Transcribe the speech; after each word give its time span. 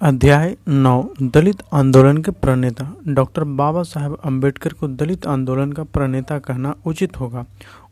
अध्याय 0.00 0.56
नौ, 0.68 1.10
दलित 1.22 1.62
आंदोलन 1.72 2.18
के 2.18 2.30
प्रणेता। 2.30 2.96
डॉक्टर 3.08 3.44
बाबा 3.44 3.82
साहेब 3.82 4.18
अंबेडकर 4.24 4.72
को 4.72 4.88
दलित 4.88 5.26
आंदोलन 5.26 5.72
का 5.72 5.82
प्रणेता 5.82 6.38
कहना 6.38 6.74
उचित 6.86 7.20
होगा। 7.20 7.44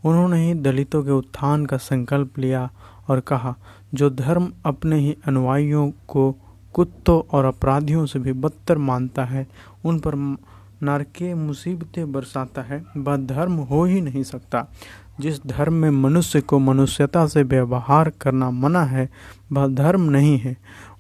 उन्होंने 0.05 0.47
ही 0.47 0.55
दलितों 0.55 1.03
के 1.03 1.11
उत्थान 1.11 1.67
का 1.67 1.77
संकल्प 1.77 2.39
लिया 2.39 2.71
और 3.09 3.21
कहा, 3.21 3.55
जो 3.95 4.11
धर्म 4.11 4.53
अपने 4.67 4.99
ही 4.99 5.17
अनुयायियों 5.27 5.91
को 6.09 6.37
कुत्तों 6.73 7.23
और 7.33 7.45
अपराधियों 7.45 8.07
से 8.07 8.19
भी 8.19 8.33
बदतर 8.33 8.79
मानता 8.79 9.25
है, 9.25 9.47
उन 9.85 9.99
पर 9.99 10.15
नरके 10.83 11.35
मुसीबतें 11.35 12.13
बरसाता 12.13 12.63
है, 12.63 12.85
वह 12.97 13.17
धर्म 13.17 13.53
हो 13.53 13.85
ही 13.85 14.01
नहीं 14.01 14.23
सकता। 14.23 14.69
जिस 15.21 15.47
धर्म 15.47 15.73
में 15.73 15.91
मनुष्य 15.91 16.41
को 16.41 16.59
मनुष्यता 16.59 17.27
से 17.27 17.43
व्यवहार 17.43 18.13
करना 18.21 18.51
मना 18.51 18.83
है, 18.83 19.11
वह 19.53 19.67
धर्म 19.67 20.01
नहीं 20.01 20.39
है। 20.39 20.57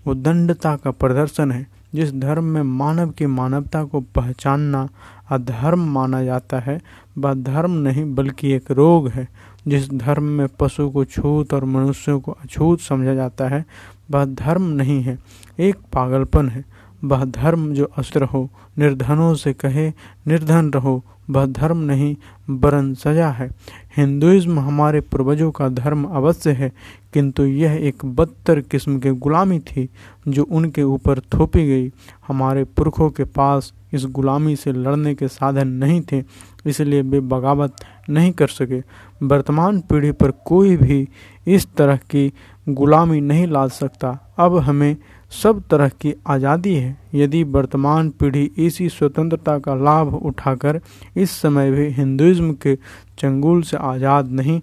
वो 0.06 0.14
दंडता 0.14 0.76
का 0.76 0.90
प्रदर्शन 0.90 1.52
है, 1.52 1.66
जिस 1.94 2.14
धर्म 2.14 2.44
में 2.44 2.62
मानव 2.62 3.10
की 3.10 3.26
मानवता 3.26 3.84
को 3.84 4.00
पहचानना 4.00 4.88
अधर्म 5.30 5.80
माना 5.80 6.24
जाता 6.24 6.58
है, 6.58 6.80
वह 7.18 7.34
धर्म 7.34 7.70
नहीं 7.70 8.14
बल्कि 8.14 8.52
एक 8.52 8.70
रोग 8.70 9.08
है, 9.08 9.28
जिस 9.68 9.90
धर्म 9.90 10.22
में 10.22 10.48
पशु 10.48 10.90
को 10.90 11.04
छूत 11.04 11.54
और 11.54 11.64
मनुष्यों 11.64 12.20
को 12.20 12.32
अछूत 12.32 12.80
समझा 12.80 13.14
जाता 13.14 13.48
है, 13.48 13.64
वह 14.10 14.24
धर्म 14.24 14.62
नहीं 14.62 15.02
है, 15.02 15.18
एक 15.60 15.76
पागलपन 15.92 16.48
है। 16.48 16.64
वह 17.04 17.24
धर्म 17.24 17.74
जो 17.74 17.84
अस्त्र 17.84 18.24
हो, 18.24 18.50
निर्धनों 18.78 19.34
से 19.34 19.52
कहे, 19.52 19.92
निर्धन 20.26 20.70
रहो 20.70 21.04
वह 21.30 21.46
धर्म 21.46 21.78
नहीं 21.80 22.14
वरन 22.50 22.92
सजा 22.94 23.28
है। 23.28 23.48
हिंदुइज्म 23.96 24.58
हमारे 24.58 25.00
पूर्वजों 25.02 25.50
का 25.50 25.68
धर्म 25.68 26.04
अवश्य 26.06 26.50
है, 26.50 26.72
किंतु 27.12 27.44
यह 27.44 27.72
एक 27.80 28.04
बदतर 28.06 28.60
किस्म 28.60 28.98
की 28.98 29.10
गुलामी 29.10 29.58
थी, 29.60 29.88
जो 30.28 30.44
उनके 30.44 30.82
ऊपर 30.82 31.20
थोपी 31.34 31.66
गई। 31.66 31.90
हमारे 32.28 32.64
पुरखों 32.66 33.10
के 33.10 33.24
पास 33.24 33.72
इस 33.92 34.04
गुलामी 34.06 34.56
से 34.56 34.72
लड़ने 34.72 35.14
के 35.14 35.28
साधन 35.28 35.68
नहीं 35.68 36.00
थे, 36.02 36.22
इसलिए 36.66 37.02
वे 37.02 37.20
बगावत 37.20 37.76
नहीं 38.10 38.32
कर 38.32 38.48
सके। 38.48 38.82
वर्तमान 39.22 39.80
पीढ़ी 39.80 40.12
पर 40.12 40.30
कोई 40.46 40.76
भी 40.76 41.06
इस 41.46 41.66
तरह 41.76 41.96
की 42.10 42.32
गुलामी 42.68 43.20
नहीं 43.20 43.46
ला 43.46 43.66
सकता। 43.68 44.18
अब 44.38 44.56
हमें 44.58 44.96
सब 45.34 45.62
तरह 45.70 45.88
की 46.00 46.14
आज़ादी 46.26 46.74
है। 46.74 46.96
यदि 47.14 47.42
वर्तमान 47.46 48.10
पीढ़ी 48.10 48.44
इसी 48.58 48.88
स्वतंत्रता 48.90 49.58
का 49.58 49.74
लाभ 49.76 50.14
उठाकर 50.16 50.80
इस 51.16 51.30
समय 51.32 51.70
भी 51.70 51.86
हिंदुइज्म 51.92 52.52
के 52.56 52.76
चंगुल 53.18 53.62
से 53.62 53.76
आज़ाद 53.78 54.30
नहीं 54.32 54.60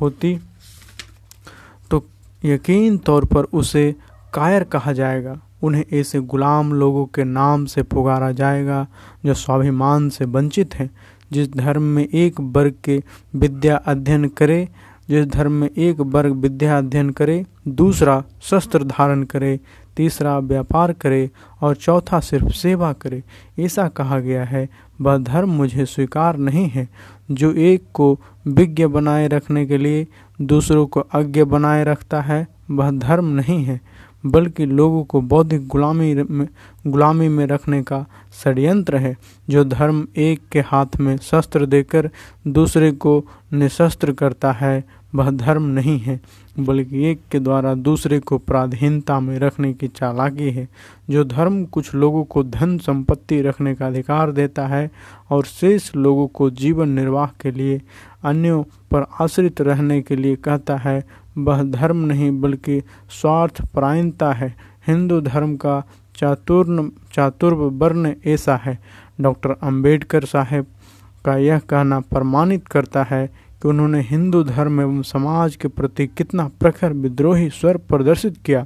होती 0.00 0.36
तो 1.90 2.04
यकीन 2.42 2.98
तौर 3.00 3.24
पर 3.24 3.44
उसे 3.54 3.94
कायर 4.34 4.64
कहा 4.66 4.92
जाएगा। 4.92 5.40
उन्हें 5.62 5.84
ऐसे 5.92 6.20
गुलाम 6.22 6.72
लोगों 6.72 7.04
के 7.06 7.24
नाम 7.24 7.64
से 7.66 7.82
पुकारा 7.84 8.30
जाएगा 8.32 8.86
जो 9.24 9.34
स्वाभिमान 9.34 10.08
से 10.10 10.24
वंचित 10.26 10.74
हैं। 10.74 10.90
जिस 11.32 11.48
धर्म 11.50 11.82
में 11.84 12.04
एक 12.04 12.40
वर्ग 12.40 12.74
के 12.84 13.02
विद्या 13.34 13.76
अध्ययन 13.76 14.28
करे, 14.30 14.68
जिस 15.08 15.26
धर्म 15.26 15.52
में 15.52 15.68
एक 15.68 16.00
वर्ग 16.00 16.32
विद्या 16.34 16.76
अध्ययन 16.78 17.10
करे, 17.10 17.44
दूसरा 17.68 18.22
शस्त्र 18.42 18.84
धारण 18.84 19.22
करे 19.24 19.58
तीसरा 19.96 20.38
व्यापार 20.38 20.92
करे 20.92 21.30
और 21.60 21.74
चौथा 21.74 22.20
सिर्फ़ 22.20 22.48
सेवा 22.48 22.92
करे। 22.92 23.22
ऐसा 23.58 23.88
कहा 23.88 24.18
गया 24.18 24.44
है, 24.44 24.68
वह 25.00 25.18
धर्म 25.18 25.50
मुझे 25.50 25.86
स्वीकार 25.86 26.36
नहीं 26.36 26.68
है, 26.68 26.88
जो 27.30 27.52
एक 27.52 27.84
को 27.94 28.20
विज्ञ 28.46 28.86
बनाए 28.86 29.28
रखने 29.28 29.66
के 29.66 29.78
लिए 29.78 30.06
दूसरों 30.42 30.86
को 30.86 31.00
अज्ञ 31.00 31.44
बनाए 31.44 31.84
रखता 31.84 32.20
है, 32.20 32.46
वह 32.70 32.90
धर्म 32.90 33.24
नहीं 33.24 33.64
है, 33.64 33.80
बल्कि 34.26 34.66
लोगों 34.66 35.04
को 35.04 35.20
बौद्धिक 35.20 35.66
गुलामी 35.68 36.14
में 36.14 36.48
गुलामी 36.86 37.28
में 37.28 37.46
रखने 37.46 37.82
का 37.82 38.04
षड्यंत्र 38.42 38.96
है, 38.96 39.16
जो 39.50 39.64
धर्म 39.64 40.06
एक 40.16 40.40
के 40.52 40.60
हाथ 40.60 40.86
में 41.00 41.16
शस्त्र 41.16 41.66
देकर 41.66 42.10
दूसरे 42.46 42.92
को 42.92 43.24
निशस्त्र 43.52 44.12
करता 44.12 44.52
है 44.52 44.84
वह 45.14 45.30
धर्म 45.30 45.62
नहीं 45.62 45.98
है, 45.98 46.20
बल्कि 46.60 47.04
एक 47.04 47.20
के 47.32 47.38
द्वारा 47.38 47.74
दूसरे 47.74 48.18
को 48.20 48.38
प्राधीनता 48.38 49.20
में 49.20 49.38
रखने 49.38 49.72
की 49.72 49.88
चालाकी 49.88 50.50
है, 50.50 50.68
जो 51.10 51.24
धर्म 51.24 51.64
कुछ 51.64 51.94
लोगों 51.94 52.24
को 52.24 52.42
धन 52.42 52.78
संपत्ति 52.78 53.40
रखने 53.42 53.74
का 53.74 53.86
अधिकार 53.86 54.32
देता 54.32 54.66
है 54.66 54.90
और 55.30 55.44
शेष 55.44 55.96
लोगों 55.96 56.26
को 56.26 56.50
जीवन 56.50 56.88
निर्वाह 56.88 57.26
के 57.26 57.50
लिए, 57.50 57.80
अन्यों 58.24 58.62
पर 58.62 59.06
आश्रित 59.20 59.60
रहने 59.60 60.02
के 60.02 60.16
लिए 60.16 60.36
कहता 60.36 60.76
है, 60.76 61.04
वह 61.38 61.62
धर्म 61.62 61.96
नहीं 61.96 62.40
बल्कि 62.40 62.82
स्वार्थ 63.10 63.62
परायणता 63.74 64.32
है। 64.32 64.54
हिंदू 64.86 65.20
धर्म 65.20 65.56
का 65.56 65.82
चातुर्ण 66.16 66.88
चातुर्व 67.12 67.56
वर्ण 67.56 68.12
ऐसा 68.26 68.56
है। 68.56 68.78
डॉक्टर 69.20 69.50
अंबेडकर 69.50 70.24
साहब 70.24 70.66
का 71.24 71.36
यह 71.36 71.58
कहना 71.58 72.00
प्रमाणित 72.00 72.68
करता 72.68 73.02
है 73.02 73.43
कि 73.64 73.68
उन्होंने 73.68 74.00
हिंदू 74.00 74.42
धर्म 74.44 74.80
एवं 74.80 75.02
समाज 75.02 75.54
के 75.56 75.68
प्रति 75.68 76.06
कितना 76.06 76.44
प्रखर 76.60 76.92
विद्रोही 76.92 77.48
स्वर 77.50 77.76
प्रदर्शित 77.88 78.36
किया। 78.44 78.64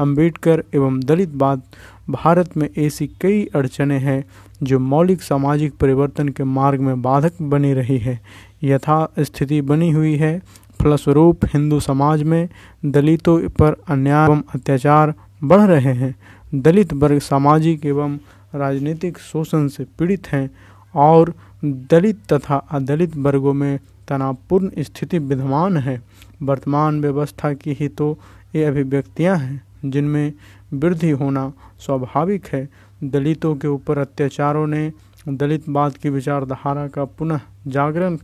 अंबेडकर 0.00 0.62
एवं 0.74 0.98
दलित 1.00 1.34
बाद 1.34 1.62
भारत 2.10 2.56
में 2.56 2.68
ऐसी 2.78 3.06
कई 3.20 3.44
अड़चने 3.54 3.98
हैं 3.98 4.24
जो 4.62 4.78
मौलिक 4.78 5.22
सामाजिक 5.22 5.74
परिवर्तन 5.74 6.28
के 6.28 6.44
मार्ग 6.44 6.80
में 6.80 7.02
बाधक 7.02 7.42
बनी 7.42 7.72
रही 7.74 7.98
है। 7.98 8.18
यथा 8.62 8.98
स्थिति 9.20 9.60
बनी 9.60 9.90
हुई 9.90 10.14
है, 10.16 10.32
फलस्वरूप 10.82 11.44
हिंदू 11.44 11.80
समाज 11.80 12.22
में 12.22 12.48
दलितों 12.84 13.38
पर 13.50 13.76
अन्याय 13.88 14.26
एवं 14.26 14.42
अत्याचार 14.54 15.14
बढ़ 15.44 15.60
रहे 15.60 15.92
हैं। 15.92 16.14
दलित 16.54 16.92
वर्ग 16.92 17.18
सामाजिक 17.20 17.86
एवं 17.86 18.18
राजनीतिक 18.54 19.18
शोषण 19.18 19.68
से 19.68 19.86
पीड़ित 19.98 20.28
हैं 20.28 20.50
और 20.94 21.34
दलित 21.64 22.32
तथा 22.32 22.56
अदलित 22.70 23.16
वर्गों 23.16 23.54
में 23.54 23.78
तनावपूर्ण 24.10 24.70
स्थिति 24.78 25.18
विद्यमान 25.18 25.76
है। 25.76 26.02
वर्तमान 26.42 27.00
व्यवस्था 27.00 27.52
की 27.52 27.72
ही 27.72 27.88
तो 27.88 28.18
ये 28.54 28.64
अभिव्यक्तियाँ 28.64 29.36
हैं, 29.36 29.62
जिनमें 29.84 30.32
वृद्धि 30.72 31.10
होना 31.10 31.52
स्वाभाविक 31.78 32.46
है। 32.46 32.68
दलितों 33.04 33.56
के 33.56 33.68
ऊपर 33.68 33.98
अत्याचारों 33.98 34.66
ने 34.66 34.92
दलितवाद 35.28 35.92
की 35.92 36.10
विचारधारा 36.10 36.88
का 36.88 37.04
पुनः 37.04 37.40
जागरण 37.66 38.16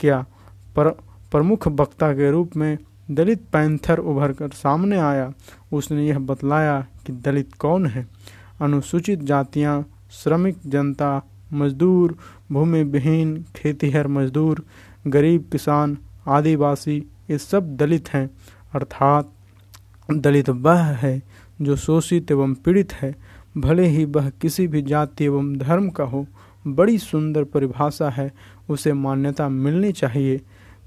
किया। 0.00 0.26
पर, 0.76 0.88
प्रमुख 1.32 1.68
वक्ता 1.68 2.12
के 2.12 2.30
रूप 2.30 2.56
में 2.56 2.78
दलित 3.10 3.40
पैंथर 3.52 3.98
उभर 3.98 4.32
कर 4.32 4.48
सामने 4.48 4.98
आया। 4.98 5.32
उसने 5.72 6.08
यह 6.08 6.18
बतलाया 6.18 6.86
कि 7.06 7.12
दलित 7.12 7.54
कौन 7.54 7.86
है। 7.86 8.08
अनुसूचित 8.60 9.20
जातियाँ, 9.20 9.86
श्रमिक 10.10 10.56
जनता, 10.66 11.22
मजदूर 11.52 12.18
भूमि 12.52 12.82
विहीन 12.82 13.44
खेतीहर 13.56 14.08
मजदूर 14.08 14.64
गरीब 15.10 15.48
किसान, 15.52 15.98
आदिवासी, 16.28 17.04
ये 17.30 17.38
सब 17.38 17.76
दलित 17.76 18.08
हैं। 18.08 18.30
अर्थात 18.74 19.32
दलित 20.10 20.48
वह 20.48 20.82
है 20.82 21.22
जो 21.62 21.76
शोषित 21.76 22.30
एवं 22.30 22.54
पीड़ित 22.54 22.92
है। 22.92 23.16
भले 23.58 23.86
ही 23.86 24.04
वह 24.04 24.30
किसी 24.30 24.68
भी 24.68 24.82
जाति 24.82 25.24
एवं 25.24 25.58
धर्म 25.58 25.90
का 25.90 26.04
हो, 26.04 26.26
बड़ी 26.66 26.98
सुंदर 26.98 27.44
परिभाषा 27.44 28.10
है, 28.10 28.32
उसे 28.68 28.92
मान्यता 28.92 29.48
मिलनी 29.48 29.92
चाहिए। 29.92 30.40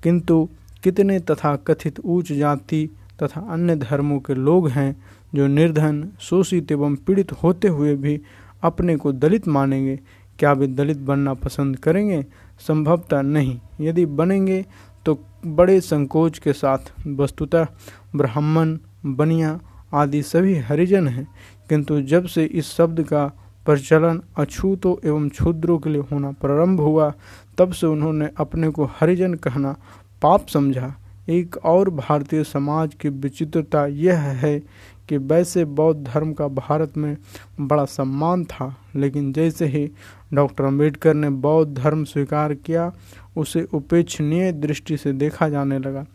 किंतु 0.03 0.49
कितने 0.83 1.19
तथा 1.19 1.55
कथित 1.55 1.99
उच्च 1.99 2.31
जाति 2.31 2.89
तथा 3.23 3.41
अन्य 3.41 3.75
धर्मों 3.75 4.19
के 4.19 4.33
लोग 4.33 4.69
हैं, 4.69 5.03
जो 5.35 5.47
निर्धन, 5.47 6.09
शोषित 6.19 6.71
एवं 6.71 6.95
पीड़ित 6.95 7.31
होते 7.31 7.67
हुए 7.67 7.95
भी 7.95 8.21
अपने 8.63 8.95
को 8.95 9.11
दलित 9.11 9.47
मानेंगे 9.47 9.99
क्या 10.41 10.51
वे 10.51 10.67
दलित 10.67 10.97
बनना 10.97 11.33
पसंद 11.33 11.77
करेंगे? 11.77 12.25
संभवतः 12.59 13.21
नहीं। 13.21 13.59
यदि 13.81 14.05
बनेंगे 14.05 14.65
तो 15.05 15.17
बड़े 15.45 15.81
संकोच 15.81 16.39
के 16.39 16.53
साथ। 16.53 16.91
वस्तुतः 17.07 17.67
ब्राह्मण, 18.15 18.77
बनिया 19.05 19.59
आदि 19.93 20.21
सभी 20.23 20.55
हरिजन 20.55 21.07
हैं, 21.07 21.27
किंतु 21.69 22.01
जब 22.01 22.25
से 22.25 22.45
इस 22.45 22.71
शब्द 22.73 23.03
का 23.03 23.25
प्रचलन 23.65 24.21
अछूतों 24.37 24.95
एवं 25.07 25.29
क्षुद्रों 25.29 25.77
के 25.79 25.89
लिए 25.89 26.01
होना 26.11 26.31
प्रारंभ 26.31 26.81
हुआ, 26.81 27.13
तब 27.57 27.71
से 27.71 27.87
उन्होंने 27.87 28.29
अपने 28.37 28.69
को 28.69 28.85
हरिजन 28.85 29.33
कहना 29.33 29.75
पाप 30.21 30.47
समझा। 30.47 30.93
एक 31.29 31.57
और 31.65 31.89
भारतीय 31.89 32.43
समाज 32.43 32.93
की 32.93 33.09
विचित्रता 33.09 33.85
यह 33.85 34.19
है 34.19 34.61
कि 35.09 35.17
वैसे 35.17 35.65
बौद्ध 35.65 36.07
धर्म 36.07 36.33
का 36.33 36.47
भारत 36.47 36.97
में 36.97 37.17
बड़ा 37.59 37.85
सम्मान 37.85 38.45
था, 38.45 38.75
लेकिन 38.95 39.33
जैसे 39.33 39.65
ही 39.65 39.91
डॉक्टर 40.33 40.63
अंबेडकर 40.63 41.13
ने 41.13 41.29
बौद्ध 41.29 41.77
धर्म 41.77 42.03
स्वीकार 42.03 42.53
किया, 42.53 42.91
उसे 43.37 43.67
उपेक्षणीय 43.73 44.51
दृष्टि 44.51 44.97
से 44.97 45.13
देखा 45.13 45.49
जाने 45.49 45.79
लगा। 45.79 46.05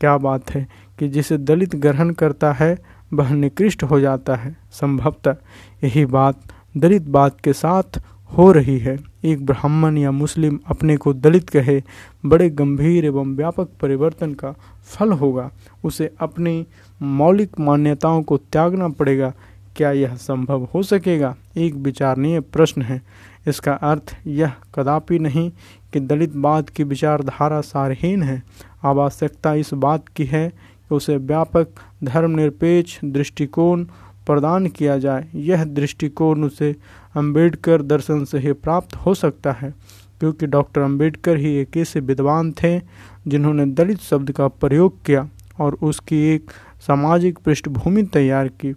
क्या 0.00 0.16
बात 0.16 0.50
है 0.50 0.68
कि 0.98 1.08
जिसे 1.08 1.38
दलित 1.38 1.76
ग्रहण 1.76 2.10
करता 2.10 2.52
है, 2.52 2.78
वह 3.14 3.32
निकृष्ट 3.32 3.82
हो 3.82 4.00
जाता 4.00 4.34
है। 4.34 4.56
संभवतः 4.72 5.36
यही 5.84 6.04
बात 6.04 6.40
दलित 6.76 7.02
बात 7.02 7.40
के 7.40 7.52
साथ 7.52 8.02
हो 8.38 8.52
रही 8.52 8.78
है। 8.78 8.98
एक 9.24 9.46
ब्राह्मण 9.46 9.98
या 9.98 10.10
मुस्लिम 10.10 10.58
अपने 10.66 10.96
को 10.96 11.12
दलित 11.12 11.48
कहे, 11.50 11.82
बड़े 12.26 12.50
गंभीर 12.50 13.04
एवं 13.04 13.36
व्यापक 13.36 13.68
परिवर्तन 13.80 14.34
का 14.34 14.54
फल 14.84 15.12
होगा। 15.12 15.50
उसे 15.84 16.10
अपनी 16.20 16.66
मौलिक 17.00 17.58
मान्यताओं 17.60 18.22
को 18.22 18.36
त्यागना 18.36 18.88
पड़ेगा। 18.88 19.32
क्या 19.76 19.90
यह 19.92 20.14
संभव 20.14 20.68
हो 20.74 20.82
सकेगा? 20.82 21.34
एक 21.56 21.74
विचारणीय 21.74 22.40
प्रश्न 22.40 22.82
है। 22.82 23.00
इसका 23.46 23.72
अर्थ 23.72 24.16
यह 24.26 24.52
कदापि 24.74 25.18
नहीं 25.18 25.50
कि 25.92 26.00
दलितवाद 26.00 26.70
की 26.70 26.84
विचारधारा 26.84 27.60
सारहीन 27.60 28.22
है। 28.22 28.42
आवश्यकता 28.84 29.52
इस 29.54 29.72
बात 29.74 30.08
की 30.08 30.24
है 30.24 30.48
कि 30.48 30.94
उसे 30.94 31.16
व्यापक 31.16 31.68
धर्मनिरपेक्ष 32.04 32.98
दृष्टिकोण 33.04 33.84
प्रदान 34.26 34.66
किया 34.66 34.98
जाए। 34.98 35.28
यह 35.34 35.64
दृष्टिकोण 35.64 36.44
उसे 36.44 36.74
अंबेडकर 37.16 37.82
दर्शन 37.82 38.24
से 38.24 38.38
ही 38.38 38.52
प्राप्त 38.52 38.96
हो 38.96 39.14
सकता 39.14 39.52
है, 39.52 39.74
क्योंकि 40.20 40.46
डॉक्टर 40.46 40.80
अंबेडकर 40.80 41.36
ही 41.36 41.54
एक 41.56 41.76
ऐसे 41.76 42.00
विद्वान 42.00 42.52
थे 42.52 42.78
जिन्होंने 43.28 43.66
दलित 43.66 44.00
शब्द 44.00 44.32
का 44.32 44.48
प्रयोग 44.48 45.04
किया 45.04 45.28
और 45.60 45.76
उसकी 45.82 46.16
एक 46.24 46.50
सामाजिक 46.82 47.38
पृष्ठभूमि 47.38 48.02
तैयार 48.02 48.48
की। 48.60 48.74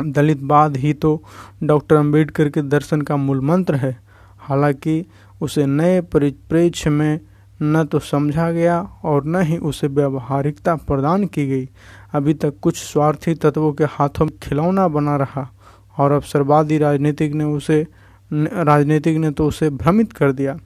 दलितवाद 0.00 0.76
ही 0.76 0.92
तो 0.92 1.22
डॉक्टर 1.62 1.96
अंबेडकर 1.96 2.48
के 2.48 2.62
दर्शन 2.62 3.02
का 3.02 3.16
मूल 3.16 3.40
मंत्र 3.40 3.74
है। 3.74 3.96
हालाँकि 4.40 5.04
उसे 5.40 5.66
नए 5.66 6.00
परिप्रेक्ष्य 6.02 6.90
में 6.90 7.20
न 7.62 7.84
तो 7.84 7.98
समझा 7.98 8.50
गया 8.50 8.80
और 9.04 9.24
न 9.24 9.42
ही 9.42 9.56
उसे 9.56 9.86
व्यावहारिकता 9.86 10.74
प्रदान 10.76 11.26
की 11.26 11.46
गई। 11.46 11.68
अभी 12.12 12.34
तक 12.34 12.58
कुछ 12.62 12.76
स्वार्थी 12.76 13.34
तत्वों 13.34 13.72
के 13.72 13.84
हाथों 13.84 14.24
में 14.24 14.38
खिलौना 14.42 14.88
बना 14.88 15.16
रहा 15.16 15.48
और 15.96 16.12
अवसरवादी 16.12 16.78
राजनीतिक 16.78 17.34
ने 17.34 17.44
उसे 17.44 17.86
राजनीतिक 18.30 19.16
ने 19.16 19.30
तो 19.30 19.46
उसे 19.46 19.70
भ्रमित 19.70 20.12
कर 20.12 20.32
दिया। 20.32 20.56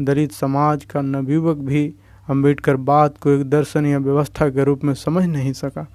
दलित 0.00 0.32
समाज 0.32 0.84
का 0.84 1.00
नवयुवक 1.00 1.56
भी 1.56 1.86
अंबेडकर 2.28 2.76
बात 2.76 3.18
को 3.18 3.30
एक 3.30 3.48
दर्शन 3.50 3.86
या 3.86 3.98
व्यवस्था 3.98 4.48
के 4.48 4.64
रूप 4.64 4.84
में 4.84 4.94
समझ 4.94 5.24
नहीं 5.24 5.52
सका। 5.52 5.86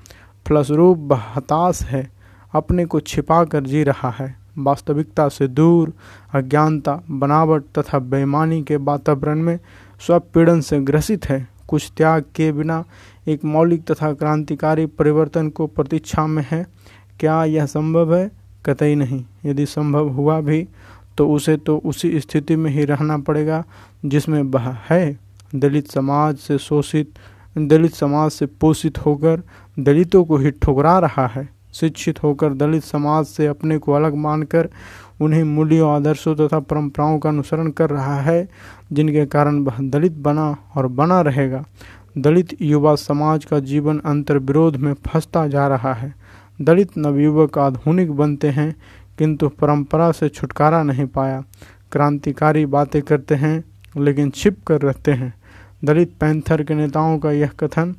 फलस्वरूप 0.47 1.09
हताश 1.35 1.81
है, 1.81 2.11
अपने 2.53 2.85
को 2.85 2.99
छिपा 2.99 3.43
कर 3.43 3.63
जी 3.63 3.83
रहा 3.83 4.09
है। 4.09 4.35
वास्तविकता 4.57 5.29
से 5.29 5.47
दूर, 5.47 5.93
अज्ञानता, 6.33 7.03
बनावट 7.11 7.63
तथा 7.77 7.99
बेईमानी 7.99 8.63
के 8.63 8.75
वातावरण 8.75 9.39
में 9.39 9.59
स्वपीड़न 9.99 10.61
से 10.61 10.79
ग्रसित 10.81 11.25
है। 11.25 11.47
कुछ 11.67 11.91
त्याग 11.97 12.23
के 12.35 12.51
बिना 12.51 12.83
एक 13.27 13.45
मौलिक 13.45 13.85
तथा 13.85 14.13
क्रांतिकारी 14.13 14.85
परिवर्तन 14.85 15.49
को 15.49 15.67
प्रतीक्षा 15.67 16.27
में 16.27 16.45
है। 16.51 16.67
क्या 17.19 17.43
यह 17.45 17.65
संभव 17.65 18.15
है? 18.15 18.31
कतई 18.65 18.95
नहीं। 18.95 19.25
यदि 19.45 19.65
संभव 19.65 20.09
हुआ 20.09 20.39
भी 20.41 20.67
तो 21.17 21.29
उसे 21.29 21.57
तो 21.57 21.77
उसी 21.85 22.19
स्थिति 22.19 22.55
में 22.55 22.71
ही 22.71 22.85
रहना 22.85 23.17
पड़ेगा 23.17 23.63
जिसमें 24.05 24.41
वह 24.43 24.77
है। 24.89 25.19
दलित 25.55 25.91
समाज 25.91 26.37
से 26.37 26.57
शोषित, 26.57 27.11
दलित 27.57 27.93
समाज 27.93 28.31
से 28.31 28.45
पोषित 28.45 28.97
होकर 29.05 29.41
दलितों 29.79 30.25
को 30.25 30.37
ही 30.37 30.51
ठुकरा 30.51 30.99
रहा 30.99 31.27
है। 31.27 31.49
शिक्षित 31.73 32.23
होकर 32.23 32.53
दलित 32.53 32.83
समाज 32.83 33.25
से 33.25 33.47
अपने 33.47 33.77
को 33.77 33.91
अलग 33.91 34.15
मानकर 34.15 34.69
उन्हें 35.21 35.43
मूल्यों, 35.43 35.91
आदर्शों 35.91 36.35
तथा 36.35 36.59
परंपराओं 36.59 37.19
का 37.19 37.29
अनुसरण 37.29 37.69
कर 37.69 37.89
रहा 37.89 38.21
है, 38.21 38.49
जिनके 38.93 39.25
कारण 39.25 39.59
वह 39.59 39.73
दलित 39.81 40.11
बना 40.11 40.57
और 40.75 40.87
बना 40.87 41.21
रहेगा। 41.21 41.65
दलित 42.17 42.61
युवा 42.61 42.95
समाज 42.95 43.45
का 43.45 43.59
जीवन 43.59 43.99
अंतर 43.99 44.37
विरोध 44.37 44.75
में 44.75 44.93
फंसता 44.93 45.47
जा 45.47 45.67
रहा 45.67 45.93
है। 45.93 46.15
दलित 46.61 46.97
नवयुवक 46.97 47.57
आधुनिक 47.57 48.11
बनते 48.11 48.49
हैं, 48.49 48.75
किंतु 49.17 49.49
परंपरा 49.49 50.11
से 50.11 50.29
छुटकारा 50.29 50.83
नहीं 50.83 51.05
पाया। 51.05 51.43
क्रांतिकारी 51.91 52.65
बातें 52.65 53.01
करते 53.01 53.35
हैं, 53.35 53.63
लेकिन 53.97 54.29
छिप 54.29 54.57
कर 54.67 54.81
रहते 54.81 55.11
हैं। 55.11 55.33
दलित 55.85 56.13
पैंथर 56.19 56.63
के 56.63 56.73
नेताओं 56.73 57.19
का 57.19 57.31
यह 57.31 57.47
कथन 57.47 57.95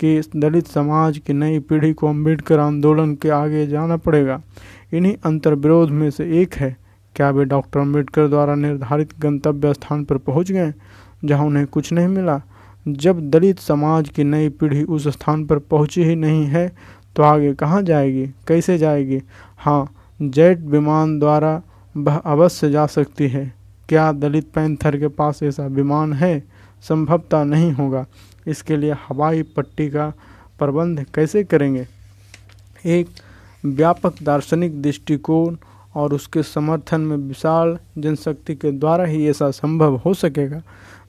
कि 0.00 0.20
दलित 0.36 0.66
समाज 0.66 1.18
की 1.18 1.32
नई 1.32 1.58
पीढ़ी 1.58 1.92
को 1.92 2.08
अंबेडकर 2.08 2.58
आंदोलन 2.58 3.14
के 3.14 3.30
आगे 3.30 3.66
जाना 3.66 3.96
पड़ेगा। 3.96 4.40
इन्हीं 4.92 5.14
अंतर्विरोध 5.26 5.90
में 5.90 6.10
से 6.10 6.24
एक 6.42 6.54
है। 6.54 6.76
क्या 7.16 7.30
वे 7.30 7.44
डॉक्टर 7.44 7.80
अंबेडकर 7.80 8.28
द्वारा 8.28 8.54
निर्धारित 8.54 9.18
गंतव्य 9.20 9.72
स्थान 9.74 10.04
पर 10.04 10.18
पहुँच 10.18 10.52
गए, 10.52 10.72
जहाँ 11.24 11.46
उन्हें 11.46 11.66
कुछ 11.66 11.92
नहीं 11.92 12.08
मिला? 12.08 12.40
जब 12.86 13.20
दलित 13.30 13.58
समाज 13.58 14.08
की 14.08 14.24
नई 14.24 14.48
पीढ़ी 14.50 14.82
उस 14.82 15.08
स्थान 15.08 15.44
पर 15.46 15.58
पहुँची 15.60 16.04
ही 16.04 16.14
नहीं 16.16 16.44
है 16.44 16.68
तो 17.16 17.22
आगे 17.22 17.52
कहाँ 17.54 17.82
जाएगी? 17.82 18.26
कैसे 18.48 18.78
जाएगी? 18.78 19.20
हाँ 19.58 19.88
जेट 20.20 20.60
विमान 20.60 21.18
द्वारा 21.18 21.60
वह 21.94 22.16
अवश्य 22.16 22.70
जा 22.70 22.86
सकती 22.86 23.28
है। 23.28 23.52
क्या 23.88 24.10
दलित 24.12 24.50
पैंथर 24.54 24.96
के 24.96 25.08
पास 25.08 25.42
ऐसा 25.42 25.66
विमान 25.66 26.12
है? 26.12 26.42
संभवता 26.82 27.42
नहीं 27.44 27.72
होगा। 27.72 28.04
इसके 28.46 28.76
लिए 28.76 28.92
हवाई 28.92 29.42
पट्टी 29.42 29.88
का 29.90 30.12
प्रबंध 30.58 31.06
कैसे 31.14 31.44
करेंगे? 31.44 31.86
एक, 32.86 33.08
व्यापक 33.66 34.22
दार्शनिक 34.22 34.82
दृष्टिकोण 34.82 35.56
और 35.94 36.14
उसके 36.14 36.42
समर्थन 36.42 37.00
में 37.00 37.16
विशाल 37.16 37.78
जनशक्ति 37.98 38.54
के 38.54 38.72
द्वारा 38.72 39.04
ही 39.04 39.28
ऐसा 39.28 39.50
संभव 39.50 39.96
हो 39.96 40.14
सकेगा। 40.14 40.62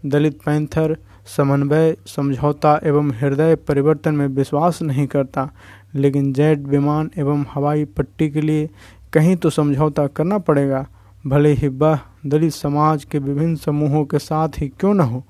दलित 0.05 0.39
पैंथर 0.45 0.97
समन्वय, 1.37 1.97
समझौता 2.05 2.79
एवं 2.83 3.11
हृदय 3.11 3.55
परिवर्तन 3.55 4.15
में 4.15 4.27
विश्वास 4.27 4.81
नहीं 4.81 5.07
करता, 5.07 5.51
लेकिन 5.95 6.33
जेट 6.33 6.59
विमान 6.59 7.11
एवं 7.17 7.45
हवाई 7.53 7.85
पट्टी 7.85 8.29
के 8.29 8.41
लिए 8.41 8.69
कहीं 9.13 9.35
तो 9.35 9.49
समझौता 9.49 10.07
करना 10.07 10.37
पड़ेगा। 10.37 10.87
भले 11.27 11.53
ही 11.53 11.67
वह 11.67 11.99
दलित 12.25 12.53
समाज 12.53 13.03
के 13.03 13.19
विभिन्न 13.19 13.55
समूहों 13.55 14.05
के 14.05 14.19
साथ 14.19 14.49
ही 14.57 14.67
क्यों 14.67 14.93
न 14.93 14.99
हो। 14.99 15.23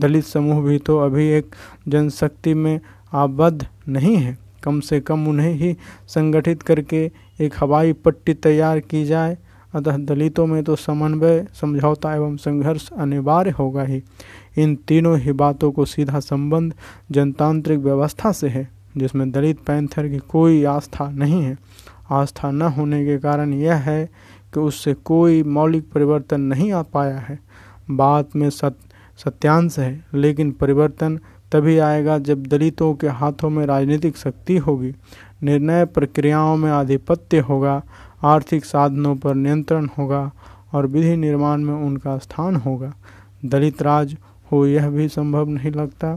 दलित 0.00 0.24
समूह 0.24 0.62
भी 0.62 0.78
तो 0.78 0.98
अभी 0.98 1.28
एक 1.28 1.54
जनशक्ति 1.88 2.54
में 2.54 2.80
आबद्ध 3.12 3.66
नहीं 3.88 4.16
है। 4.16 4.38
कम 4.62 4.80
से 4.80 5.00
कम 5.00 5.26
उन्हें 5.28 5.52
ही 5.54 5.76
संगठित 6.08 6.62
करके 6.62 7.10
एक 7.40 7.54
हवाई 7.58 7.92
पट्टी 7.92 8.34
तैयार 8.34 8.80
की 8.80 9.04
जाए। 9.04 9.36
अतः 9.74 9.96
दलितों 9.96 10.46
में 10.46 10.64
तो 10.64 10.76
समन्वय, 10.76 11.46
समझौता 11.60 12.14
एवं 12.14 12.36
संघर्ष 12.36 12.88
अनिवार्य 12.92 13.50
होगा 13.50 13.82
ही। 13.82 14.02
इन 14.58 14.74
तीनों 14.76 15.18
ही 15.18 15.32
बातों 15.32 15.72
को 15.72 15.84
सीधा 15.84 16.20
संबंध 16.20 16.74
जनतांत्रिक 17.10 17.78
व्यवस्था 17.78 18.32
से 18.32 18.48
है, 18.48 18.68
जिसमें 18.96 19.30
दलित 19.30 19.58
पैंथर 19.58 20.08
की 20.08 20.18
कोई 20.18 20.64
आस्था 20.64 21.10
नहीं 21.10 21.42
है। 21.42 21.58
आस्था 22.10 22.50
न 22.50 22.62
होने 22.62 23.04
के 23.04 23.18
कारण 23.18 23.52
यह 23.54 23.74
है 23.74 24.06
कि 24.54 24.60
उससे 24.60 24.94
कोई 24.94 25.42
मौलिक 25.42 25.90
परिवर्तन 25.92 26.40
नहीं 26.40 26.72
आ 26.72 26.82
पाया 26.82 27.18
है। 27.18 27.38
बात 27.90 28.36
में 28.36 28.50
सत 28.50 28.78
सत्यांश 29.18 29.78
है, 29.78 30.04
लेकिन 30.14 30.50
परिवर्तन 30.52 31.18
तभी 31.52 31.78
आएगा 31.78 32.18
जब 32.18 32.46
दलितों 32.46 32.94
के 32.94 33.08
हाथों 33.08 33.50
में 33.50 33.64
राजनीतिक 33.66 34.16
शक्ति 34.16 34.56
होगी। 34.56 34.94
निर्णय 35.42 35.84
प्रक्रियाओं 35.84 36.56
में 36.56 36.70
आधिपत्य 36.70 37.38
होगा, 37.38 37.82
आर्थिक 38.24 38.64
साधनों 38.64 39.14
पर 39.16 39.34
नियंत्रण 39.34 39.88
होगा 39.98 40.30
और 40.74 40.86
विधि 40.86 41.16
निर्माण 41.16 41.60
में 41.60 41.74
उनका 41.74 42.16
स्थान 42.18 42.56
होगा। 42.56 42.92
दलित 43.44 43.82
राज 43.82 44.16
हो 44.52 44.66
यह 44.66 44.88
भी 44.90 45.08
संभव 45.08 45.48
नहीं 45.48 45.70
लगता, 45.70 46.16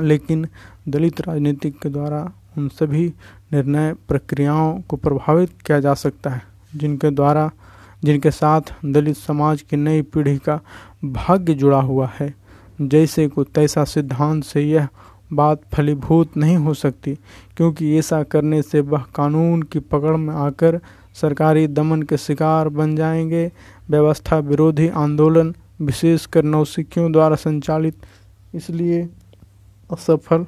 लेकिन 0.00 0.46
दलित 0.88 1.20
राजनीतिक 1.20 1.78
के 1.78 1.88
द्वारा 1.88 2.30
उन 2.58 2.68
सभी 2.68 3.06
निर्णय 3.52 3.94
प्रक्रियाओं 4.08 4.80
को 4.80 4.96
प्रभावित 4.96 5.50
किया 5.66 5.80
जा 5.80 5.94
सकता 5.94 6.30
है, 6.30 6.42
जिनके 6.76 7.10
द्वारा 7.10 7.50
जिनके 8.02 8.30
साथ 8.30 8.74
दलित 8.84 9.16
समाज 9.16 9.62
की 9.62 9.76
नई 9.76 10.02
पीढ़ी 10.02 10.36
का 10.38 10.60
भाग्य 11.04 11.54
जुड़ा 11.54 11.80
हुआ 11.80 12.10
है। 12.20 12.34
जैसे 12.80 13.26
को 13.28 13.44
तैसा 13.44 13.84
सिद्धांत 13.84 14.44
से 14.44 14.62
यह 14.62 14.88
बात 15.32 15.60
फलीभूत 15.74 16.36
नहीं 16.36 16.56
हो 16.56 16.74
सकती, 16.74 17.14
क्योंकि 17.56 17.96
ऐसा 17.98 18.22
करने 18.22 18.62
से 18.62 18.80
वह 18.80 19.04
कानून 19.14 19.62
की 19.62 19.78
पकड़ 19.80 20.16
में 20.16 20.34
आकर 20.34 20.80
सरकारी 21.14 21.66
दमन 21.66 22.02
के 22.02 22.16
शिकार 22.16 22.68
बन 22.68 22.96
जाएँगे। 22.96 23.50
व्यवस्था 23.90 24.38
विरोधी 24.38 24.88
आंदोलन 24.88 25.54
विशेषकर 25.80 26.44
नौसिखियों 26.44 27.12
द्वारा 27.12 27.36
संचालित 27.36 27.96
इसलिए 28.54 29.08
असफल 29.90 30.46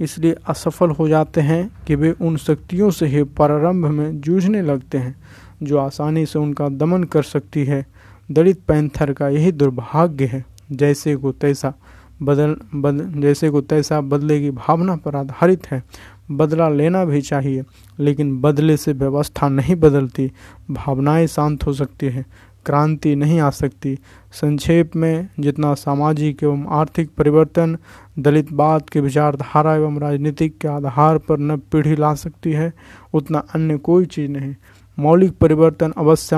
इसलिए 0.00 0.34
असफल 0.48 0.90
हो 0.90 1.08
जाते 1.08 1.40
हैं 1.40 1.68
कि 1.86 1.94
वे 1.94 2.10
उन 2.20 2.36
शक्तियों 2.36 2.90
से 2.90 3.06
ही 3.06 3.22
प्रारंभ 3.22 3.86
में 3.86 4.20
जूझने 4.20 4.62
लगते 4.62 4.98
हैं। 4.98 5.14
जो 5.62 5.78
आसानी 5.78 6.26
से 6.26 6.38
उनका 6.38 6.68
दमन 6.68 7.04
कर 7.04 7.22
सकती 7.22 7.64
है। 7.64 7.86
दलित 8.30 8.60
पैंथर 8.68 9.12
का 9.12 9.28
यही 9.28 9.52
दुर्भाग्य 9.52 10.24
है। 10.24 10.44
जैसे 10.72 11.16
को 11.16 11.32
तैसा 11.32 11.74
बदल, 12.22 12.56
बद, 12.74 13.20
जैसे 13.20 13.50
को 13.50 13.60
तैसा 13.60 14.00
बदले 14.00 14.40
की 14.40 14.50
भावना 14.50 14.96
पर 14.96 15.16
आधारित 15.16 15.66
है। 15.66 15.82
बदला 16.30 16.68
लेना 16.68 17.04
भी 17.04 17.20
चाहिए, 17.20 17.62
लेकिन 18.00 18.40
बदले 18.40 18.76
से 18.76 18.92
व्यवस्था 18.92 19.48
नहीं 19.48 19.76
बदलती। 19.76 20.32
भावनाएँ 20.70 21.26
शांत 21.26 21.66
हो 21.66 21.72
सकती 21.72 22.06
है, 22.06 22.26
क्रांति 22.66 23.16
नहीं 23.16 23.40
आ 23.40 23.50
सकती। 23.50 23.98
संक्षेप 24.32 24.96
में, 24.96 25.28
जितना 25.40 25.74
सामाजिक 25.74 26.42
एवं 26.42 26.66
आर्थिक 26.68 27.10
परिवर्तन, 27.18 27.76
दलित 28.18 28.52
बात 28.52 28.88
की 28.88 29.00
विचारधारा 29.00 29.74
एवं 29.74 29.98
राजनीतिक 29.98 30.58
के 30.58 30.68
आधार 30.68 31.18
पर 31.18 31.38
नव 31.38 31.58
पीढ़ी 31.58 31.96
ला 31.96 32.14
सकती 32.14 32.52
है, 32.52 32.72
उतना 33.14 33.38
अन्य 33.38 33.78
कोई 33.78 34.04
चीज़ 34.04 34.30
नहीं। 34.30 34.54
मौलिक 34.98 35.32
परिवर्तन 35.32 35.92
अवश्य 35.98 36.36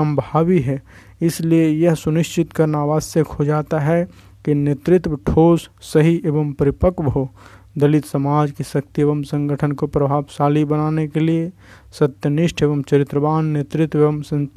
है। 0.59 0.81
इसलिए 1.21 1.67
यह 1.67 1.93
सुनिश्चित 1.95 2.51
करना 2.53 2.79
आवश्यक 2.79 3.27
हो 3.27 3.45
जाता 3.45 3.79
है 3.79 4.03
कि 4.45 4.53
नेतृत्व 4.53 5.15
ठोस, 5.27 5.69
सही 5.83 6.21
एवं 6.25 6.51
परिपक्व 6.53 7.03
हो। 7.03 7.29
दलित 7.77 8.05
समाज 8.05 8.51
की 8.51 8.63
शक्ति 8.63 9.01
एवं 9.01 9.21
संगठन 9.23 9.71
को 9.71 9.87
प्रभावशाली 9.87 10.63
बनाने 10.65 11.07
के 11.07 11.19
लिए 11.19 11.51
सत्यनिष्ठ 11.99 12.63
एवं 12.63 12.81
चरित्रवान 12.81 13.45
नेतृत्व 13.45 13.99
एवं 13.99 14.47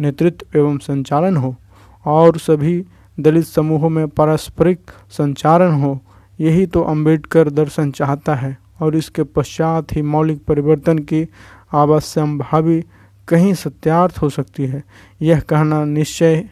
नेतृत्व 0.00 0.58
एवं 0.58 0.78
संचालन 0.78 1.36
हो 1.36 1.54
और 2.04 2.38
सभी 2.38 2.84
दलित 3.18 3.44
समूहों 3.44 3.88
में 3.88 4.08
पारस्परिक 4.08 4.90
संचारण 5.10 5.72
हो। 5.72 5.98
यही 6.38 6.66
तो 6.66 6.82
अंबेडकर 6.82 7.50
दर्शन 7.50 7.90
चाहता 7.90 8.34
है 8.34 8.56
और 8.80 8.96
इसके 8.96 9.22
पश्चात 9.22 9.92
ही 9.92 10.02
मौलिक 10.02 10.44
परिवर्तन 10.44 10.98
की 10.98 11.26
भावी 12.38 12.82
कहीं 13.30 13.52
सत्यार्थ 13.54 14.18
हो 14.18 14.28
सकती 14.28 14.66
है। 14.66 14.82
यह 15.22 15.40
कहना 15.40 15.84
निश्चय 15.84 16.44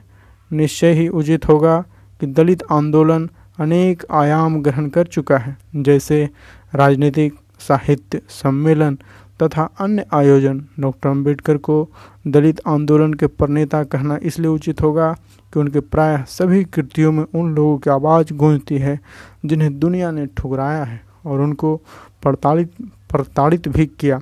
निश्चय 0.50 0.92
ही 0.92 1.08
उचित 1.10 1.48
होगा 1.48 1.80
कि 2.20 2.26
दलित 2.26 2.62
आंदोलन 2.72 3.28
अनेक 3.60 4.04
आयाम 4.10 4.60
ग्रहण 4.62 4.88
कर 4.88 5.06
चुका 5.06 5.38
है, 5.38 5.56
जैसे 5.76 6.28
राजनीतिक, 6.74 7.34
साहित्य 7.60 8.20
सम्मेलन 8.28 8.98
तथा 9.42 9.62
अन्य 9.80 10.04
आयोजन। 10.14 10.64
डॉक्टर 10.80 11.08
अंबेडकर 11.08 11.56
को 11.56 11.88
दलित 12.26 12.60
आंदोलन 12.66 13.14
के 13.14 13.26
प्रणेता 13.26 13.82
कहना 13.84 14.18
इसलिए 14.22 14.48
उचित 14.48 14.82
होगा 14.82 15.12
कि 15.52 15.60
उनके 15.60 15.80
प्राय 15.80 16.24
सभी 16.28 16.64
कृतियों 16.64 17.12
में 17.12 17.24
उन 17.34 17.54
लोगों 17.54 17.76
की 17.78 17.90
आवाज़ 17.90 18.32
गूंजती 18.34 18.78
है 18.78 18.98
जिन्हें 19.44 19.78
दुनिया 19.78 20.10
ने 20.10 20.26
ठुकराया 20.26 20.84
है 20.84 21.00
और 21.26 21.40
उनको 21.40 21.76
प्रताड़ित 22.22 22.72
प्रताड़ित 23.10 23.68
भी 23.68 23.86
किया। 24.00 24.20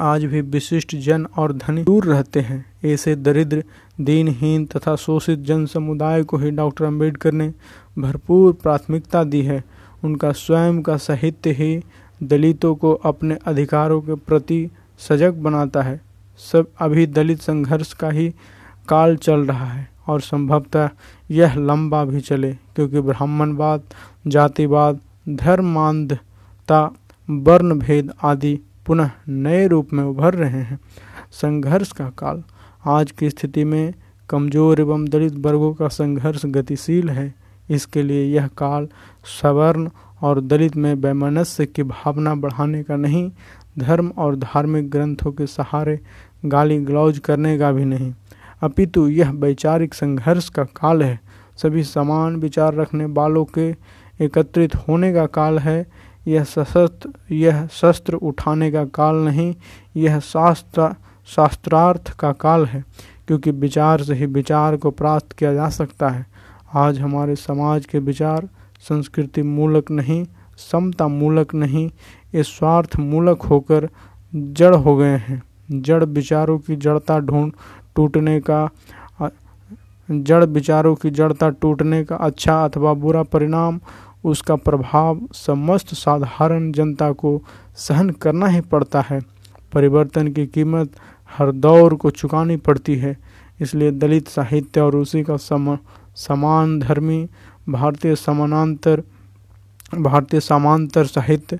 आज 0.00 0.24
भी 0.24 0.40
विशिष्ट 0.40 0.94
जन 0.96 1.26
और 1.36 1.52
धनी 1.52 1.82
दूर 1.82 2.04
रहते 2.04 2.40
हैं। 2.40 2.64
ऐसे 2.84 3.14
दरिद्र, 3.16 3.64
दीनहीन 4.00 4.64
तथा 4.66 4.94
शोषित 4.96 5.38
जन 5.38 5.66
समुदाय 5.66 6.22
को 6.22 6.36
ही 6.36 6.50
डॉक्टर 6.50 6.84
अंबेडकर 6.84 7.32
ने 7.32 7.52
भरपूर 7.98 8.52
प्राथमिकता 8.52 9.24
दी 9.24 9.42
है। 9.42 9.62
उनका 10.04 10.32
स्वयं 10.32 10.80
का 10.82 10.96
साहित्य 10.96 11.50
ही 11.50 11.82
दलितों 12.22 12.74
को 12.74 12.92
अपने 12.92 13.36
अधिकारों 13.46 14.00
के 14.00 14.14
प्रति 14.14 14.70
सजग 14.98 15.34
बनाता 15.34 15.82
है। 15.82 16.00
सब 16.52 16.66
अभी 16.80 17.06
दलित 17.06 17.40
संघर्ष 17.40 17.92
का 17.92 18.10
ही 18.10 18.28
काल 18.88 19.16
चल 19.16 19.40
रहा 19.40 19.66
है 19.66 19.88
और 20.06 20.20
संभवतः 20.20 20.88
यह 21.30 21.54
लंबा 21.54 22.04
भी 22.04 22.20
चले, 22.20 22.52
क्योंकि 22.52 23.00
ब्राह्मणवाद, 23.00 23.82
जातिवाद, 24.26 25.00
धर्मांधता 25.28 26.82
वर्ण 27.30 27.78
भेद 27.78 28.10
आदि 28.22 28.58
पुनः 28.90 29.10
नए 29.28 29.66
रूप 29.66 29.92
में 29.92 30.02
उभर 30.04 30.34
रहे 30.34 30.60
हैं। 30.60 30.78
संघर्ष 31.32 31.90
का 31.92 32.08
काल। 32.18 32.42
आज 32.86 33.10
की 33.10 33.28
स्थिति 33.30 33.64
में 33.64 33.94
कमज़ोर 34.28 34.80
एवं 34.80 35.04
दलित 35.04 35.34
वर्गों 35.36 35.72
का 35.74 35.88
संघर्ष 35.88 36.46
गतिशील 36.46 37.10
है। 37.10 37.34
इसके 37.70 38.02
लिए 38.02 38.24
यह 38.24 38.46
काल 38.58 38.88
सवर्ण 39.42 39.88
और 40.22 40.40
दलित 40.40 40.76
में 40.76 40.94
वैमनस्य 40.94 41.66
की 41.66 41.82
भावना 41.82 42.34
बढ़ाने 42.34 42.82
का 42.82 42.96
नहीं, 42.96 43.30
धर्म 43.78 44.08
और 44.18 44.36
धार्मिक 44.36 44.90
ग्रंथों 44.90 45.32
के 45.32 45.46
सहारे 45.46 45.98
गाली 46.44 46.78
गलौज 46.80 47.18
करने 47.18 47.58
का 47.58 47.72
भी 47.72 47.84
नहीं। 47.84 48.12
अपितु 48.62 49.08
यह 49.08 49.30
वैचारिक 49.30 49.94
संघर्ष 49.94 50.48
का 50.48 50.64
काल 50.64 51.02
है। 51.02 51.20
सभी 51.56 51.84
समान 51.84 52.36
विचार 52.36 52.74
रखने 52.74 53.04
वालों 53.04 53.44
के 53.58 53.70
एकत्रित 54.24 54.74
होने 54.76 55.14
का 55.14 55.26
काल 55.26 55.58
है। 55.58 56.09
यह 56.30 56.44
सशस्त्र 56.44 57.34
यह 57.34 57.66
शस्त्र 57.66 58.14
उठाने 58.14 58.70
का 58.70 58.84
काल 58.84 59.16
नहीं, 59.16 59.54
यह 59.96 60.18
शास्त्र, 60.20 60.94
शास्त्रार्थ 61.28 62.10
का 62.10 62.32
काल 62.32 62.66
है, 62.66 62.84
क्योंकि 63.26 63.50
विचार 63.50 64.02
से 64.02 64.14
ही 64.14 64.26
विचार 64.26 64.76
को 64.76 64.90
प्राप्त 64.90 65.32
किया 65.32 65.52
जा 65.54 65.68
सकता 65.68 66.08
है। 66.08 66.26
आज 66.74 66.98
हमारे 66.98 67.36
समाज 67.36 67.86
के 67.86 67.98
विचार 67.98 68.48
संस्कृति 68.80 69.42
मूलक 69.42 69.90
नहीं, 69.90 70.24
समता 70.70 71.08
मूलक 71.08 71.54
नहीं, 71.54 71.90
ये 72.34 72.42
स्वार्थ 72.42 72.96
मूलक 72.96 73.42
होकर 73.42 73.88
जड़ 74.34 74.74
हो 74.74 74.96
गए 74.96 75.16
हैं। 75.18 75.42
जड़ 75.72 76.04
विचारों 76.04 76.58
की 76.58 76.76
जड़ता 76.76 77.18
ढूंढ, 77.18 77.52
टूटने 77.96 78.40
का 78.40 78.68
जड़ 80.08 80.44
विचारों 80.44 80.94
की 80.94 81.10
जड़ता 81.10 81.48
टूटने 81.50 82.04
का 82.04 82.16
अच्छा 82.16 82.64
अथवा 82.64 82.92
बुरा 82.94 83.22
परिणाम 83.22 83.80
उसका 84.24 84.56
प्रभाव 84.56 85.20
समस्त 85.34 85.94
साधारण 85.94 86.70
जनता 86.72 87.10
को 87.12 87.40
सहन 87.78 88.10
करना 88.12 88.46
ही 88.46 88.60
पड़ता 88.62 89.00
है। 89.00 89.20
परिवर्तन 89.72 90.28
की 90.28 90.46
कीमत 90.46 90.96
हर 91.30 91.52
दौर 91.52 91.94
को 91.94 92.10
चुकानी 92.10 92.56
पड़ती 92.56 92.96
है, 92.96 93.16
इसलिए 93.60 93.90
दलित 93.90 94.28
साहित्य 94.28 94.80
और 94.80 94.96
उसी 94.96 95.22
का 95.22 95.36
सम, 95.36 95.76
समान 96.16 96.78
धर्मी 96.80 97.28
भारतीय 97.68 98.16
समानांतर, 98.16 99.02
भारतीय 99.94 100.40
समांतर 100.40 101.06
साहित्य 101.06 101.58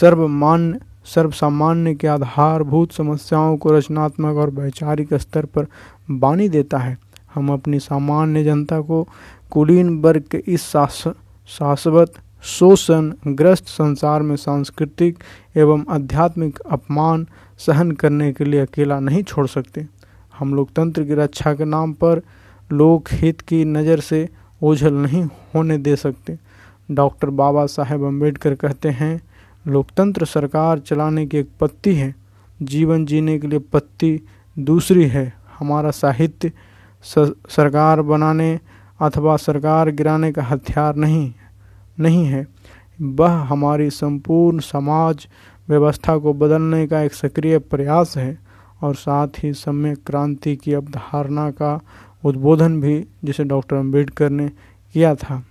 सर्वमान्य 0.00 0.80
सर्वसामान्य 1.06 1.94
के 1.94 2.06
आधारभूत 2.06 2.92
समस्याओं 2.92 3.56
को 3.56 3.70
रचनात्मक 3.72 4.36
और 4.36 4.50
वैचारिक 4.50 5.12
स्तर 5.14 5.44
पर 5.46 5.66
बानी 6.10 6.48
देता 6.48 6.78
है। 6.78 6.96
हम 7.34 7.52
अपनी 7.52 7.78
सामान्य 7.80 8.42
जनता 8.44 8.80
को 8.80 9.06
कुलीन 9.50 9.98
वर्ग 10.02 10.24
के 10.30 10.42
इस 10.46 10.62
शाश्वत, 11.48 12.12
शोषण, 12.42 13.12
ग्रस्त 13.28 13.66
संसार 13.66 14.22
में 14.22 14.34
सांस्कृतिक 14.36 15.18
एवं 15.56 15.84
आध्यात्मिक 15.90 16.58
अपमान 16.60 17.26
सहन 17.58 17.90
करने 17.92 18.32
के 18.32 18.44
लिए 18.44 18.60
अकेला 18.60 18.98
नहीं 19.00 19.22
छोड़ 19.22 19.46
सकते। 19.46 19.86
हम 20.38 20.54
लोकतंत्र 20.54 21.04
की 21.04 21.14
रक्षा 21.14 21.54
के 21.54 21.64
नाम 21.64 21.92
पर 21.92 22.22
लोक 22.70 23.12
हित 23.12 23.40
की 23.40 23.64
नज़र 23.64 24.00
से 24.00 24.28
ओझल 24.62 24.94
नहीं 24.94 25.24
होने 25.54 25.78
दे 25.78 25.96
सकते। 25.96 26.38
डॉक्टर 26.90 27.30
बाबा 27.30 27.66
साहेब 27.66 28.04
अंबेडकर 28.04 28.54
कहते 28.54 28.88
हैं, 28.90 29.20
लोकतंत्र 29.64 30.24
सरकार 30.24 30.78
चलाने 30.78 31.26
की 31.26 31.38
एक 31.38 31.48
पत्ती 31.60 31.94
है, 31.94 32.14
जीवन 32.62 33.04
जीने 33.06 33.38
के 33.38 33.46
लिए 33.46 33.58
पत्ती 33.72 34.20
दूसरी 34.56 35.06
है। 35.06 35.32
हमारा 35.58 35.90
साहित्य 35.90 36.52
सरकार 37.04 38.02
बनाने 38.02 38.58
अथवा 39.00 39.36
सरकार 39.36 39.90
गिराने 39.90 40.32
का 40.32 40.42
हथियार 40.42 40.96
नहीं 40.96 41.32
नहीं 42.00 42.24
है। 42.24 42.46
वह 43.02 43.30
हमारी 43.30 43.90
संपूर्ण 43.90 44.58
समाज 44.58 45.28
व्यवस्था 45.68 46.18
को 46.18 46.32
बदलने 46.32 46.86
का 46.86 47.00
एक 47.00 47.14
सक्रिय 47.14 47.58
प्रयास 47.58 48.16
है 48.16 48.38
और 48.82 48.94
साथ 48.94 49.28
ही 49.38 49.52
सम्यक 49.52 49.98
क्रांति 50.06 50.56
की 50.56 50.72
अवधारणा 50.72 51.50
का 51.50 51.80
उद्बोधन 52.24 52.80
भी 52.80 53.06
जिसे 53.24 53.44
डॉक्टर 53.44 53.76
अंबेडकर 53.76 54.30
ने 54.30 54.48
किया 54.94 55.14
था। 55.14 55.42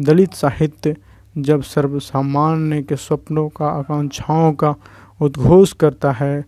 दलित 0.00 0.34
साहित्य 0.34 0.96
जब 1.38 1.62
सर्वसामान्य 1.62 2.82
के 2.82 2.96
सपनों 2.96 3.48
का, 3.48 3.66
आकांक्षाओं 3.66 4.52
का 4.52 4.74
उद्घोष 5.20 5.72
करता 5.72 6.12
है, 6.12 6.44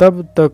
तब 0.00 0.22
तक 0.22 0.52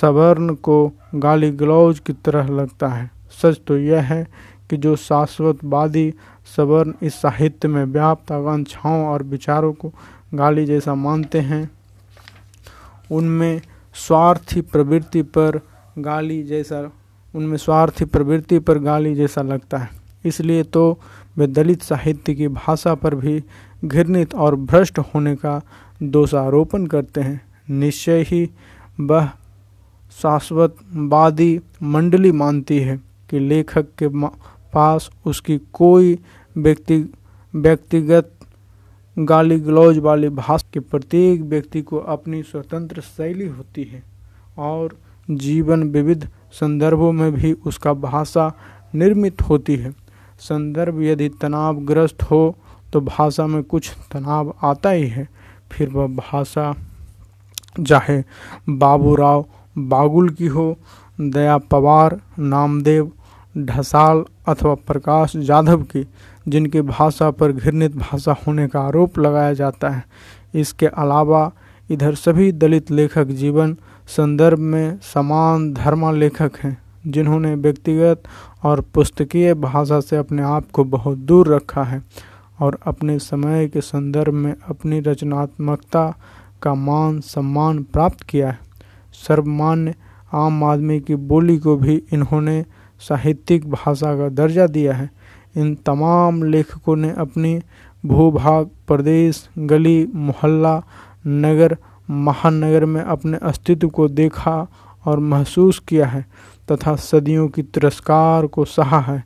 सवर्ण 0.00 0.54
को 0.54 0.92
गाली 1.14 1.50
गलौज 1.50 1.98
की 1.98 2.12
तरह 2.12 2.48
लगता 2.48 2.88
है। 2.88 3.10
सच 3.42 3.60
तो 3.66 3.78
यह 3.78 4.00
है 4.00 4.26
कि 4.72 4.76
जो 4.76 4.96
शाश्वतवादी 4.96 6.14
सवर्ण 6.56 6.92
इस 7.02 7.14
साहित्य 7.14 7.68
में 7.68 7.84
व्याप्त 7.84 8.32
आकांक्षाओं 8.32 9.06
और 9.06 9.22
विचारों 9.22 9.72
को 9.72 9.92
गाली 10.34 10.64
जैसा 10.66 10.94
मानते 10.94 11.40
हैं, 11.40 11.70
उनमें 13.10 13.60
स्वार्थी 13.94 14.60
प्रवृत्ति 14.60 15.22
पर 15.22 15.60
गाली 15.98 16.42
जैसा, 16.42 16.90
उनमें 17.34 17.56
स्वार्थी 17.56 18.04
प्रवृत्ति 18.04 18.58
पर 18.58 18.78
गाली 18.78 19.14
जैसा 19.14 19.42
लगता 19.42 19.78
है। 19.78 19.88
इसलिए 20.24 20.62
तो 20.62 20.98
वे 21.36 21.46
दलित 21.46 21.82
साहित्य 21.82 22.34
की 22.34 22.48
भाषा 22.48 22.94
पर 22.94 23.14
भी 23.14 23.44
घृणित 23.84 24.34
और 24.34 24.56
भ्रष्ट 24.56 24.98
होने 24.98 25.36
का 25.36 25.60
दोषारोपण 26.02 26.86
करते 26.86 27.20
हैं। 27.20 27.40
निश्चय 27.70 28.22
ही 28.22 28.50
वह 29.00 29.30
शाश्वतवादी 30.22 31.60
मंडली 31.82 32.32
मानती 32.32 32.78
है 32.78 33.00
कि 33.30 33.38
लेखक 33.38 33.86
के 33.98 34.08
पास 34.72 35.10
उसकी 35.26 35.58
कोई 35.72 36.18
व्यक्ति, 36.56 36.96
व्यक्तिगत 37.54 38.30
गाली 39.16 39.58
गलौज 39.60 39.98
वाली 39.98 40.28
भाषा 40.28 40.68
के 40.72 40.80
प्रत्येक 40.80 41.40
व्यक्ति 41.42 41.82
को 41.82 41.98
अपनी 41.98 42.42
स्वतंत्र 42.42 43.00
शैली 43.00 43.46
होती 43.46 43.84
है 43.84 44.02
और 44.58 44.96
जीवन 45.28 45.82
विविध 45.82 46.28
संदर्भों 46.52 47.12
में 47.12 47.32
भी 47.32 47.52
उसका 47.66 47.92
भाषा 47.94 48.52
निर्मित 48.94 49.42
होती 49.42 49.76
है। 49.76 49.90
संदर्भ 50.40 51.02
यदि 51.02 51.28
तनावग्रस्त 51.42 52.22
हो 52.22 52.54
तो 52.92 53.00
भाषा 53.00 53.46
में 53.46 53.62
कुछ 53.64 53.90
तनाव 54.12 54.54
आता 54.62 54.90
ही 54.90 55.06
है। 55.06 55.28
फिर 55.72 55.88
वह 55.88 56.06
भाषा, 56.06 56.74
चाहे 57.86 58.22
बाबूराव 58.68 59.44
बागुल 59.78 60.28
की 60.30 60.46
हो, 60.46 60.76
दया 61.18 61.58
पवार, 61.58 62.20
नामदेव 62.38 63.10
ढसाल 63.58 64.24
अथवा 64.48 64.74
प्रकाश 64.74 65.36
जाधव 65.36 65.82
की, 65.82 66.06
जिनकी 66.48 66.80
भाषा 66.80 67.30
पर 67.30 67.52
घृणित 67.52 67.96
भाषा 67.96 68.36
होने 68.46 68.68
का 68.68 68.80
आरोप 68.80 69.18
लगाया 69.18 69.52
जाता 69.52 69.88
है। 69.88 70.04
इसके 70.54 70.86
अलावा 70.86 71.52
इधर 71.90 72.14
सभी 72.14 72.52
दलित 72.52 72.90
लेखक 72.90 73.24
जीवन 73.24 73.76
संदर्भ 74.06 74.58
में 74.58 74.98
समान 75.02 75.72
धर्मा 75.72 76.10
लेखक 76.10 76.52
हैं, 76.62 76.82
जिन्होंने 77.06 77.54
व्यक्तिगत 77.54 78.22
और 78.62 78.80
पुस्तकीय 78.80 79.54
भाषा 79.54 80.00
से 80.00 80.16
अपने 80.16 80.42
आप 80.42 80.70
को 80.70 80.84
बहुत 80.84 81.18
दूर 81.18 81.54
रखा 81.54 81.84
है 81.84 82.02
और 82.60 82.78
अपने 82.86 83.18
समय 83.18 83.68
के 83.68 83.80
संदर्भ 83.80 84.32
में 84.32 84.54
अपनी 84.68 85.00
रचनात्मकता 85.00 86.14
का 86.62 86.74
मान 86.74 87.20
सम्मान 87.20 87.82
प्राप्त 87.82 88.22
किया 88.22 88.50
है। 88.50 88.58
सर्वमान्य 89.28 89.94
आम 90.32 90.64
आदमी 90.64 91.00
की 91.00 91.14
बोली 91.14 91.58
को 91.58 91.76
भी 91.76 92.02
इन्होंने 92.12 92.64
साहित्यिक 93.08 93.70
भाषा 93.70 94.16
का 94.16 94.28
दर्जा 94.28 94.66
दिया 94.66 94.94
है। 94.94 95.10
इन 95.56 95.74
तमाम 95.86 96.42
लेखकों 96.42 96.96
ने 96.96 97.10
अपनी 97.10 97.60
भूभाग, 98.06 98.70
प्रदेश, 98.86 99.48
गली, 99.58 100.06
मोहल्ला, 100.14 100.82
नगर, 101.26 101.76
महानगर 102.10 102.84
में 102.84 103.00
अपने 103.02 103.38
अस्तित्व 103.42 103.88
को 103.88 104.08
देखा 104.08 104.66
और 105.04 105.18
महसूस 105.18 105.78
किया 105.78 106.06
है 106.06 106.24
तथा 106.72 106.96
सदियों 106.96 107.48
की 107.48 107.62
तिरस्कार 107.62 108.46
को 108.46 108.64
सहा 108.64 109.00
है। 109.00 109.24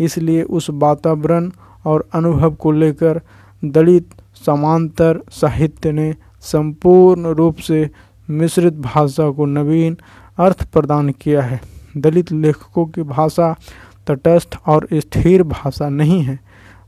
इसलिए 0.00 0.42
उस 0.42 0.70
वातावरण 0.70 1.50
और 1.84 2.08
अनुभव 2.14 2.54
को 2.54 2.72
लेकर 2.72 3.20
दलित, 3.64 4.08
समांतर 4.46 5.20
साहित्य 5.30 5.92
ने 5.92 6.14
संपूर्ण 6.40 7.26
रूप 7.26 7.56
से 7.56 7.90
मिश्रित 8.30 8.74
भाषा 8.74 9.30
को 9.30 9.46
नवीन 9.46 9.96
अर्थ 10.38 10.64
प्रदान 10.72 11.10
किया 11.10 11.42
है। 11.42 11.60
दलित 12.00 12.32
लेखकों 12.32 12.86
की 12.86 13.02
भाषा 13.04 13.54
तटस्थ 14.06 14.58
और 14.66 14.86
स्थिर 14.94 15.42
भाषा 15.44 15.88
नहीं 15.88 16.20
है, 16.22 16.38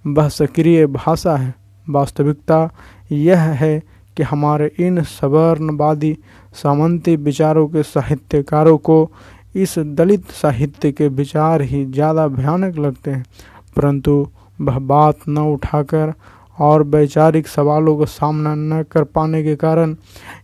वह 0.06 0.28
सक्रिय 0.30 0.86
भाषा 0.88 1.36
है। 1.36 1.54
वास्तविकता 1.86 2.68
यह 3.12 3.40
है 3.40 3.78
कि 4.16 4.22
हमारे 4.22 4.70
इन 4.78 5.02
सवर्णवादी 5.02 6.16
सामंती 6.54 7.16
विचारों 7.18 7.66
के 7.68 7.82
साहित्यकारों 7.82 8.76
को 8.78 9.10
इस 9.54 9.78
दलित 9.78 10.30
साहित्य 10.32 10.92
के 10.92 11.08
विचार 11.10 11.62
ही 11.62 11.84
ज़्यादा 11.84 12.26
भयानक 12.28 12.78
लगते 12.78 13.10
हैं, 13.10 13.24
परंतु 13.76 14.26
वह 14.58 14.78
बात 14.78 15.28
न 15.28 15.38
उठाकर 15.52 16.12
और 16.58 16.82
वैचारिक 16.84 17.48
सवालों 17.48 17.96
का 17.98 18.04
सामना 18.04 18.54
न 18.54 18.82
कर 18.82 19.04
पाने 19.04 19.42
के 19.42 19.54
कारण 19.56 19.94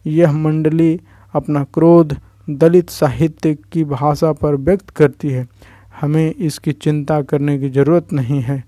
यह 0.07 0.33
मंडली 0.33 0.99
अपना 1.35 1.65
क्रोध 1.75 2.17
दलित 2.49 2.91
साहित्य 2.91 3.55
की 3.73 3.85
भाषा 3.85 4.33
पर 4.33 4.55
व्यक्त 4.57 4.91
करती 4.91 5.31
है। 5.31 5.47
हमें 6.01 6.35
इसकी 6.35 6.73
चिंता 6.73 7.21
करने 7.23 7.59
की 7.59 7.69
ज़रूरत 7.71 8.13
नहीं 8.13 8.41
है, 8.41 8.63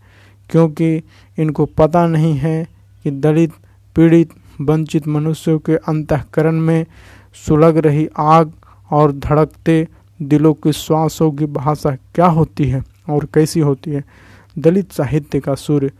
क्योंकि 0.51 1.03
इनको 1.39 1.67
पता 1.69 2.07
नहीं 2.07 2.35
है 2.35 2.65
कि 3.05 3.11
दलित, 3.11 3.53
पीड़ित, 3.97 4.31
वंचित 4.61 5.07
मनुष्यों 5.09 5.59
के 5.59 5.77
अंतकरण 5.77 6.61
में 6.61 6.85
सुलग 7.47 7.77
रही 7.77 8.09
आग 8.19 8.53
और 8.91 9.13
धड़कते 9.13 9.87
दिलों 10.21 10.53
की 10.55 10.73
श्वासों 10.73 11.31
की 11.33 11.47
भाषा 11.47 11.97
क्या 12.15 12.27
होती 12.27 12.65
है 12.65 12.83
और 13.09 13.27
कैसी 13.35 13.61
होती 13.61 13.91
है? 13.91 14.05
दलित 14.59 14.93
साहित्य 14.93 15.41
का 15.41 15.55
सूर्य। 15.55 15.91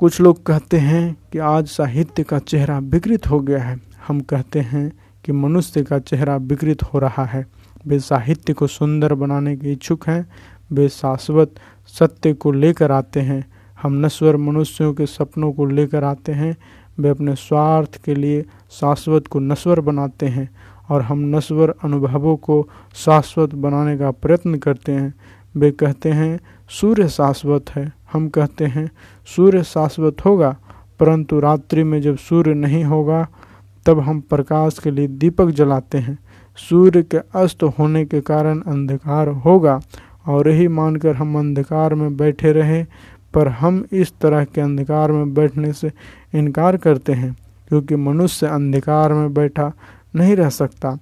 कुछ 0.00 0.20
लोग 0.20 0.42
कहते 0.46 0.78
हैं 0.78 1.16
कि 1.32 1.38
आज 1.38 1.66
साहित्य 1.66 2.22
का 2.22 2.38
चेहरा 2.38 2.78
विकृत 2.78 3.26
हो 3.26 3.40
गया 3.40 3.62
है। 3.62 3.78
हम 4.08 4.20
कहते 4.20 4.60
हैं 4.60 4.90
कि 5.28 5.32
मनुष्य 5.32 5.82
का 5.82 5.98
चेहरा 5.98 6.36
विकृत 6.36 6.82
हो 6.82 6.98
रहा 6.98 7.24
है। 7.24 7.46
वे 7.86 8.00
साहित्य 8.00 8.52
को 8.52 8.66
सुंदर 8.66 9.14
बनाने 9.14 9.56
के 9.56 9.72
इच्छुक 9.72 10.08
हैं। 10.08 10.28
वे 10.72 10.88
शाश्वत 10.88 11.54
सत्य 11.86 12.32
को 12.32 12.52
लेकर 12.52 12.92
आते 12.92 13.20
हैं। 13.20 13.52
हम 13.82 13.92
नश्वर 13.92 14.36
मनुष्यों 14.36 14.94
के 14.94 15.06
सपनों 15.06 15.52
को 15.52 15.66
लेकर 15.66 16.04
आते 16.04 16.32
हैं। 16.32 16.56
वे 16.98 17.08
अपने 17.08 17.34
स्वार्थ 17.34 18.04
के 18.04 18.14
लिए 18.14 18.44
शाश्वत 18.70 19.26
को 19.26 19.38
नश्वर 19.38 19.80
बनाते 19.80 20.26
हैं 20.26 20.50
और 20.88 21.02
हम 21.02 21.18
नश्वर 21.36 21.74
अनुभवों 21.84 22.36
को 22.36 22.68
शाश्वत 22.94 23.54
बनाने 23.54 23.98
का 23.98 24.10
प्रयत्न 24.10 24.54
करते 24.54 24.92
हैं। 24.92 25.14
वे 25.56 25.70
कहते 25.70 26.08
हैं, 26.08 26.40
सूर्य 26.68 27.08
शाश्वत 27.08 27.70
है। 27.70 27.92
हम 28.12 28.28
कहते 28.28 28.64
हैं, 28.64 28.90
सूर्य 29.36 29.62
शाश्वत 29.62 30.24
होगा, 30.24 30.56
परंतु 31.00 31.40
रात्रि 31.40 31.84
में 31.84 32.02
जब 32.02 32.16
सूर्य 32.16 32.54
नहीं 32.54 32.84
होगा 32.84 33.28
तब 33.88 34.00
हम 34.00 34.20
प्रकाश 34.20 34.78
के 34.78 34.90
लिए 34.90 35.08
दीपक 35.08 35.50
जलाते 35.50 35.98
हैं। 35.98 36.18
सूर्य 36.58 37.02
के 37.02 37.18
अस्त 37.34 37.62
होने 37.78 38.04
के 38.04 38.20
कारण 38.20 38.60
अंधकार 38.60 39.28
होगा 39.28 39.80
और 40.26 40.48
यही 40.48 40.68
मानकर 40.68 41.14
हम 41.14 41.38
अंधकार 41.38 41.94
में 41.94 42.16
बैठे 42.16 42.52
रहे, 42.52 42.82
पर 43.34 43.48
हम 43.48 43.84
इस 43.92 44.12
तरह 44.20 44.44
के 44.44 44.60
अंधकार 44.60 45.12
में 45.12 45.34
बैठने 45.34 45.72
से 45.72 45.92
इनकार 46.34 46.76
करते 46.76 47.12
हैं, 47.12 47.36
क्योंकि 47.68 47.96
मनुष्य 47.96 48.46
अंधकार 48.46 49.12
में 49.12 49.34
बैठा 49.34 49.72
नहीं 50.16 50.36
रह 50.36 50.48
सकता। 50.48 50.98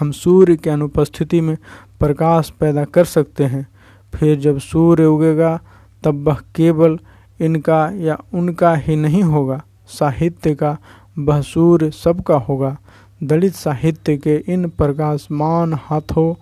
हम 0.00 0.10
सूर्य 0.10 0.56
की 0.56 0.70
अनुपस्थिति 0.70 1.40
में 1.40 1.56
प्रकाश 2.00 2.50
पैदा 2.50 2.84
कर 2.84 3.04
सकते 3.04 3.44
हैं। 3.44 3.66
फिर 4.14 4.38
जब 4.38 4.58
सूर्य 4.58 5.04
उगेगा, 5.04 5.60
तब 6.04 6.28
वह 6.28 6.38
केवल 6.54 6.98
इनका 7.40 7.90
या 7.94 8.18
उनका 8.34 8.74
ही 8.74 8.96
नहीं 8.96 9.22
होगा, 9.22 9.62
साहित्य 9.88 10.54
का 10.54 10.76
वह 11.18 11.40
सूर्य 11.40 11.90
सबका 11.90 12.36
होगा। 12.36 12.76
दलित 13.24 13.54
साहित्य 13.54 14.16
के 14.16 14.44
इन 14.48 14.68
प्रकाशमान 14.68 15.74
हाथों 15.74 16.34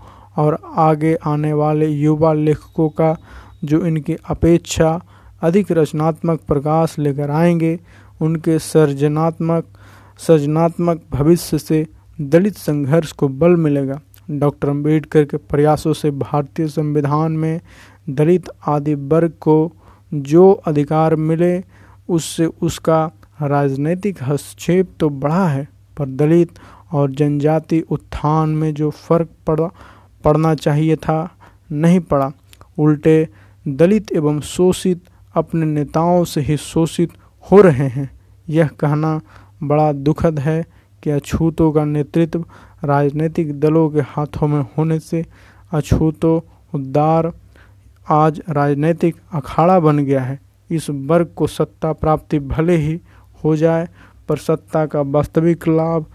और 0.42 0.58
आगे 0.76 1.14
आने 1.14 1.52
वाले 1.52 1.86
युवा 1.86 2.32
लेखकों 2.32 2.88
का, 2.88 3.16
जो 3.64 3.86
इनकी 3.86 4.16
अपेक्षा 4.28 5.00
अधिक 5.42 5.72
रचनात्मक 5.72 6.40
प्रकाश 6.40 6.98
लेकर 6.98 7.30
आएँगे, 7.30 7.80
उनके 8.20 8.58
सर्जनात्मक 8.58 9.64
सृजनात्मक 10.18 11.02
भविष्य 11.10 11.58
से 11.58 11.86
दलित 12.20 12.56
संघर्ष 12.56 13.12
को 13.12 13.28
बल 13.28 13.56
मिलेगा। 13.56 14.00
डॉक्टर 14.30 14.68
अंबेडकर 14.68 15.24
के 15.24 15.36
प्रयासों 15.36 15.92
से 15.92 16.10
भारतीय 16.10 16.68
संविधान 16.68 17.32
में 17.32 17.60
दलित 18.10 18.50
आदि 18.66 18.94
वर्ग 18.94 19.32
को 19.40 19.72
जो 20.14 20.52
अधिकार 20.52 21.16
मिले, 21.16 21.64
उससे 22.08 22.46
उसका 22.46 23.10
राजनीतिक 23.42 24.22
हस्तक्षेप 24.22 24.90
तो 25.00 25.08
बढ़ा 25.08 25.46
है, 25.48 25.68
पर 25.96 26.08
दलित 26.08 26.58
और 26.92 27.10
जनजाति 27.10 27.80
उत्थान 27.80 28.48
में 28.48 28.74
जो 28.74 28.90
फ़र्क 28.90 29.28
पड़ा, 29.46 29.70
पड़ना 30.24 30.54
चाहिए 30.54 30.96
था, 30.96 31.36
नहीं 31.72 32.00
पड़ा। 32.00 32.30
उल्टे, 32.78 33.28
दलित 33.68 34.12
एवं 34.12 34.40
शोषित 34.40 35.02
अपने 35.34 35.66
नेताओं 35.66 36.24
से 36.24 36.40
ही 36.40 36.56
शोषित 36.56 37.12
हो 37.50 37.60
रहे 37.60 37.88
हैं। 37.88 38.10
यह 38.48 38.68
कहना 38.80 39.20
बड़ा 39.62 39.92
दुखद 39.92 40.38
है 40.38 40.64
कि 41.02 41.10
अछूतों 41.10 41.72
का 41.72 41.84
नेतृत्व 41.84 42.44
राजनीतिक 42.84 43.60
दलों 43.60 43.88
के 43.90 44.00
हाथों 44.00 44.48
में 44.48 44.60
होने 44.78 44.98
से 44.98 45.24
अछूतों 45.72 46.40
उद्धार 46.74 47.32
आज 48.10 48.40
राजनीतिक 48.48 49.16
अखाड़ा 49.32 49.80
बन 49.80 49.98
गया 49.98 50.22
है। 50.22 50.38
इस 50.70 50.90
वर्ग 50.90 51.32
को 51.36 51.46
सत्ता 51.46 51.92
प्राप्ति 51.92 52.38
भले 52.38 52.76
ही 52.76 53.00
हो 53.44 53.56
जाए, 53.56 53.88
पर 54.28 54.36
सत्ता 54.36 54.84
का 54.86 55.00
वास्तविक 55.00 55.68
लाभ 55.68 56.06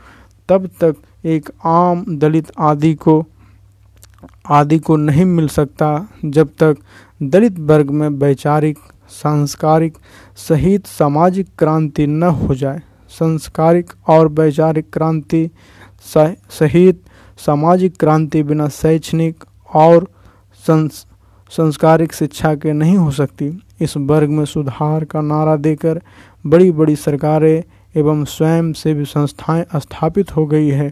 तब 0.50 0.70
तक 0.82 0.96
एक 1.26 1.50
आम 1.66 2.06
दलित 2.18 2.52
आदि 2.60 2.94
को 2.94 3.24
आदि 4.50 4.78
को 4.80 4.96
नहीं 4.96 5.26
मिल 5.26 5.48
सकता 5.48 6.08
जब 6.26 6.50
तक 6.60 6.78
दलित 7.24 7.60
वर्ग 7.60 7.90
में 7.92 8.08
वैचारिक, 8.10 8.78
सांस्कारिक, 9.10 9.98
सहित 10.38 10.88
सामाजिक 10.88 11.48
क्रांति 11.60 12.08
न 12.08 12.24
हो 12.24 12.56
जाए। 12.56 12.82
संस्कारिक 13.12 13.92
और 14.08 14.28
वैचारिक 14.30 14.90
क्रांति 14.94 15.50
सहित 16.06 17.02
सामाजिक 17.40 17.98
क्रांति 17.98 18.44
बिना 18.44 18.68
शैक्षणिक 18.70 19.44
और 19.74 20.08
संस, 20.64 21.06
संस्कारिक 21.52 22.14
शिक्षा 22.14 22.54
के 22.56 22.74
नहीं 22.74 22.98
हो 22.98 23.12
सकती। 23.12 23.52
इस 23.82 23.98
वर्ग 23.98 24.30
में 24.30 24.46
सुधार 24.46 25.06
का 25.06 25.22
नारा 25.22 25.56
देकर 25.58 26.02
बड़ी 26.46 26.72
बड़ी 26.72 26.96
सरकारें 26.96 27.64
एवं 27.96 28.24
स्वयं 28.26 28.72
सेवी 28.74 29.06
संस्थाएँ 29.06 29.66
स्थापित 29.76 30.36
हो 30.36 30.46
गई 30.46 30.70
है, 30.70 30.90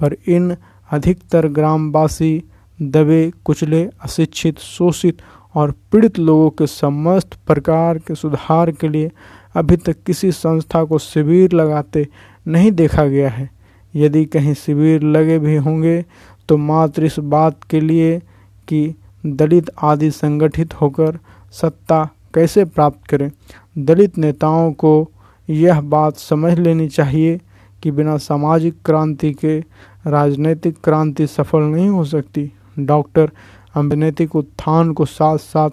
पर 0.00 0.16
इन 0.28 0.56
अधिकतर 0.90 1.48
ग्रामवासी, 1.48 2.42
दबे, 2.82 3.32
कुचले, 3.44 3.84
अशिक्षित, 4.02 4.58
शोषित 4.58 5.18
और 5.54 5.70
पीड़ित 5.92 6.18
लोगों 6.18 6.50
के 6.50 6.66
समस्त 6.66 7.34
प्रकार 7.46 7.98
के 7.98 8.14
सुधार 8.14 8.70
के 8.70 8.88
लिए 8.88 9.10
अभी 9.56 9.76
तक 9.76 10.02
किसी 10.06 10.32
संस्था 10.32 10.84
को 10.84 10.98
शिविर 10.98 11.52
लगाते 11.52 12.06
नहीं 12.46 12.70
देखा 12.72 13.04
गया 13.04 13.30
है। 13.30 13.50
यदि 13.94 14.24
कहीं 14.24 14.54
शिविर 14.54 15.02
लगे 15.02 15.38
भी 15.38 15.56
होंगे 15.56 16.04
तो 16.48 16.56
मात्र 16.56 17.04
इस 17.04 17.18
बात 17.18 17.64
के 17.70 17.80
लिए 17.80 18.18
कि 18.68 18.94
दलित 19.26 19.70
आदि 19.82 20.10
संगठित 20.10 20.74
होकर 20.74 21.18
सत्ता 21.52 22.08
कैसे 22.34 22.64
प्राप्त 22.64 23.06
करें? 23.06 23.30
दलित 23.78 24.18
नेताओं 24.18 24.72
को 24.72 25.10
यह 25.48 25.80
बात 25.80 26.16
समझ 26.16 26.58
लेनी 26.58 26.88
चाहिए 26.88 27.40
कि 27.82 27.90
बिना 27.90 28.16
सामाजिक 28.16 28.74
क्रांति 28.84 29.32
के 29.32 29.58
राजनीतिक 30.06 30.76
क्रांति 30.84 31.26
सफल 31.26 31.60
नहीं 31.60 31.88
हो 31.88 32.04
सकती। 32.04 32.52
डॉक्टर 32.78 33.30
अम्बेनेतिक 33.74 34.36
उत्थान 34.36 34.92
को 34.92 35.04
साथ 35.04 35.38
साथ 35.38 35.70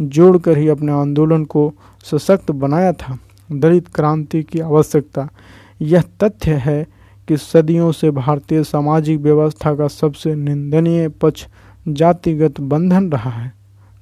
जोड़कर 0.00 0.58
ही 0.58 0.68
अपने 0.68 0.92
आंदोलन 0.92 1.44
को 1.44 1.72
सशक्त 2.04 2.50
बनाया 2.50 2.92
था। 2.92 3.18
दलित 3.52 3.88
क्रांति 3.88 4.42
की 4.42 4.60
आवश्यकता। 4.60 5.28
यह 5.80 6.02
तथ्य 6.22 6.54
है 6.54 6.86
कि 7.28 7.36
सदियों 7.36 7.92
से 7.92 8.10
भारतीय 8.10 8.62
सामाजिक 8.64 9.20
व्यवस्था 9.20 9.74
का 9.74 9.88
सबसे 9.88 10.34
निंदनीय 10.34 11.08
पक्ष 11.08 11.46
जातिगत 11.88 12.60
बंधन 12.60 13.10
रहा 13.10 13.30
है, 13.30 13.52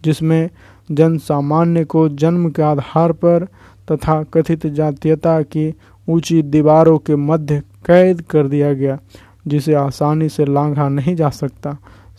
जिसमें 0.04 0.50
जन 0.90 1.16
सामान्य 1.18 1.84
को 1.84 2.08
जन्म 2.08 2.48
के 2.50 2.62
आधार 2.62 3.12
पर 3.14 3.44
तथा 3.88 4.22
कथित 4.34 4.66
जातीयता 4.66 5.40
की 5.42 5.72
ऊँची 6.08 6.42
दीवारों 6.42 6.98
के 6.98 7.16
मध्य 7.16 7.60
कैद 7.86 8.20
कर 8.22 8.46
दिया 8.48 8.72
गया, 8.72 8.98
जिसे 9.46 9.74
आसानी 9.74 10.28
से 10.28 10.44
लांघा 10.44 10.88
नहीं 10.88 11.14
जा 11.16 11.28
सकता। 11.30 11.76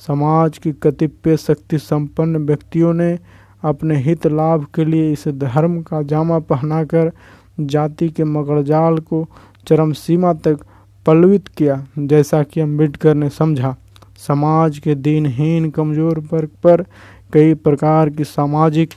समाज 0.07 0.57
की 0.57 0.71
कतिपय 0.73 1.37
शक्ति 1.37 1.77
संपन्न 1.77 2.37
व्यक्तियों 2.37 2.93
ने 2.93 3.17
अपने 3.63 3.97
हित 3.97 4.27
लाभ 4.27 4.65
के 4.75 4.85
लिए 4.85 5.11
इस 5.11 5.27
धर्म 5.27 5.81
का 5.81 6.01
जामा 6.01 6.39
पहनाकर 6.41 7.11
जाति 7.59 8.09
के 8.09 8.23
मगरजाल 8.23 8.97
को 8.99 9.25
चरम 9.67 9.91
सीमा 9.93 10.33
तक 10.35 10.59
पलवित 11.05 11.47
किया, 11.47 11.85
जैसा 11.99 12.41
कि 12.43 12.61
अंबेडकर 12.61 13.15
ने 13.15 13.29
समझा। 13.29 13.75
समाज 14.17 14.77
के 14.79 14.95
दीनहीन 14.95 15.69
कमज़ोर 15.71 16.19
वर्ग 16.31 16.49
पर 16.63 16.85
कई 17.33 17.53
प्रकार 17.53 18.09
की 18.09 18.23
सामाजिक 18.23 18.93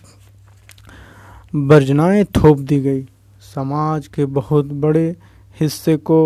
वर्जनाएँ 1.55 2.25
थोप 2.25 2.59
दी 2.59 2.79
गई। 2.81 3.03
समाज 3.55 4.07
के 4.07 4.25
बहुत 4.27 4.67
बड़े 4.85 5.05
हिस्से 5.61 5.97
को 5.97 6.21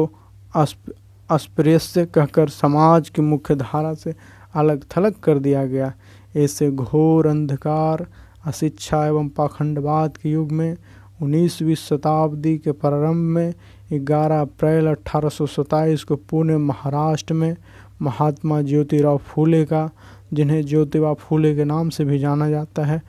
अस्पृश्य 0.54 2.04
कहकर 2.06 2.48
समाज 2.48 3.08
की 3.08 3.22
मुख्य 3.22 3.54
धारा 3.54 3.92
से 3.94 4.14
अलग 4.54 4.84
थलग 4.96 5.14
कर 5.24 5.38
दिया 5.38 5.64
गया। 5.66 5.92
ऐसे 6.36 6.70
घोर 6.70 7.26
अंधकार, 7.26 8.06
अशिक्षा 8.46 9.04
एवं 9.06 9.28
पाखंडवाद 9.28 10.16
के 10.16 10.30
युग 10.30 10.52
में 10.52 10.76
उन्नीसवीं 11.22 11.74
शताब्दी 11.74 12.56
के 12.58 12.72
प्रारंभ 12.72 13.34
में 13.36 13.54
11 13.92 14.40
अप्रैल 14.40 14.86
अठारह 14.86 15.28
सौ 15.28 15.46
सताइस 15.46 16.04
को 16.04 16.16
पुणे 16.30 16.56
महाराष्ट्र 16.56 17.34
में 17.34 17.56
महात्मा 18.02 18.60
ज्योतिराव 18.62 19.16
फूले 19.18 19.64
का 19.64 19.88
जिन्हें 20.32 20.66
ज्योतिबा 20.66 21.14
फूले 21.14 21.54
के 21.54 21.64
नाम 21.64 21.88
से 21.88 22.04
भी 22.04 22.18
जाना 22.18 22.50
जाता 22.50 22.84
है, 22.84 23.02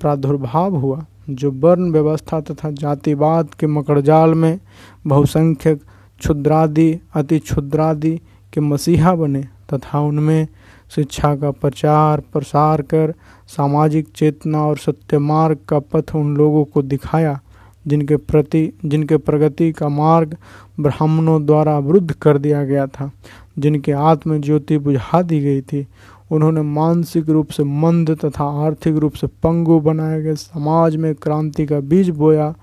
प्रादुर्भाव 0.00 0.76
हुआ। 0.76 1.06
जो 1.30 1.50
वर्ण 1.50 1.90
व्यवस्था 1.92 2.40
तथा 2.40 2.70
जातिवाद 2.70 3.48
के 3.60 3.66
मकड़जाल 3.66 4.34
में 4.34 4.58
बहुसंख्यक 5.06 5.80
क्षुद्रादि 6.18 6.98
अति 7.14 7.38
क्षुद्रादि 7.38 8.20
के 8.52 8.60
मसीहा 8.60 9.14
बने 9.14 9.42
तथा 9.42 10.00
उनमें 10.00 10.48
शिक्षा 10.94 11.36
का 11.36 11.50
प्रचार 11.50 12.20
प्रसार 12.20 12.82
कर 12.82 13.14
सामाजिक 13.48 14.08
चेतना 14.16 14.62
और 14.62 14.78
सत्य 14.78 15.18
मार्ग 15.18 15.58
का 15.68 15.78
पथ 15.78 16.14
उन 16.14 16.36
लोगों 16.36 16.64
को 16.64 16.82
दिखाया, 16.82 17.40
जिनके 17.86 18.16
प्रति, 18.16 18.72
जिनके 18.84 19.16
प्रगति 19.16 19.72
का 19.72 19.88
मार्ग 19.88 20.36
ब्राह्मणों 20.80 21.46
द्वारा 21.46 21.76
अवरुद्ध 21.76 22.12
कर 22.12 22.38
दिया 22.38 22.64
गया 22.64 22.86
था, 22.86 23.10
जिनके 23.58 23.92
आत्म 23.92 24.40
ज्योति 24.40 24.78
बुझा 24.78 25.22
दी 25.22 25.40
गई 25.40 25.60
थी। 25.60 25.86
उन्होंने 26.34 26.62
मानसिक 26.62 27.28
रूप 27.28 27.48
से 27.48 27.64
मंद 27.64 28.10
तथा 28.10 28.66
आर्थिक 28.66 28.96
रूप 28.96 29.12
से 29.12 29.26
पंगु 29.26 29.80
बनाए 29.80 30.22
गए 30.22 30.34
समाज 30.34 30.96
में 30.96 31.14
क्रांति 31.14 31.66
का 31.66 31.80
बीज 31.80 32.10
बोया 32.10 32.54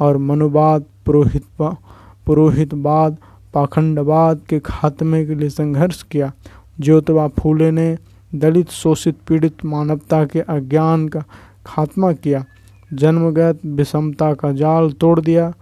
और 0.00 0.16
मनुवाद, 0.16 0.84
पुरोहित 1.06 1.44
पुरोहितवाद, 2.26 3.16
पाखंडवाद 3.54 4.40
के 4.48 4.58
खात्मे 4.58 5.26
के 5.26 5.34
लिए 5.34 5.48
संघर्ष 5.48 6.02
किया। 6.02 6.32
ज्योतिबा 6.80 7.28
फूले 7.28 7.70
ने 7.70 7.98
दलित, 8.34 8.70
शोषित, 8.70 9.16
पीड़ित, 9.28 9.64
मानवता 9.64 10.24
के 10.24 10.40
अज्ञान 10.40 11.08
का 11.08 11.24
खात्मा 11.66 12.12
किया। 12.12 12.44
जन्मगत 12.92 13.58
विषमता 13.66 14.34
का 14.34 14.52
जाल 14.52 14.90
तोड़ 14.90 15.20
दिया। 15.20 15.52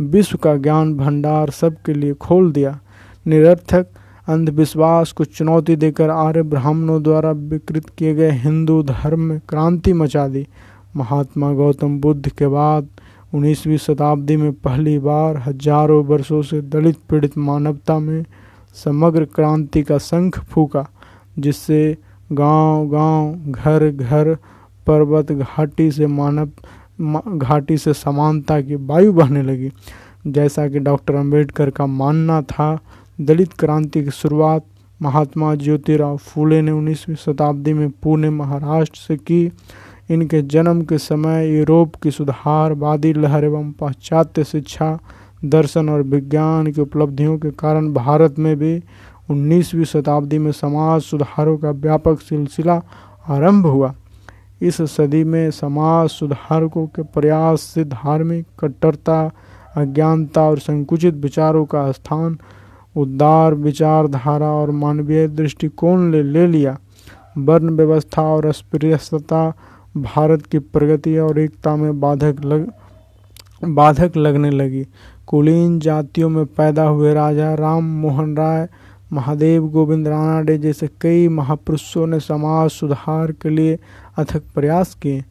विश्व 0.00 0.38
का 0.38 0.56
ज्ञान 0.56 0.94
भंडार 0.94 1.50
सबके 1.50 1.94
लिए 1.94 2.14
खोल 2.14 2.52
दिया। 2.52 2.80
निरर्थक 3.26 3.86
अंधविश्वास 4.26 5.12
को 5.12 5.24
चुनौती 5.24 5.76
देकर 5.76 6.10
आर्य 6.10 6.42
ब्राह्मणों 6.44 7.02
द्वारा 7.02 7.30
विकृत 7.30 7.90
किए 7.98 8.14
गए 8.14 8.30
हिंदू 8.38 8.82
धर्म 8.82 9.20
में 9.20 9.40
क्रांति 9.48 9.92
मचा 9.92 10.26
दी। 10.28 10.46
महात्मा 10.96 11.52
गौतम 11.52 11.98
बुद्ध 12.00 12.28
के 12.28 12.46
बाद 12.46 12.88
उन्नीसवीं 13.34 13.76
शताब्दी 13.78 14.36
में 14.36 14.52
पहली 14.54 14.98
बार 14.98 15.36
हज़ारों 15.46 16.04
वर्षों 16.04 16.42
से 16.42 16.60
दलित 16.62 16.96
पीड़ित 17.10 17.36
मानवता 17.38 17.98
में 17.98 18.24
समग्र 18.76 19.24
क्रांति 19.24 19.82
का 19.82 19.98
शंख 19.98 20.38
फूका, 20.40 20.86
जिससे 21.38 21.96
गाँव 22.30 22.88
गाँव, 22.88 23.52
घर 23.52 23.90
घर, 23.90 24.34
पर्वत 24.86 25.32
घाटी 25.32 25.90
से 25.90 26.06
मानव 26.06 27.38
घाटी 27.38 27.76
से 27.78 27.92
समानता 27.94 28.60
की 28.60 28.74
वायु 28.76 29.12
बहने 29.12 29.42
लगी। 29.42 29.70
जैसा 30.26 30.66
कि 30.68 30.78
डॉक्टर 30.80 31.14
अंबेडकर 31.14 31.70
का 31.70 31.86
मानना 31.86 32.40
था 32.42 32.78
दलित 33.20 33.52
क्रांति 33.52 34.04
की 34.04 34.10
शुरुआत 34.10 34.64
महात्मा 35.02 35.54
ज्योतिराव 35.54 36.16
फूले 36.16 36.62
ने 36.62 36.70
19वीं 36.70 37.14
शताब्दी 37.14 37.72
में 37.72 37.90
पुणे, 37.90 38.30
महाराष्ट्र 38.30 38.98
से 38.98 39.16
की। 39.16 39.52
इनके 40.10 40.42
जन्म 40.42 40.82
के 40.82 40.98
समय 40.98 41.56
यूरोप 41.58 41.94
की 41.94 42.10
सुधारवादी 42.10 43.12
लहर 43.12 43.44
एवं 43.44 43.72
पाश्चात्य 43.72 44.44
शिक्षा, 44.44 44.98
दर्शन 45.44 45.88
और 45.88 46.02
विज्ञान 46.02 46.72
की 46.72 46.80
उपलब्धियों 46.80 47.38
के 47.38 47.50
कारण 47.50 47.92
भारत 47.92 48.38
में 48.38 48.56
भी 48.56 48.82
19वीं 49.30 49.84
शताब्दी 49.84 50.38
में 50.38 50.52
समाज 50.52 51.02
सुधारों 51.02 51.58
का 51.58 51.70
व्यापक 51.70 52.20
सिलसिला 52.20 52.82
आरंभ 53.28 53.66
हुआ। 53.66 53.94
इस 54.62 54.82
सदी 54.82 55.24
में 55.24 55.50
समाज 55.50 56.08
सुधारकों 56.08 56.86
के 56.86 57.02
प्रयास 57.02 57.60
से 57.60 57.84
धार्मिक 57.84 58.46
कट्टरता, 58.60 59.30
अज्ञानता 59.76 60.42
और 60.42 60.58
संकुचित 60.58 61.14
विचारों 61.14 61.64
का 61.64 61.92
स्थान 61.92 62.38
उदार 62.96 63.54
विचारधारा 63.54 64.46
और 64.46 64.70
मानवीय 64.70 65.26
दृष्टिकोण 65.28 66.10
ले 66.10 66.22
ले 66.22 66.46
लिया। 66.46 66.76
वर्ण 67.38 67.70
व्यवस्था 67.70 68.22
और 68.22 68.46
अस्पृश्यता 68.46 69.52
भारत 69.96 70.46
की 70.46 70.58
प्रगति 70.58 71.16
और 71.18 71.38
एकता 71.38 71.76
में 71.76 72.00
बाधक 72.00 72.44
लग, 72.44 72.66
बाधक 73.64 74.16
लगने 74.16 74.50
लगी। 74.50 74.86
कुलीन 75.26 75.78
जातियों 75.80 76.28
में 76.28 76.44
पैदा 76.46 76.82
हुए 76.82 77.14
राजा 77.14 77.54
राम 77.54 77.84
मोहन 78.00 78.36
राय, 78.36 78.68
महादेव 79.12 79.68
गोविंद 79.68 80.08
रानाडे 80.08 80.58
जैसे 80.58 80.88
कई 81.00 81.28
महापुरुषों 81.28 82.06
ने 82.06 82.20
समाज 82.20 82.70
सुधार 82.70 83.32
के 83.32 83.48
लिए 83.48 83.78
अथक 84.18 84.42
प्रयास 84.54 84.94
किए। 84.94 85.24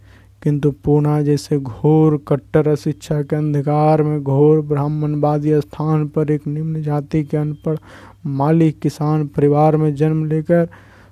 किंतु 0.45 0.71
पूना 0.71 1.21
जैसे 1.21 1.57
घोर 1.59 2.17
कट्टर 2.27 2.75
शिक्षा 2.75 3.21
के 3.21 3.35
अंधकार 3.35 4.03
में 4.03 4.23
घोर 4.23 4.61
ब्राह्मणवादी 4.61 5.61
स्थान 5.61 6.07
पर 6.07 6.31
एक 6.31 6.47
निम्न 6.47 6.81
जाति 6.81 7.23
के 7.23 7.37
अनपढ़ 7.37 7.77
मालिक 8.25 8.79
किसान 8.79 9.27
परिवार 9.27 9.77
में 9.77 9.95
जन्म 9.95 10.25
लेकर 10.25 10.67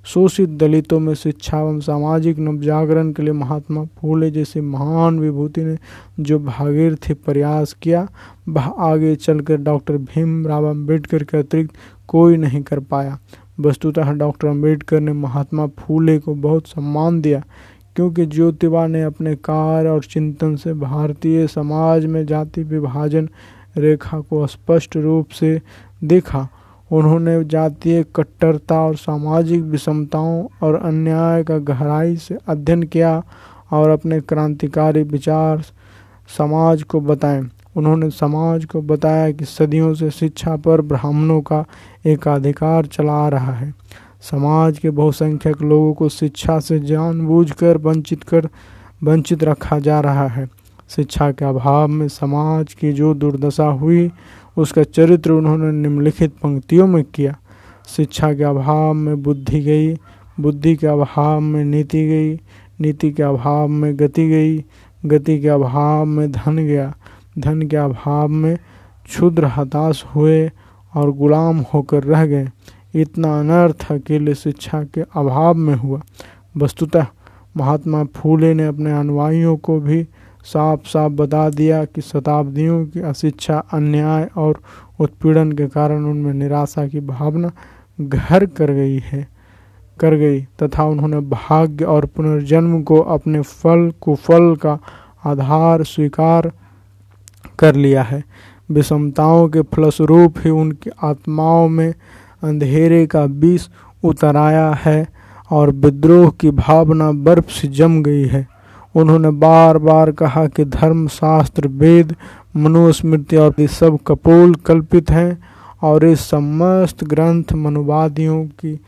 शोषित 0.05 0.49
दलितों 0.49 0.99
में 0.99 1.13
शिक्षा 1.13 1.59
एवं 1.59 1.79
सामाजिक 1.79 2.39
नवजागरण 2.39 3.11
के 3.11 3.23
लिए 3.23 3.33
महात्मा 3.33 3.83
फूले 3.83 4.31
जैसे 4.31 4.61
महान 4.61 5.19
विभूति 5.19 5.63
ने 5.63 5.77
जो 6.19 6.39
भागीरथी 6.39 7.13
प्रयास 7.13 7.73
किया, 7.73 8.07
वह 8.49 8.67
आगे 8.67 9.15
चलकर 9.15 9.57
डॉक्टर 9.57 9.97
भीमराव 9.97 10.65
अंबेडकर 10.65 11.23
के 11.23 11.37
अतिरिक्त 11.37 11.73
कोई 12.07 12.37
नहीं 12.37 12.61
कर 12.61 12.79
पाया। 12.79 13.19
वस्तुतः 13.59 14.11
डॉक्टर 14.11 14.47
अंबेडकर 14.47 14.99
ने 14.99 15.13
महात्मा 15.13 15.67
फूले 15.67 16.19
को 16.19 16.35
बहुत 16.35 16.67
सम्मान 16.67 17.21
दिया। 17.21 17.43
क्योंकि 17.95 18.25
ज्योतिबा 18.25 18.87
ने 18.87 19.03
अपने 19.03 19.35
कार्य 19.35 19.89
और 19.89 20.03
चिंतन 20.03 20.55
से 20.55 20.73
भारतीय 20.73 21.47
समाज 21.47 22.05
में 22.05 22.25
जाति 22.25 22.63
विभाजन 22.63 23.29
रेखा 23.77 24.19
को 24.19 24.47
स्पष्ट 24.47 24.97
रूप 24.97 25.29
से 25.29 25.61
देखा। 26.03 26.47
उन्होंने 26.91 27.43
जातीय 27.43 28.03
कट्टरता 28.15 28.79
और 28.81 28.95
सामाजिक 28.95 29.61
विषमताओं 29.61 30.47
और 30.63 30.75
अन्याय 30.75 31.43
का 31.43 31.57
गहराई 31.57 32.15
से 32.15 32.37
अध्ययन 32.47 32.83
किया 32.83 33.23
और 33.71 33.89
अपने 33.89 34.19
क्रांतिकारी 34.21 35.03
विचार 35.03 35.63
समाज 36.37 36.83
को 36.83 36.99
बताए। 36.99 37.43
उन्होंने 37.75 38.09
समाज 38.09 38.65
को 38.65 38.81
बताया 38.81 39.31
कि 39.31 39.45
सदियों 39.45 39.93
से 39.93 40.09
शिक्षा 40.11 40.55
पर 40.55 40.81
ब्राह्मणों 40.81 41.41
का 41.41 41.65
एकाधिकार 42.05 42.85
चला 42.85 43.29
रहा 43.29 43.53
है। 43.53 43.73
समाज 44.31 44.79
के 44.79 44.89
बहुसंख्यक 44.89 45.61
लोगों 45.61 45.93
को 45.93 46.09
शिक्षा 46.09 46.59
से 46.59 46.79
जानबूझकर 46.79 47.77
वंचित 47.77 48.23
कर, 48.23 48.49
वंचित 49.03 49.43
रखा 49.43 49.79
जा 49.79 49.99
रहा 49.99 50.27
है। 50.27 50.49
शिक्षा 50.89 51.31
के 51.31 51.45
अभाव 51.45 51.87
में 51.87 52.07
समाज 52.07 52.73
की 52.73 52.91
जो 52.91 53.13
दुर्दशा 53.13 53.65
हुई, 53.65 54.11
उसका 54.57 54.83
चरित्र 54.83 55.31
उन्होंने 55.31 55.71
निम्नलिखित 55.71 56.31
पंक्तियों 56.31 56.87
में 56.87 57.03
किया। 57.03 57.37
शिक्षा 57.87 58.33
के 58.33 58.43
अभाव 58.43 58.93
में 58.93 59.23
बुद्धि 59.23 59.59
गई, 59.59 59.95
बुद्धि 60.39 60.75
के 60.75 60.87
अभाव 60.87 61.39
में 61.39 61.65
नीति 61.65 62.07
गई, 62.07 62.39
नीति 62.81 63.11
के 63.11 63.23
अभाव 63.23 63.67
में 63.67 63.99
गति 63.99 64.27
गई, 64.29 64.65
गति 65.05 65.39
के 65.39 65.47
अभाव 65.47 66.05
में 66.05 66.31
धन 66.31 66.57
गया। 66.57 66.95
धन 67.39 67.61
के 67.61 67.77
अभाव 67.77 68.27
में 68.27 68.57
क्षुद्र 69.05 69.45
हताश 69.45 70.05
हुए 70.15 70.51
और 70.95 71.11
गुलाम 71.11 71.65
होकर 71.73 72.03
रह 72.03 72.25
गए। 72.25 72.47
इतना 72.93 73.39
अनर्थ 73.39 73.91
अकेले 73.91 74.35
शिक्षा 74.35 74.83
के 74.83 75.01
अभाव 75.01 75.53
में 75.53 75.75
हुआ। 75.75 76.01
वस्तुतः 76.57 77.05
महात्मा 77.57 78.03
फूले 78.03 78.53
ने 78.53 78.65
अपने 78.67 78.91
अनुयायियों 78.91 79.57
को 79.57 79.79
भी 79.79 80.03
साफ़ 80.43 80.87
साफ़ 80.87 81.11
बता 81.11 81.49
दिया 81.49 81.83
कि 81.85 82.01
शताब्दियों 82.01 82.85
की 82.85 82.99
अशिक्षा, 82.99 83.57
अन्याय 83.73 84.29
और 84.37 84.59
उत्पीड़न 84.99 85.51
के 85.51 85.67
कारण 85.67 86.05
उनमें 86.05 86.33
निराशा 86.33 86.87
की 86.87 86.99
भावना 86.99 87.51
घर 88.01 88.45
कर 88.45 88.71
गई 88.71 88.99
है, 88.99 89.27
कर 89.99 90.15
गई 90.15 90.41
तथा 90.41 90.83
उन्होंने 90.83 91.19
भाग्य 91.19 91.85
और 91.85 92.05
पुनर्जन्म 92.05 92.81
को 92.83 92.99
अपने 92.99 93.41
फल, 93.41 93.91
कुफल 94.01 94.55
का 94.55 94.79
आधार 95.25 95.83
स्वीकार 95.83 96.51
कर 97.59 97.75
लिया 97.75 98.03
है। 98.03 98.23
विषमताओं 98.71 99.47
के 99.49 99.61
फलस्वरूप 99.61 100.33
ही 100.37 100.49
उनकी 100.49 100.89
आत्माओं 101.03 101.67
में 101.69 101.93
अंधेरे 102.43 103.05
का 103.07 103.23
विष 103.23 103.67
उतर 104.03 104.37
आया 104.37 104.71
है 104.73 105.07
और 105.51 105.71
विद्रोह 105.71 106.29
की 106.29 106.51
भावना 106.51 107.11
बर्फ़ 107.11 107.51
से 107.51 107.67
जम 107.67 108.01
गई 108.03 108.25
है। 108.25 108.47
उन्होंने 108.95 109.29
बार 109.31 109.77
बार 109.77 110.11
कहा 110.11 110.45
कि 110.47 110.65
धर्म 110.65 111.07
शास्त्र 111.07 111.67
वेद, 111.67 112.15
मनुस्मृति 112.55 113.35
और 113.35 113.53
ये 113.59 113.67
सब 113.67 113.97
कपोल 114.07 114.55
कल्पित 114.55 115.11
हैं 115.11 115.43
और 115.81 116.05
इस 116.05 116.19
समस्त 116.19 117.03
ग्रंथ 117.03 117.53
मनुवादियों 117.53 118.45
की 118.45 118.79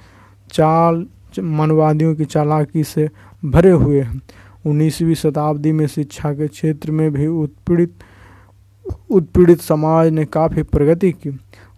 चाल, 0.52 1.06
मनुवादियों 1.40 2.16
की 2.16 2.26
चालाकी 2.26 2.84
से 2.84 3.10
भरे 3.46 3.72
हुए 3.72 4.02
हैं। 4.02 4.22
उन्नीसवीं 4.66 5.16
शताब्दी 5.16 5.72
में 5.72 5.88
शिक्षा 5.88 6.34
के 6.34 6.48
क्षेत्र 6.48 6.92
में 6.92 7.12
भी 7.14 7.28
उत्पीड़ित 7.28 7.94
उत्पीड़ित 9.12 9.62
समाज 9.62 10.10
ने 10.10 10.26
काफ़ी 10.26 10.64
प्रगति 10.64 11.12
की। 11.12 11.30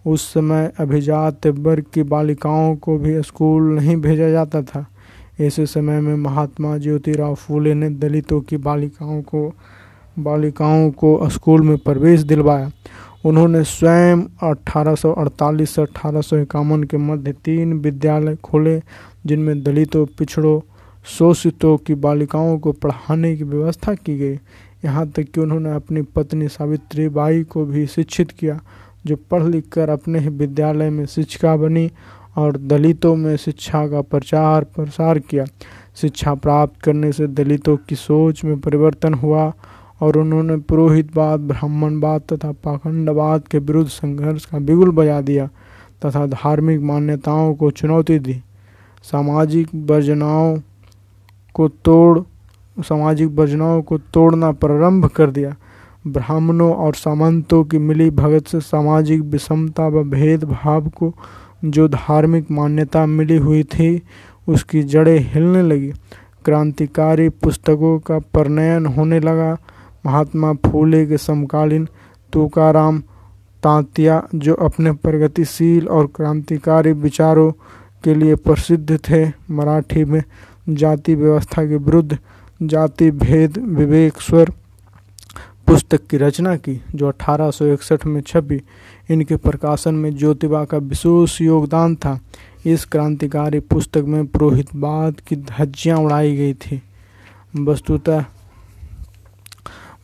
उस 0.06 0.34
समय 0.34 0.72
अभिजात 0.78 1.46
वर्ग 1.46 1.84
की 1.94 2.02
बालिकाओं 2.02 2.76
को 2.76 2.98
भी 2.98 3.22
स्कूल 3.22 3.62
नहीं 3.62 3.96
भेजा 3.96 4.30
जाता 4.30 4.62
था। 4.62 4.86
ऐसे 5.40 5.66
समय 5.66 6.00
में 6.00 6.16
महात्मा 6.16 6.78
ज्योतिराव 6.78 7.34
फूले 7.34 7.74
ने 7.74 7.90
दलितों 7.90 8.40
की 8.40 8.56
बालिकाओं 8.56 9.22
को 9.22 9.54
बालिकाओं 10.18 10.90
को 10.90 11.28
स्कूल 11.28 11.62
में 11.62 11.78
प्रवेश 11.78 12.20
दिलवाया। 12.20 12.70
उन्होंने 13.24 13.64
स्वयं 13.64 14.22
1848 14.42 15.70
से 15.70 15.82
अठारह 15.82 16.20
सौ 16.20 16.36
इक्यावन 16.36 16.84
के 16.84 16.96
मध्य 16.96 17.32
तीन 17.32 17.72
विद्यालय 17.72 18.36
खोले, 18.36 18.82
जिनमें 19.26 19.62
दलितों, 19.62 20.06
पिछड़ों, 20.06 20.60
शोषितों 21.04 21.76
की 21.76 21.94
बालिकाओं 21.94 22.58
को 22.58 22.72
पढ़ाने 22.72 23.36
की 23.36 23.44
व्यवस्था 23.44 23.94
की 23.94 24.18
गई। 24.18 24.38
यहाँ 24.84 25.08
तक 25.08 25.22
कि 25.22 25.40
उन्होंने 25.40 25.74
अपनी 25.74 26.02
पत्नी 26.02 26.48
सावित्री 26.48 27.08
बाई 27.08 27.42
को 27.42 27.64
भी 27.64 27.86
शिक्षित 27.86 28.30
किया। 28.30 28.60
जो 29.06 29.16
पढ़ 29.30 29.42
लिख 29.42 29.68
कर 29.68 29.88
अपने 29.88 30.18
ही 30.18 30.28
विद्यालय 30.28 30.90
में 30.90 31.06
शिक्षिका 31.06 31.56
बनी 31.56 31.90
और 32.36 32.56
दलितों 32.56 33.16
में 33.16 33.36
शिक्षा 33.36 33.86
का 33.88 34.00
प्रचार 34.02 34.64
प्रसार 34.64 35.18
किया। 35.18 35.44
शिक्षा 35.94 36.34
प्राप्त 36.34 36.80
करने 36.82 37.12
से 37.12 37.26
दलितों 37.26 37.76
की 37.76 37.94
सोच 37.94 38.44
में 38.44 38.60
परिवर्तन 38.60 39.14
हुआ 39.14 39.52
और 40.00 40.18
उन्होंने 40.18 40.56
पुरोहितवाद, 40.56 41.40
ब्राह्मणवाद 41.40 42.22
तथा 42.32 42.52
पाखंडवाद 42.52 43.48
के 43.48 43.58
विरुद्ध 43.58 43.90
संघर्ष 43.90 44.44
का 44.44 44.58
बिगुल 44.58 44.90
बजा 44.90 45.20
दिया 45.20 45.46
तथा 46.04 46.26
धार्मिक 46.26 46.80
मान्यताओं 46.80 47.54
को 47.54 47.70
चुनौती 47.70 48.18
दी। 48.18 48.42
सामाजिक 49.02 49.68
वर्जनाओं 49.74 50.58
को 51.54 51.68
तोड़, 51.68 52.18
सामाजिक 52.78 53.28
वर्जनाओं 53.28 53.82
को 53.82 53.98
तोड़ना 53.98 54.52
प्रारंभ 54.52 55.06
कर 55.06 55.30
दिया। 55.30 55.54
ब्राह्मणों 56.06 56.74
और 56.74 56.94
सामंतों 56.94 57.64
की 57.64 57.78
मिली 57.78 58.10
भगत 58.10 58.46
से 58.46 58.60
सामाजिक 58.60 59.20
विषमता 59.20 59.86
व 59.86 60.02
भेदभाव 60.02 60.88
को 60.88 61.14
जो 61.64 61.88
धार्मिक 61.88 62.50
मान्यता 62.50 63.06
मिली 63.06 63.36
हुई 63.36 63.62
थी, 63.62 64.02
उसकी 64.48 64.82
जड़ें 64.82 65.18
हिलने 65.18 65.62
लगी। 65.62 65.92
क्रांतिकारी 66.44 67.28
पुस्तकों 67.28 67.98
का 67.98 68.18
प्रणयन 68.18 68.86
होने 68.86 69.20
लगा। 69.20 69.56
महात्मा 70.06 70.52
फूले 70.52 71.06
के 71.06 71.18
समकालीन 71.18 71.88
तुकाराम 72.32 73.00
तांतिया, 73.62 74.28
जो 74.34 74.54
अपने 74.54 74.92
प्रगतिशील 74.92 75.88
और 75.88 76.06
क्रांतिकारी 76.06 76.92
विचारों 76.92 77.52
के 78.04 78.14
लिए 78.14 78.34
प्रसिद्ध 78.34 78.98
थे, 79.10 79.28
मराठी 79.50 80.04
में 80.04 80.22
जाति 80.68 81.14
व्यवस्था 81.14 81.64
के 81.64 81.76
विरुद्ध 81.76 82.18
जाति 82.62 83.10
भेद, 83.10 83.58
विवेक, 83.58 84.12
स्वर 84.20 84.52
पुस्तक 85.68 86.06
की 86.06 86.16
रचना 86.16 86.56
की, 86.56 86.80
जो 86.94 87.08
1861 87.08 88.06
में 88.06 88.20
छपी। 88.20 88.60
इनके 89.10 89.36
प्रकाशन 89.36 89.94
में 89.94 90.16
ज्योतिबा 90.16 90.64
का 90.64 90.78
विशेष 90.78 91.40
योगदान 91.40 91.96
था। 91.96 92.20
इस 92.66 92.84
क्रांतिकारी 92.84 93.60
पुस्तक 93.60 94.04
में 94.06 94.26
पुरोहितवाद 94.26 95.20
की 95.20 95.36
धज्जियाँ 95.36 95.98
उड़ाई 95.98 96.36
गई 96.36 96.54
थी। 96.54 96.82
वस्तुतः 97.56 98.24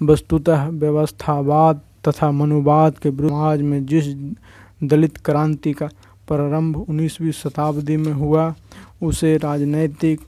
वस्तुतः 0.03 0.68
व्यवस्थावाद 0.68 1.81
तथा 2.09 2.31
मनुवाद 2.31 2.98
के 2.98 3.11
समाज 3.11 3.62
में 3.62 3.87
जिस 3.87 4.07
दलित 4.85 5.16
क्रांति 5.16 5.72
का 5.72 5.87
प्रारंभ 6.29 6.77
उन्नीसवीं 6.77 7.33
शताब्दी 7.33 7.96
में 7.96 8.12
हुआ, 8.12 8.55
उसे 9.03 9.37
राजनैतिक 9.37 10.20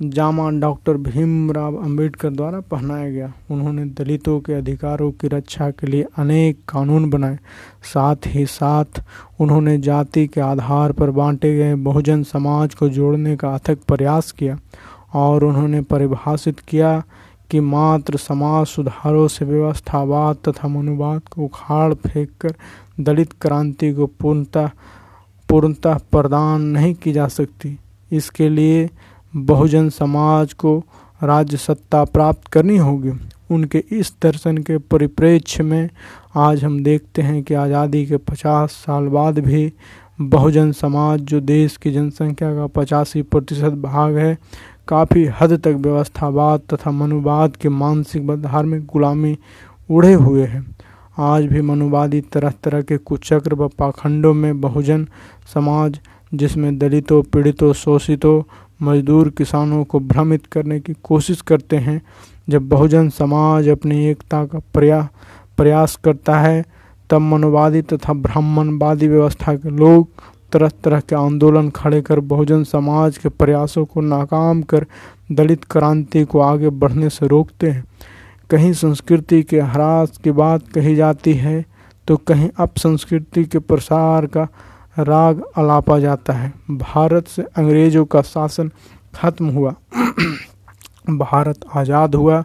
जामा 0.00 0.48
डॉक्टर 0.50 0.96
भीमराव 0.96 1.76
अंबेडकर 1.76 2.30
द्वारा 2.30 2.58
पहनाया 2.60 3.10
गया। 3.10 3.32
उन्होंने 3.50 3.84
दलितों 3.84 4.38
के 4.40 4.52
अधिकारों 4.52 5.10
की 5.10 5.28
रक्षा 5.28 5.70
के 5.70 5.86
लिए 5.86 6.06
अनेक 6.18 6.58
कानून 6.68 7.08
बनाए। 7.10 7.38
साथ 7.84 8.16
ही 8.26 8.44
साथ 8.46 9.02
उन्होंने 9.40 9.76
जाति 9.78 10.26
के 10.26 10.40
आधार 10.40 10.92
पर 10.92 11.10
बांटे 11.10 11.54
गए 11.56 11.74
बहुजन 11.74 12.22
समाज 12.22 12.74
को 12.74 12.88
जोड़ने 12.88 13.36
का 13.36 13.54
अथक 13.54 13.78
प्रयास 13.88 14.30
किया 14.32 14.58
और 15.14 15.44
उन्होंने 15.44 15.80
परिभाषित 15.82 16.60
किया 16.60 17.02
कि 17.50 17.60
मात्र 17.60 18.16
समाज 18.16 18.66
सुधारों 18.66 19.26
से 19.28 19.44
व्यवस्थावाद 19.44 20.36
तथा 20.48 20.68
मनुवाद 20.68 21.22
को 21.30 21.42
उखाड़ 21.42 21.94
फेंक 21.94 22.30
कर 22.40 22.54
दलित 23.00 23.32
क्रांति 23.32 23.92
को 23.92 24.06
पूर्णतः 24.06 24.70
पूर्णतः 25.48 25.98
प्रदान 26.12 26.62
नहीं 26.62 26.94
की 26.94 27.12
जा 27.12 27.28
सकती। 27.28 27.78
इसके 28.12 28.48
लिए 28.48 28.90
बहुजन 29.34 29.88
समाज 29.88 30.52
को 30.52 30.78
राज्य 31.22 31.56
सत्ता 31.56 32.04
प्राप्त 32.04 32.46
करनी 32.46 32.76
होगी। 32.76 33.12
उनके 33.50 33.82
इस 33.90 34.12
दर्शन 34.22 34.58
के 34.58 34.78
परिप्रेक्ष्य 34.78 35.62
में 35.62 35.88
आज 36.36 36.64
हम 36.64 36.82
देखते 36.82 37.22
हैं 37.22 37.42
कि 37.42 37.54
आज़ादी 37.54 38.04
के 38.06 38.16
पचास 38.16 38.72
साल 38.86 39.06
बाद 39.08 39.38
भी 39.38 39.72
बहुजन 40.20 40.72
समाज, 40.72 41.20
जो 41.20 41.40
देश 41.40 41.76
की 41.76 41.90
जनसंख्या 41.92 42.54
का 42.54 42.66
पचासी 42.66 43.22
प्रतिशत 43.22 43.72
भाग 43.72 44.16
है, 44.16 44.36
काफ़ी 44.88 45.24
हद 45.40 45.52
तक 45.64 45.74
व्यवस्थावाद 45.78 46.60
तथा 46.72 46.90
मनुवाद 46.90 47.56
के 47.56 47.68
मानसिक 47.68 48.22
व 48.22 48.36
धार्मिक 48.36 48.86
गुलामी 48.86 49.36
उड़े 49.90 50.12
हुए 50.12 50.46
हैं। 50.46 50.66
आज 51.18 51.44
भी 51.44 51.60
मनुवादी 51.60 52.20
तरह 52.20 52.52
तरह 52.64 52.82
के 52.82 52.96
कुचक्र 52.98 53.54
व 53.54 53.68
पाखंडों 53.68 54.34
में 54.34 54.60
बहुजन 54.60 55.06
समाज, 55.54 55.98
जिसमें 56.34 56.78
दलितों, 56.78 57.22
पीड़ितों, 57.22 57.72
शोषितों 57.72 58.42
मजदूर 58.80 59.28
किसानों 59.30 59.84
को 59.84 60.00
भ्रमित 60.00 60.46
करने 60.46 60.80
की 60.80 60.94
कोशिश 61.02 61.40
करते 61.40 61.76
हैं। 61.76 62.00
जब 62.48 62.68
बहुजन 62.68 63.08
समाज 63.08 63.68
अपनी 63.68 64.04
एकता 64.06 64.44
का 64.44 64.58
प्रया, 64.74 65.08
प्रयास 65.56 65.96
करता 65.96 66.38
है, 66.40 66.64
तब 67.10 67.20
मनोवादी 67.20 67.82
तथा 67.82 68.12
ब्राह्मणवादी 68.12 69.08
व्यवस्था 69.08 69.54
के 69.54 69.70
लोग 69.70 70.08
तरह 70.52 70.70
तरह 70.84 71.00
के 71.00 71.16
आंदोलन 71.16 71.68
खड़े 71.70 72.00
कर 72.02 72.20
बहुजन 72.20 72.64
समाज 72.64 73.18
के 73.18 73.28
प्रयासों 73.28 73.84
को 73.84 74.00
नाकाम 74.00 74.62
कर 74.62 74.86
दलित 75.32 75.64
क्रांति 75.64 76.24
को 76.24 76.40
आगे 76.40 76.70
बढ़ने 76.70 77.08
से 77.10 77.26
रोकते 77.26 77.70
हैं। 77.70 77.84
कहीं 78.50 78.72
संस्कृति 78.72 79.42
के 79.42 79.60
ह्रास 79.60 80.18
की 80.24 80.30
बात 80.30 80.68
कही 80.68 80.94
जाती 80.94 81.34
है 81.34 81.64
तो 82.08 82.16
कहीं 82.16 82.48
अपसंस्कृति 82.58 83.44
के 83.44 83.58
प्रसार 83.58 84.26
का 84.26 84.46
राग 84.98 85.42
अलापा 85.56 85.98
जाता 85.98 86.32
है। 86.32 86.52
भारत 86.70 87.28
से 87.28 87.42
अंग्रेज़ों 87.42 88.04
का 88.04 88.22
शासन 88.22 88.70
खत्म 89.14 89.48
हुआ। 89.48 89.74
भारत 91.10 91.60
आज़ाद 91.76 92.14
हुआ, 92.14 92.44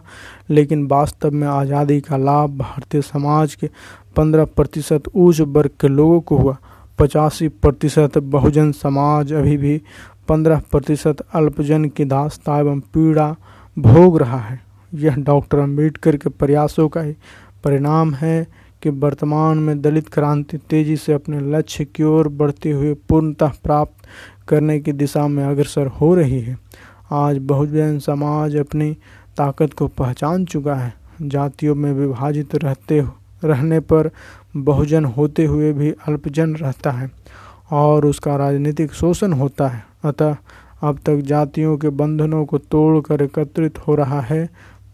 लेकिन 0.50 0.86
वास्तव 0.86 1.30
में 1.30 1.46
आज़ादी 1.48 2.00
का 2.00 2.16
लाभ 2.16 2.50
भारतीय 2.58 3.02
समाज 3.02 3.54
के 3.54 3.70
पंद्रह 4.16 4.44
प्रतिशत 4.44 5.08
उच्च 5.08 5.40
वर्ग 5.40 5.70
के 5.80 5.88
लोगों 5.88 6.20
को 6.20 6.36
हुआ। 6.36 6.56
पचासी 6.98 7.48
प्रतिशत 7.48 8.18
बहुजन 8.18 8.72
समाज 8.72 9.32
अभी 9.32 9.56
भी 9.56 9.80
पंद्रह 10.28 10.62
प्रतिशत 10.70 11.16
अल्पजन 11.34 11.84
की 11.84 12.04
दास्ता 12.04 12.58
एवं 12.58 12.80
पीड़ा 12.80 13.34
भोग 13.76 14.18
रहा 14.18 14.38
है। 14.38 14.60
यह 14.94 15.16
डॉक्टर 15.16 15.58
अंबेडकर 15.58 16.16
के 16.16 16.28
प्रयासों 16.30 16.88
का 16.88 17.00
ही 17.00 17.12
परिणाम 17.64 18.14
है। 18.14 18.46
कि 18.84 18.90
वर्तमान 18.90 19.58
में 19.58 19.80
दलित 19.82 20.08
क्रांति 20.08 20.58
तेज़ी 20.58 20.96
से 20.96 21.12
अपने 21.12 21.38
लक्ष्य 21.40 21.84
की 21.84 22.02
ओर 22.02 22.28
बढ़ते 22.28 22.70
हुए 22.70 22.92
पूर्णतः 23.08 23.52
प्राप्त 23.62 24.04
करने 24.48 24.78
की 24.80 24.92
दिशा 24.92 25.26
में 25.28 25.44
अग्रसर 25.44 25.86
हो 25.86 26.14
रही 26.14 26.40
है। 26.40 26.58
आज 27.12 27.38
बहुजन 27.38 27.98
समाज 27.98 28.56
अपनी 28.56 28.90
ताकत 29.36 29.72
को 29.72 29.86
पहचान 29.88 30.44
चुका 30.44 30.74
है। 30.74 30.94
जातियों 31.22 31.74
में 31.74 31.92
विभाजित 31.92 32.54
रहते, 32.54 33.00
रहने 33.44 33.80
पर 33.80 34.10
बहुजन 34.56 35.04
होते 35.04 35.44
हुए 35.44 35.72
भी 35.72 35.90
अल्पजन 36.08 36.54
रहता 36.54 36.90
है 36.90 37.10
और 37.72 38.06
उसका 38.06 38.36
राजनीतिक 38.36 38.92
शोषण 38.92 39.32
होता 39.32 39.68
है। 39.68 39.84
अतः 40.04 40.36
अब 40.82 40.98
तक 41.06 41.16
जातियों 41.16 41.76
के 41.78 41.88
बंधनों 41.88 42.44
को 42.44 42.58
तोड़कर 42.58 43.22
एकत्रित 43.22 43.78
हो 43.78 43.94
रहा 43.94 44.20
है 44.20 44.46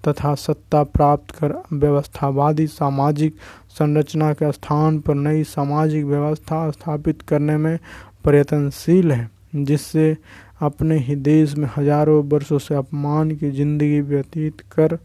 तथा 0.09 0.35
सत्ता 0.35 0.83
प्राप्त 0.83 1.31
कर 1.31 1.63
व्यवस्थावादी, 1.73 2.67
सामाजिक 2.67 3.35
संरचना 3.71 4.33
के 4.33 4.51
स्थान 4.53 4.99
पर 5.01 5.15
नई 5.15 5.45
सामाजिक 5.47 6.05
व्यवस्था 6.05 6.71
स्थापित 6.71 7.23
करने 7.23 7.57
में 7.57 7.79
प्रयत्नशील 8.25 9.13
है, 9.13 9.31
जिससे 9.55 10.17
अपने 10.61 10.99
ही 10.99 11.15
देश 11.17 11.55
में 11.57 11.69
हज़ारों 11.77 12.23
वर्षों 12.29 12.59
से 12.59 12.75
अपमान 12.75 13.31
की 13.37 13.51
ज़िंदगी 13.51 14.01
व्यतीत 14.01 14.61
कर 14.73 14.99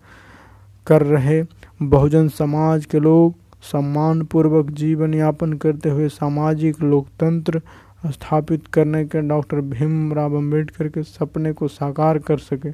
कर 0.88 1.01
रहे 1.04 1.41
बहुजन 1.82 2.28
समाज 2.30 2.86
के 2.86 2.99
लोग 2.99 3.34
सम्मान 3.63 4.21
पूर्वक 4.23 4.69
जीवन 4.71 5.13
यापन 5.13 5.54
करते 5.54 5.89
हुए 5.89 6.10
सामाजिक 6.10 6.82
लोकतंत्र 6.82 7.62
स्थापित 8.06 8.67
करने 8.67 9.04
के 9.06 9.21
डॉक्टर 9.28 9.62
भीमराव 9.62 10.36
अंबेडकर 10.38 10.88
के 10.88 11.04
सपने 11.04 11.54
को 11.54 11.67
साकार 11.67 12.17
कर 12.19 12.38
सके। 12.39 12.71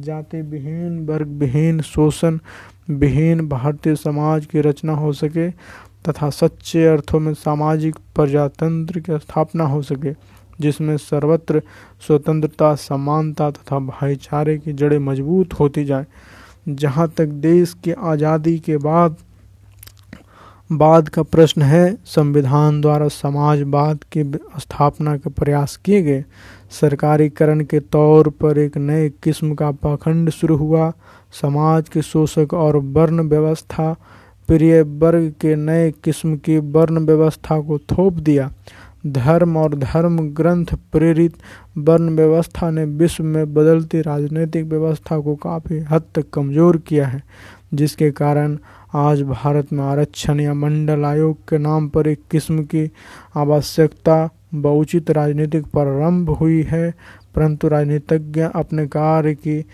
जाति 0.00 0.40
विहीन 0.42 1.04
वर्ग 1.06 1.28
विहीन 1.38 1.80
शोषण 1.82 2.38
विहीन 2.88 3.46
भारतीय 3.48 3.94
समाज 3.96 4.46
की 4.46 4.60
रचना 4.60 4.92
हो 4.92 5.12
सके 5.12 5.50
तथा 6.08 6.30
सच्चे 6.30 6.84
अर्थों 6.86 7.20
में 7.20 7.32
सामाजिक 7.34 7.96
प्रजातंत्र 8.14 9.00
की 9.00 9.18
स्थापना 9.18 9.64
हो 9.64 9.82
सके, 9.82 10.12
जिसमें 10.60 10.96
सर्वत्र 10.96 11.62
स्वतंत्रता, 12.06 12.74
समानता 12.74 13.50
तथा 13.50 13.78
भाईचारे 13.78 14.58
की 14.58 14.72
जड़ें 14.72 14.98
मज़बूत 14.98 15.54
होती 15.60 15.84
जाए। 15.84 16.06
जहाँ 16.68 17.08
तक 17.08 17.26
देश 17.26 17.74
की 17.84 17.92
आज़ादी 17.92 18.58
के 18.58 18.76
बाद 18.76 19.16
बाद 20.70 21.08
का 21.08 21.22
प्रश्न 21.22 21.62
है, 21.62 21.96
संविधान 22.06 22.80
द्वारा 22.80 23.08
समाजवाद 23.08 24.04
की 24.12 24.22
स्थापना 24.58 25.16
के 25.16 25.30
प्रयास 25.30 25.76
किए 25.76 26.02
गए। 26.02 26.24
सरकारीकरण 26.70 27.64
के 27.64 27.80
तौर 27.80 28.28
पर 28.30 28.58
एक 28.58 28.76
नए 28.76 29.08
किस्म 29.22 29.54
का 29.54 29.70
पाखंड 29.72 30.30
शुरू 30.30 30.56
हुआ। 30.56 30.92
समाज 31.34 31.88
के 31.88 32.02
शोषक 32.02 32.54
और 32.54 32.76
वर्ण 32.76 33.28
व्यवस्था, 33.28 33.92
प्रिय 34.48 34.80
वर्ग 34.82 35.32
के 35.40 35.54
नए 35.56 35.90
किस्म 36.04 36.36
की 36.36 36.58
वर्ण 36.58 37.04
व्यवस्था 37.06 37.60
को 37.60 37.78
थोप 37.78 38.12
दिया। 38.14 38.50
धर्म 39.06 39.56
और 39.56 39.74
धर्म 39.74 40.18
ग्रंथ 40.34 40.66
प्रेरित 40.92 41.34
वर्ण 41.78 42.14
व्यवस्था 42.16 42.70
ने 42.70 42.84
विश्व 42.84 43.24
में 43.24 43.54
बदलती 43.54 44.00
राजनीतिक 44.02 44.64
व्यवस्था 44.64 45.18
को 45.20 45.34
काफ़ी 45.36 45.78
हद 45.90 46.02
तक 46.14 46.30
कमज़ोर 46.34 46.76
किया 46.78 47.06
है, 47.06 47.22
जिसके 47.74 48.10
कारण 48.12 48.56
आज 48.94 49.22
भारत 49.22 49.72
में 49.72 49.82
आरक्षण 49.84 50.40
या 50.40 50.54
मंडल 50.54 51.04
आयोग 51.04 51.36
के 51.48 51.58
नाम 51.58 51.88
पर 51.88 52.08
एक 52.08 52.20
किस्म 52.30 52.64
की 52.64 52.90
आवश्यकता 53.36 54.28
व 54.54 54.68
उचित 54.70 55.10
राजनीतिक 55.10 55.66
प्रारंभ 55.66 56.30
हुई 56.30 56.62
है, 56.62 56.90
परंतु 57.34 57.68
राजनीतिज्ञ 57.68 58.40
अपने 58.44 58.86
कार्य 58.86 59.34
की 59.34 59.64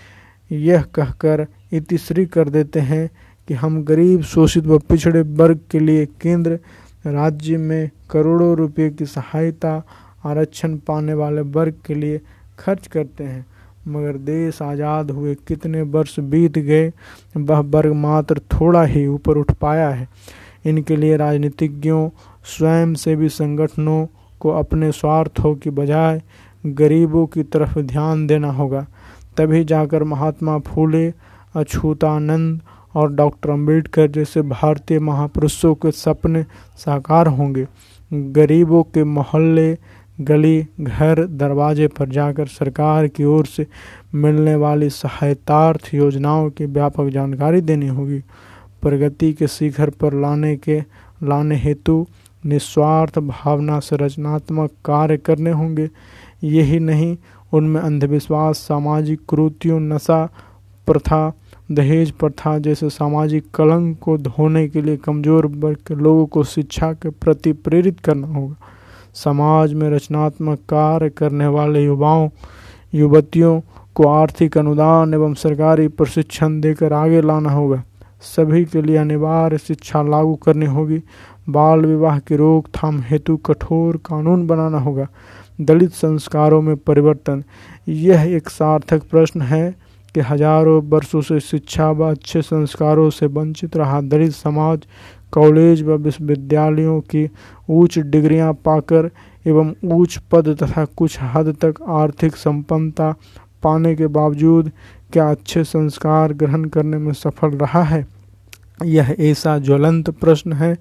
यह 0.50 0.82
कहकर 0.82 1.46
इतिश्री 1.72 2.26
कर 2.26 2.48
देते 2.48 2.80
हैं 2.80 3.10
कि 3.48 3.54
हम 3.54 3.82
गरीब 3.84 4.22
शोषित 4.22 4.66
व 4.66 4.78
पिछड़े 4.78 5.20
वर्ग 5.20 5.60
के 5.70 5.78
लिए 5.78 6.06
केंद्र 6.06 6.58
राज्य 7.06 7.56
में 7.56 7.90
करोड़ों 8.10 8.56
रुपए 8.56 8.90
की 8.90 9.06
सहायता 9.06 9.82
आरक्षण 10.26 10.76
पाने 10.76 11.14
वाले 11.14 11.40
वर्ग 11.40 11.74
के 11.86 11.94
लिए 11.94 12.20
खर्च 12.58 12.86
करते 12.86 13.24
हैं। 13.24 13.46
मगर 13.88 14.16
देश 14.16 14.62
आज़ाद 14.62 15.10
हुए 15.10 15.34
कितने 15.34 15.82
वर्ष 15.82 16.18
बीत 16.20 16.58
गए, 16.58 16.92
वह 17.36 17.58
वर्ग 17.58 17.92
मात्र 17.92 18.38
थोड़ा 18.38 18.82
ही 18.82 19.06
ऊपर 19.06 19.36
उठ 19.36 19.52
पाया 19.52 19.88
है। 19.90 20.08
इनके 20.66 20.96
लिए 20.96 21.16
राजनीतिज्ञों 21.16 22.08
स्वयं 22.44 22.94
सेवी 22.94 23.28
संगठनों 23.28 24.06
को 24.40 24.50
अपने 24.50 24.92
स्वार्थों 24.92 25.54
की 25.54 25.70
बजाय 25.70 26.22
गरीबों 26.66 27.26
की 27.26 27.42
तरफ़ 27.42 27.78
ध्यान 27.78 28.26
देना 28.26 28.50
होगा। 28.50 28.86
तभी 29.36 29.64
जाकर 29.64 30.04
महात्मा 30.04 30.58
फूले, 30.58 31.12
अछूतानंद 31.54 32.60
और 32.94 33.12
डॉक्टर 33.12 33.50
अंबेडकर 33.50 34.06
जैसे 34.06 34.42
भारतीय 34.42 34.98
महापुरुषों 34.98 35.74
के 35.74 35.90
सपने 35.90 36.42
साकार 36.76 37.26
होंगे। 37.26 37.66
गरीबों 38.12 38.82
के 38.82 39.04
मोहल्ले, 39.04 39.78
गली, 40.20 40.66
घर, 40.80 41.26
दरवाजे 41.26 41.88
पर 41.88 42.08
जाकर 42.08 42.46
सरकार 42.46 43.06
की 43.06 43.24
ओर 43.24 43.46
से 43.46 43.66
मिलने 44.14 44.54
वाली 44.54 44.90
सहायतार्थ 44.90 45.94
योजनाओं 45.94 46.50
की 46.50 46.66
व्यापक 46.66 47.08
जानकारी 47.08 47.60
देनी 47.60 47.86
होगी। 47.86 48.20
प्रगति 48.82 49.32
के 49.32 49.46
शिखर 49.46 49.90
पर 49.90 50.14
लाने 50.14 50.56
के, 50.56 50.80
लाने 51.22 51.56
हेतु 51.56 52.06
निस्वार्थ 52.46 53.18
भावना 53.18 53.80
से 53.80 53.96
रचनात्मक 53.96 54.70
कार्य 54.84 55.16
करने 55.16 55.50
होंगे। 55.50 55.90
यही 56.44 56.78
नहीं 56.78 57.16
उनमें 57.52 57.80
अंधविश्वास, 57.80 58.58
सामाजिक 58.58 59.20
कुरूतियों, 59.28 59.80
नशा 59.80 60.24
प्रथा, 60.86 61.32
दहेज 61.72 62.10
प्रथा 62.10 62.58
जैसे 62.58 62.90
सामाजिक 62.90 63.50
कलंक 63.54 63.98
को 63.98 64.16
धोने 64.18 64.66
के 64.68 64.82
लिए 64.82 64.96
कमज़ोर 64.96 65.46
वर्ग 65.46 65.76
के 65.86 65.94
लोगों 65.94 66.26
को 66.26 66.44
शिक्षा 66.44 66.92
के 66.92 67.10
प्रति 67.10 67.52
प्रेरित 67.52 68.00
करना 68.00 68.28
होगा। 68.28 68.56
समाज 69.14 69.74
में 69.74 69.88
रचनात्मक 69.90 70.58
कार्य 70.58 71.10
करने 71.10 71.46
वाले 71.46 71.84
युवाओं, 71.84 72.28
युवतियों 72.94 73.60
को 73.94 74.08
आर्थिक 74.08 74.58
अनुदान 74.58 75.14
एवं 75.14 75.34
सरकारी 75.34 75.88
प्रशिक्षण 75.88 76.60
देकर 76.60 76.92
आगे 76.92 77.20
लाना 77.20 77.50
होगा। 77.50 77.82
सभी 78.36 78.64
के 78.64 78.82
लिए 78.82 78.96
अनिवार्य 78.96 79.58
शिक्षा 79.58 80.02
लागू 80.02 80.34
करनी 80.34 80.66
होगी। 80.66 81.02
बाल 81.48 81.80
विवाह 81.80 82.18
की 82.18 82.36
रोकथाम 82.36 83.00
हेतु 83.00 83.36
कठोर 83.36 83.96
कानून 83.96 84.46
बनाना 84.46 84.78
होगा। 84.78 85.06
दलित 85.60 85.92
संस्कारों 85.92 86.60
में 86.62 86.76
परिवर्तन। 86.76 87.42
यह 87.88 88.22
एक 88.26 88.48
सार्थक 88.50 89.02
प्रश्न 89.02 89.42
है 89.42 89.70
कि 90.14 90.20
हज़ारों 90.20 90.82
वर्षों 90.82 91.20
से 91.20 91.40
शिक्षा 91.40 91.90
व 91.90 92.10
अच्छे 92.10 92.42
संस्कारों 92.42 93.08
से 93.10 93.26
वंचित 93.26 93.76
रहा 93.76 94.00
दलित 94.00 94.32
समाज। 94.32 94.86
कॉलेज 95.32 95.82
व 95.82 95.96
विश्वविद्यालयों 95.96 97.00
की 97.00 97.28
उच्च 97.70 97.98
डिग्रियाँ 97.98 98.52
पाकर 98.64 99.10
एवं 99.46 99.74
उच्च 99.92 100.16
पद 100.32 100.48
तथा 100.62 100.84
कुछ 100.96 101.18
हद 101.22 101.54
तक 101.60 101.82
आर्थिक 101.88 102.36
संपन्नता 102.36 103.14
पाने 103.62 103.94
के 103.94 104.06
बावजूद 104.06 104.70
क्या 105.12 105.30
अच्छे 105.30 105.64
संस्कार 105.64 106.32
ग्रहण 106.32 106.64
करने 106.64 106.98
में 106.98 107.12
सफल 107.12 107.50
रहा 107.50 107.82
है? 107.82 108.06
यह 108.84 109.14
ऐसा 109.20 109.58
ज्वलंत 109.58 110.10
प्रश्न 110.10 110.52
है 110.52 110.76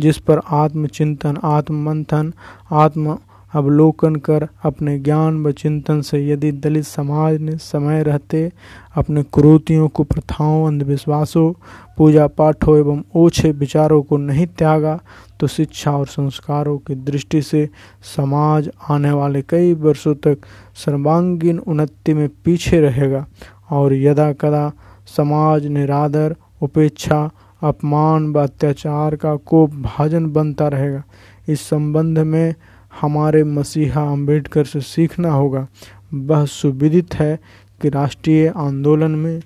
जिस 0.00 0.18
पर 0.18 0.40
आत्मचिंतन, 0.50 1.36
आत्ममंथन, 1.44 2.32
आत्म 2.72 3.16
अवलोकन 3.54 4.16
कर 4.16 4.46
अपने 4.64 4.98
ज्ञान 4.98 5.42
व 5.44 5.50
चिंतन 5.52 6.00
से 6.00 6.18
यदि 6.28 6.50
दलित 6.52 6.84
समाज 6.84 7.40
ने 7.40 7.56
समय 7.56 8.02
रहते, 8.02 8.50
अपने 8.94 9.22
कुरूतियों 9.22 9.88
को 9.88 10.04
प्रथाओं, 10.04 10.66
अंधविश्वासों 10.66 11.52
पूजा 11.98 12.26
पाठों 12.26 12.76
एवं 12.78 13.02
ओछे 13.16 13.50
विचारों 13.52 14.02
को 14.02 14.16
नहीं 14.16 14.46
त्यागा 14.46 14.98
तो 15.40 15.46
शिक्षा 15.46 15.92
और 15.92 16.06
संस्कारों 16.06 16.76
की 16.78 16.94
दृष्टि 16.94 17.42
से 17.42 17.68
समाज 18.16 18.70
आने 18.90 19.10
वाले 19.10 19.42
कई 19.42 19.74
वर्षों 19.74 20.14
तक 20.14 20.38
सर्वांगीण 20.74 21.58
उन्नति 21.58 22.14
में 22.14 22.28
पीछे 22.44 22.80
रहेगा 22.80 23.26
और 23.70 23.94
यदा 23.94 24.32
कदा 24.32 24.70
समाज 25.06 25.66
निरादर, 25.66 26.34
उपेक्षा, 26.62 27.30
अपमान 27.62 28.32
व 28.32 28.42
अत्याचार 28.42 29.16
का 29.16 29.34
कोप 29.36 29.70
भाजन 29.70 30.26
बनता 30.32 30.68
रहेगा। 30.68 31.02
इस 31.48 31.60
संबंध 31.60 32.18
में 32.18 32.54
हमारे 33.00 33.42
मसीहा 33.44 34.02
अंबेडकर 34.12 34.64
से 34.64 34.80
सीखना 34.80 35.30
होगा। 35.30 35.66
वह 36.14 36.44
सुविदित 36.46 37.14
है 37.14 37.38
कि 37.80 37.88
राष्ट्रीय 37.88 38.46
आंदोलन 38.48 39.10
में 39.10 39.40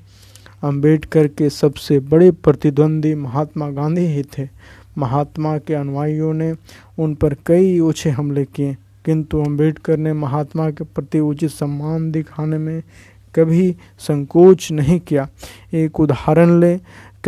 अंबेडकर 0.65 1.29
के 1.29 1.51
सबसे 1.51 1.99
बड़े 2.01 2.31
प्रतिद्वंदी 2.31 3.15
महात्मा 3.15 3.69
गांधी 3.71 4.07
ही 4.07 4.23
थे। 4.39 4.49
महात्मा 4.99 5.57
के 5.59 5.75
अनुयायियों 5.75 6.33
ने 6.35 6.53
उन 6.99 7.15
पर 7.15 7.35
कई 7.47 7.79
ओछे 7.81 8.11
हमले 8.11 8.45
किए, 8.45 8.77
किंतु 9.05 9.43
अंबेडकर 9.43 9.97
ने 9.97 10.13
महात्मा 10.13 10.71
के 10.71 10.85
प्रति 10.85 11.21
उचित 11.21 11.51
सम्मान 11.51 12.11
दिखाने 12.13 12.59
में 12.59 12.83
कभी 13.35 13.71
संकोच 13.99 14.71
नहीं 14.73 14.99
किया। 15.01 15.29
एक 15.75 16.01
उदाहरण 16.01 16.59
ले 16.61 16.75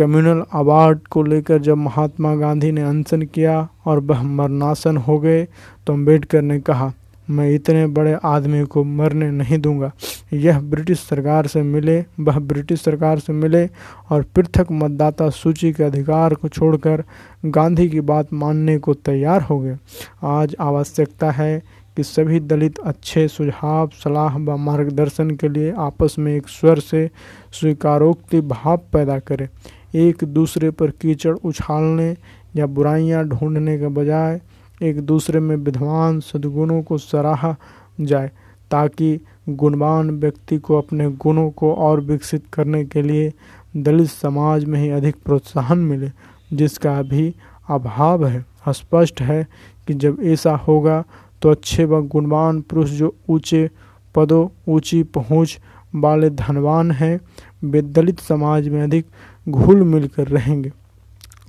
कम्युनल 0.01 0.43
अवार्ड 0.53 0.99
को 1.07 1.23
लेकर 1.23 1.57
जब 1.61 1.77
महात्मा 1.77 2.35
गांधी 2.35 2.71
ने 2.71 2.81
अनशन 2.83 3.21
किया 3.23 3.67
और 3.85 3.99
वह 4.01 4.23
मरनासन 4.23 4.97
हो 4.99 5.19
गए 5.19 5.43
तो 5.87 5.93
अंबेडकर 5.93 6.41
ने 6.41 6.59
कहा, 6.59 6.91
मैं 7.27 7.49
इतने 7.49 7.85
बड़े 7.87 8.15
आदमी 8.25 8.63
को 8.65 8.83
मरने 8.83 9.29
नहीं 9.31 9.57
दूँगा। 9.59 9.91
यह 10.33 10.59
ब्रिटिश 10.61 10.99
सरकार 10.99 11.47
से 11.47 11.61
मिले, 11.63 11.99
वह 12.19 12.39
ब्रिटिश 12.41 12.81
सरकार 12.81 13.19
से 13.19 13.33
मिले 13.33 13.65
और 14.09 14.25
पृथक 14.35 14.71
मतदाता 14.71 15.29
सूची 15.31 15.71
के 15.73 15.83
अधिकार 15.83 16.33
को 16.33 16.47
छोड़कर 16.49 17.03
गांधी 17.45 17.87
की 17.89 18.01
बात 18.01 18.33
मानने 18.33 18.77
को 18.77 18.93
तैयार 18.95 19.41
हो 19.41 19.59
गए। 19.59 19.77
आज 20.23 20.55
आवश्यकता 20.59 21.31
है 21.31 21.61
कि 21.97 22.03
सभी 22.03 22.39
दलित 22.39 22.79
अच्छे 22.79 23.27
सुझाव, 23.27 23.89
सलाह 23.93 24.37
व 24.37 24.57
मार्गदर्शन 24.57 25.31
के 25.31 25.49
लिए 25.49 25.73
आपस 25.79 26.15
में 26.19 26.35
एक 26.35 26.47
स्वर 26.49 26.79
से 26.79 27.09
स्वीकारोक्ति 27.51 28.41
भाव 28.41 28.77
पैदा 28.93 29.19
करें। 29.19 29.47
एक 29.95 30.23
दूसरे 30.23 30.69
पर 30.71 30.91
कीचड़ 30.91 31.35
उछालने 31.35 32.15
या 32.55 32.65
बुराइयाँ 32.67 33.23
ढूँढने 33.25 33.77
के 33.77 33.87
बजाय 33.87 34.39
एक 34.81 34.99
दूसरे 35.01 35.39
में 35.39 35.55
विद्वान 35.55 36.19
सद्गुणों 36.19 36.81
को 36.83 36.97
सराहा 36.97 37.55
जाए, 38.01 38.31
ताकि 38.71 39.19
गुणवान 39.49 40.09
व्यक्ति 40.11 40.57
को 40.57 40.77
अपने 40.77 41.09
गुणों 41.13 41.49
को 41.51 41.73
और 41.73 42.01
विकसित 42.01 42.43
करने 42.53 42.83
के 42.85 43.01
लिए 43.01 43.31
दलित 43.77 44.09
समाज 44.09 44.65
में 44.65 44.79
ही 44.79 44.89
अधिक 44.89 45.15
प्रोत्साहन 45.25 45.77
मिले, 45.79 46.09
जिसका 46.53 46.97
अभी 46.99 47.33
अभाव 47.69 48.25
है। 48.27 48.45
स्पष्ट 48.69 49.21
है 49.21 49.45
कि 49.87 49.93
जब 49.93 50.17
ऐसा 50.23 50.55
होगा 50.57 51.03
तो 51.41 51.51
अच्छे 51.51 51.85
व 51.85 52.01
गुणवान 52.07 52.61
पुरुष 52.61 52.89
जो 52.89 53.13
ऊँचे 53.29 53.69
पदों, 54.15 54.47
ऊँची 54.67 55.01
पहुँच 55.03 55.59
वाले 55.95 56.29
धनवान 56.29 56.91
हैं, 56.91 57.19
वे 57.63 57.81
दलित 57.81 58.19
समाज 58.19 58.67
में 58.69 58.81
अधिक 58.83 59.05
घुल 59.47 59.81
मिल 59.83 60.07
कर 60.07 60.27
रहेंगे। 60.27 60.71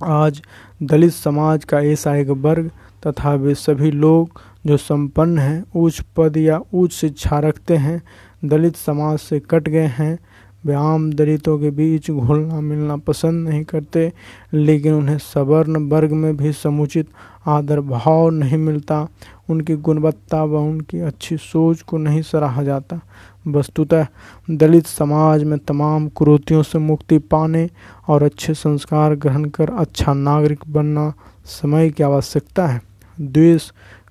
आज 0.03 0.41
दलित 0.83 1.11
समाज 1.11 1.65
का 1.65 1.79
ऐसा 1.81 2.15
एक 2.15 2.29
वर्ग 2.29 2.71
तथा 3.07 3.33
वे 3.33 3.55
सभी 3.55 3.91
लोग 3.91 4.41
जो 4.65 4.77
संपन्न 4.77 5.37
हैं 5.37 5.63
उच्च 5.75 6.01
पद 6.17 6.37
या 6.37 6.59
उच्च 6.73 6.93
शिक्षा 6.93 7.39
रखते 7.39 7.77
हैं, 7.77 8.01
दलित 8.45 8.75
समाज 8.75 9.19
से 9.19 9.39
कट 9.39 9.69
गए 9.69 9.87
हैं 9.87 10.17
वे 10.65 10.73
आम 10.73 11.11
दलितों 11.13 11.57
के 11.59 11.69
बीच 11.71 12.11
घुलना 12.11 12.61
मिलना 12.61 12.97
पसंद 12.97 13.47
नहीं 13.49 13.63
करते, 13.63 14.11
लेकिन 14.53 14.93
उन्हें 14.93 15.17
सवर्ण 15.17 15.89
वर्ग 15.89 16.11
में 16.11 16.35
भी 16.37 16.51
समुचित 16.51 17.07
आदर 17.47 17.79
भाव 17.79 18.29
नहीं 18.29 18.57
मिलता। 18.57 19.07
उनकी 19.49 19.75
गुणवत्ता 19.75 20.43
व 20.43 20.57
उनकी 20.57 20.99
अच्छी 20.99 21.37
सोच 21.37 21.81
को 21.81 21.97
नहीं 21.97 22.21
सराहा 22.21 22.63
जाता। 22.63 22.99
वस्तुतः 23.47 24.05
दलित 24.51 24.85
समाज 24.85 25.43
में 25.43 25.57
तमाम 25.59 26.07
कुरूतियों 26.09 26.63
से 26.63 26.79
मुक्ति 26.79 27.17
पाने 27.17 27.69
और 28.07 28.23
अच्छे 28.23 28.53
संस्कार 28.53 29.15
ग्रहण 29.15 29.45
कर 29.45 29.69
अच्छा 29.69 30.13
नागरिक 30.13 30.59
बनना 30.69 31.13
समय 31.45 31.89
की 31.89 32.03
आवश्यकता 32.03 32.67
है। 32.67 32.81
द्वेष 33.21 33.69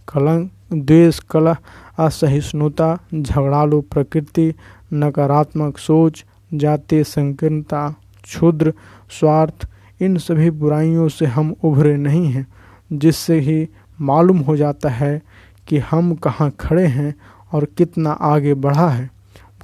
कलंक, 0.08 0.50
द्वेष 0.72 1.18
कलह, 1.18 1.56
असहिष्णुता, 1.98 2.98
झगड़ालू 3.14 3.80
प्रकृति, 3.80 4.52
नकारात्मक 4.92 5.78
सोच 5.78 6.24
जातीय 6.54 7.04
संकीर्णता, 7.04 7.94
क्षुद्र, 8.24 8.74
स्वार्थ, 9.10 9.68
इन 10.02 10.16
सभी 10.16 10.50
बुराइयों 10.50 11.08
से 11.08 11.26
हम 11.26 11.54
उभरे 11.64 11.96
नहीं 11.96 12.26
हैं, 12.26 12.46
जिससे 12.92 13.40
ही 13.40 13.68
मालूम 14.00 14.38
हो 14.38 14.56
जाता 14.56 14.88
है 14.88 15.22
कि 15.68 15.78
हम 15.78 16.14
कहाँ 16.14 16.50
खड़े 16.50 16.86
हैं 16.86 17.14
और 17.52 17.64
कितना 17.64 18.10
आगे 18.10 18.54
बढ़ा 18.54 18.88
है। 18.88 19.10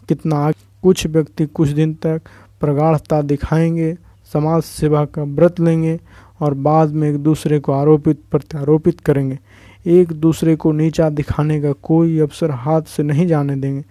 कितना 0.09 0.37
आगे 0.37 0.65
कुछ 0.83 1.07
व्यक्ति 1.07 1.47
कुछ 1.47 1.69
दिन 1.69 1.95
तक 1.95 2.23
प्रगाढ़ता 2.61 3.23
दिखाएँगे, 3.23 3.97
समाज 4.33 4.63
सेवा 4.63 5.05
का 5.05 5.23
व्रत 5.23 5.61
लेंगे 5.61 6.01
और 6.41 6.55
बाद 6.55 6.91
में 6.91 7.11
एक 7.11 7.17
दूसरे 7.17 7.61
को 7.61 7.73
आरोपित 7.73 8.21
प्रत्यारोपित 8.31 9.01
करेंगे। 9.01 9.39
एक 9.87 10.13
दूसरे 10.13 10.57
को 10.57 10.73
नीचा 10.73 11.11
दिखाने 11.11 11.61
का 11.61 11.73
कोई 11.73 12.19
अवसर 12.19 12.51
हाथ 12.51 12.83
से 12.83 13.03
नहीं 13.03 13.27
जाने 13.27 13.57
देंगे। 13.57 13.85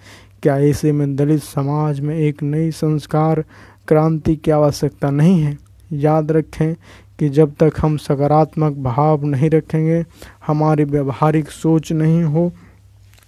क्या 0.43 0.57
ऐसे 0.57 0.91
में 0.91 1.15
दलित 1.15 1.43
समाज 1.43 1.99
में 1.99 2.17
एक 2.17 2.43
नई 2.43 2.71
संस्कार 2.71 3.45
क्रांति 3.87 4.35
की 4.35 4.51
आवश्यकता 4.51 5.09
नहीं 5.09 5.41
है? 5.41 5.57
याद 5.91 6.31
रखें 6.31 6.75
कि 7.19 7.29
जब 7.29 7.53
तक 7.59 7.73
हम 7.81 7.97
सकारात्मक 7.97 8.73
भाव 8.73 9.25
नहीं 9.25 9.49
रखेंगे, 9.49 10.05
हमारी 10.47 10.83
व्यवहारिक 10.83 11.49
सोच 11.49 11.91
नहीं 11.91 12.23
हो, 12.23 12.51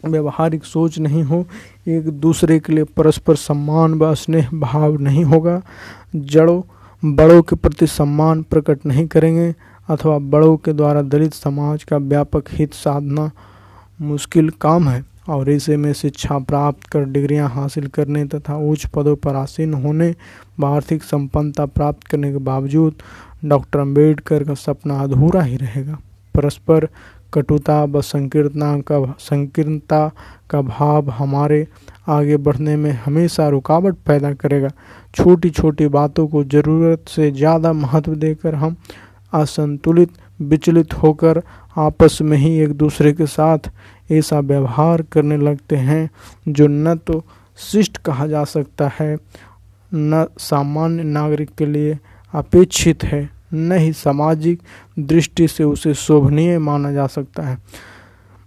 व्यवहारिक 0.05 0.63
सोच 0.63 0.99
नहीं 0.99 1.23
हो, 1.23 1.45
एक 1.87 2.09
दूसरे 2.09 2.59
के 2.59 2.73
लिए 2.73 2.83
परस्पर 2.83 3.35
सम्मान 3.35 3.93
व 3.93 4.15
स्नेह 4.15 4.49
भाव 4.53 4.97
नहीं 4.97 5.23
होगा। 5.23 5.61
जड़ों, 6.15 6.61
बड़ों 7.15 7.41
के 7.41 7.55
प्रति 7.55 7.87
सम्मान 7.87 8.43
प्रकट 8.43 8.85
नहीं 8.85 9.07
करेंगे 9.07 9.55
अथवा 9.89 10.17
बड़ों 10.17 10.57
के 10.57 10.73
द्वारा 10.73 11.01
दलित 11.01 11.33
समाज 11.33 11.83
का 11.83 11.97
व्यापक 11.97 12.43
हित 12.51 12.73
साधना 12.73 13.31
मुश्किल 14.01 14.49
काम 14.49 14.89
है। 14.89 15.05
और 15.29 15.49
ऐसे 15.51 15.77
में 15.77 15.91
शिक्षा 15.93 16.37
प्राप्त 16.39 16.87
कर 16.91 17.03
डिग्रियाँ 17.05 17.49
हासिल 17.49 17.87
करने 17.87 18.23
तथा 18.25 18.55
उच्च 18.71 18.85
पदों 18.85 19.15
पर 19.15 19.35
आसीन 19.35 19.73
होने 19.73 20.13
व 20.59 20.65
आर्थिक 20.65 21.03
संपन्नता 21.03 21.65
प्राप्त 21.67 22.07
करने 22.07 22.31
के 22.31 22.37
बावजूद 22.45 23.01
डॉक्टर 23.45 23.79
अंबेडकर 23.79 24.43
का 24.43 24.53
सपना 24.55 24.99
अधूरा 25.01 25.41
ही 25.41 25.57
रहेगा। 25.57 25.97
परस्पर 26.35 26.87
कटुता 27.33 27.83
व 27.83 28.01
संकीर्णता 28.01 28.77
का 28.81 29.15
संकीर्णता 29.19 30.07
का 30.49 30.61
भाव 30.61 31.09
हमारे 31.09 31.65
आगे 32.09 32.37
बढ़ने 32.37 32.75
में 32.75 32.91
हमेशा 33.05 33.47
रुकावट 33.49 33.95
पैदा 34.07 34.33
करेगा। 34.33 34.69
छोटी 35.13 35.49
छोटी 35.49 35.87
बातों 35.89 36.27
को 36.27 36.43
ज़रूरत 36.45 37.05
से 37.09 37.29
ज़्यादा 37.31 37.73
महत्व 37.73 38.15
देकर 38.15 38.55
हम 38.55 38.75
असंतुलित, 39.33 40.09
विचलित 40.41 40.93
होकर 40.93 41.41
आपस 41.77 42.17
में 42.21 42.37
ही 42.37 42.57
एक 42.59 42.73
दूसरे 42.73 43.11
के 43.13 43.25
साथ 43.27 43.71
ऐसा 44.11 44.39
व्यवहार 44.39 45.01
करने 45.01 45.37
लगते 45.37 45.75
हैं, 45.75 46.09
जो 46.47 46.67
न 46.67 46.95
तो 46.97 47.23
शिष्ट 47.57 47.97
कहा 47.97 48.27
जा 48.27 48.43
सकता 48.43 48.91
है, 48.99 49.17
न 49.93 50.25
सामान्य 50.39 51.03
नागरिक 51.03 51.49
के 51.57 51.65
लिए 51.65 51.97
अपेक्षित 52.33 53.03
है, 53.03 53.29
न 53.53 53.71
ही 53.71 53.93
सामाजिक 53.93 54.61
दृष्टि 54.99 55.47
से 55.47 55.63
उसे 55.63 55.93
शोभनीय 55.93 56.57
माना 56.59 56.91
जा 56.91 57.07
सकता 57.07 57.43
है। 57.43 57.57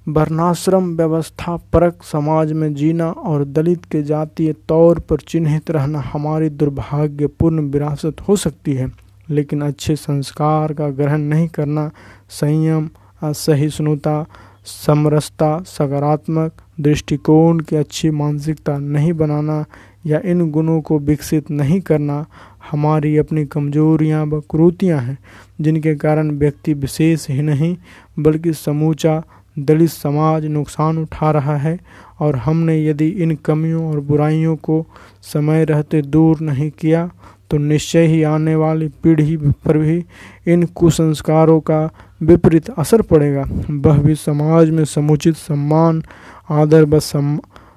वर्णाश्रम 0.08 0.96
व्यवस्था 0.96 1.56
परक 1.72 2.02
समाज 2.02 2.52
में 2.52 2.74
जीना 2.74 3.10
और 3.10 3.44
दलित 3.44 3.84
के 3.84 4.02
जातीय 4.02 4.52
तौर 4.68 4.98
पर 4.98 5.20
चिन्हित 5.20 5.70
रहना 5.70 6.00
हमारी 6.00 6.48
दुर्भाग्यपूर्ण 6.48 7.60
विरासत 7.60 8.20
हो 8.20 8.36
सकती 8.36 8.74
है, 8.74 8.90
लेकिन 9.30 9.62
अच्छे 9.62 9.96
संस्कार 9.96 10.72
का 10.72 10.88
ग्रहण 10.88 11.20
नहीं 11.20 11.48
करना 11.48 11.90
संयम, 12.30 12.88
असहिष्णुता 13.22 14.24
समरसता, 14.66 15.58
सकारात्मक 15.66 16.52
दृष्टिकोण 16.80 17.60
की 17.60 17.76
अच्छी 17.76 18.10
मानसिकता 18.10 18.76
नहीं 18.78 19.12
बनाना 19.12 19.64
या 20.06 20.20
इन 20.24 20.50
गुणों 20.50 20.80
को 20.80 20.98
विकसित 20.98 21.50
नहीं 21.50 21.80
करना 21.80 22.24
हमारी 22.70 23.16
अपनी 23.16 23.44
कमजोरियाँ 23.46 24.24
व 24.26 24.40
क्रूतियाँ 24.40 25.00
हैं, 25.00 25.18
जिनके 25.60 25.94
कारण 25.94 26.30
व्यक्ति 26.30 26.74
विशेष 26.74 27.28
ही 27.30 27.42
नहीं, 27.42 27.76
बल्कि 28.18 28.52
समूचा 28.52 29.22
दलित 29.58 29.90
समाज 29.90 30.46
नुकसान 30.46 30.98
उठा 30.98 31.30
रहा 31.30 31.56
है 31.56 31.78
और 32.20 32.36
हमने 32.36 32.84
यदि 32.84 33.08
इन 33.08 33.34
कमियों 33.36 33.90
और 33.90 34.00
बुराइयों 34.00 34.56
को 34.56 34.84
समय 35.22 35.64
रहते 35.64 36.02
दूर 36.02 36.40
नहीं 36.40 36.70
किया 36.70 37.10
तो 37.50 37.58
निश्चय 37.58 38.06
ही 38.06 38.22
आने 38.22 38.54
वाली 38.54 38.88
पीढ़ी 39.02 39.36
पर 39.36 39.78
भी 39.78 40.04
इन 40.46 40.62
कुसंस्कारों 40.74 41.60
का 41.60 41.88
विपरीत 42.22 42.70
असर 42.70 43.02
पड़ेगा। 43.02 43.44
वह 43.70 43.98
भी 43.98 44.14
समाज 44.14 44.70
में 44.70 44.84
समुचित 44.84 45.36
सम्मान, 45.36 46.02
आदर 46.50 46.84
व 46.84 46.98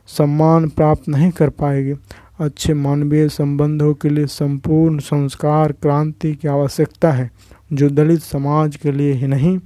सम्मान 0.09 0.67
प्राप्त 0.69 1.07
नहीं 1.09 1.29
कर 1.31 1.49
पाएगी। 1.51 1.93
अच्छे 2.39 2.73
मानवीय 2.73 3.27
संबंधों 3.29 3.93
के 3.93 4.09
लिए 4.09 4.25
संपूर्ण 4.27 4.99
संस्कार 4.99 5.71
क्रांति 5.71 6.33
की 6.33 6.47
आवश्यकता 6.47 7.11
है, 7.11 7.29
जो 7.73 7.89
दलित 7.89 8.21
समाज 8.21 8.75
के 8.75 8.91
लिए 8.91 9.13
ही 9.13 9.27
नहीं, 9.27 9.57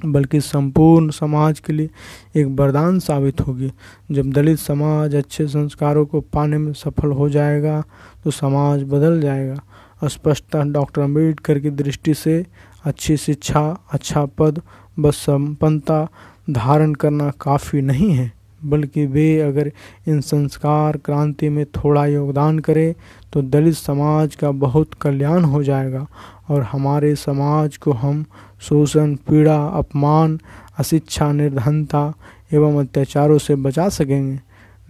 बल्कि 0.00 0.40
संपूर्ण 0.40 1.10
समाज 1.10 1.60
के 1.60 1.72
लिए 1.72 1.88
एक 2.36 2.46
वरदान 2.50 2.98
साबित 2.98 3.40
होगी। 3.40 3.70
जब 4.10 4.30
दलित 4.32 4.58
समाज 4.58 5.14
अच्छे 5.14 5.46
संस्कारों 5.46 6.04
को 6.06 6.20
पाने 6.22 6.58
में 6.58 6.72
सफल 6.72 7.10
हो 7.10 7.28
जाएगा 7.30 7.82
तो 8.24 8.30
समाज 8.30 8.82
बदल 8.82 9.20
जाएगा। 9.20 9.60
स्पष्टता 10.08 10.62
डॉक्टर 10.62 11.02
अंबेडकर 11.02 11.58
की 11.58 11.70
दृष्टि 11.70 12.14
से 12.14 12.44
अच्छी 12.84 13.16
शिक्षा 13.16 13.62
अच्छा 13.92 14.24
पद 14.38 14.60
व 14.98 15.10
संपन्नता 15.10 16.06
धारण 16.50 16.94
करना 16.94 17.30
काफ़ी 17.40 17.80
नहीं 17.82 18.10
है, 18.10 18.32
बल्कि 18.64 19.06
वे 19.06 19.40
अगर 19.40 19.70
इन 20.08 20.20
संस्कार 20.20 20.96
क्रांति 20.96 21.48
में 21.48 21.64
थोड़ा 21.66 22.06
योगदान 22.06 22.58
करें 22.58 22.94
तो 23.32 23.42
दलित 23.42 23.74
समाज 23.74 24.34
का 24.34 24.50
बहुत 24.50 24.94
कल्याण 24.94 25.44
हो 25.44 25.62
जाएगा 25.62 26.06
और 26.48 26.62
हमारे 26.62 27.14
समाज 27.14 27.76
को 27.76 27.92
हम 27.92 28.24
शोषण, 28.60 29.14
पीड़ा, 29.14 29.64
अपमान, 29.66 30.38
अशिक्षा, 30.78 31.32
निर्धनता 31.32 32.12
एवं 32.52 32.80
अत्याचारों 32.80 33.38
से 33.38 33.54
बचा 33.56 33.88
सकेंगे। 33.88 34.40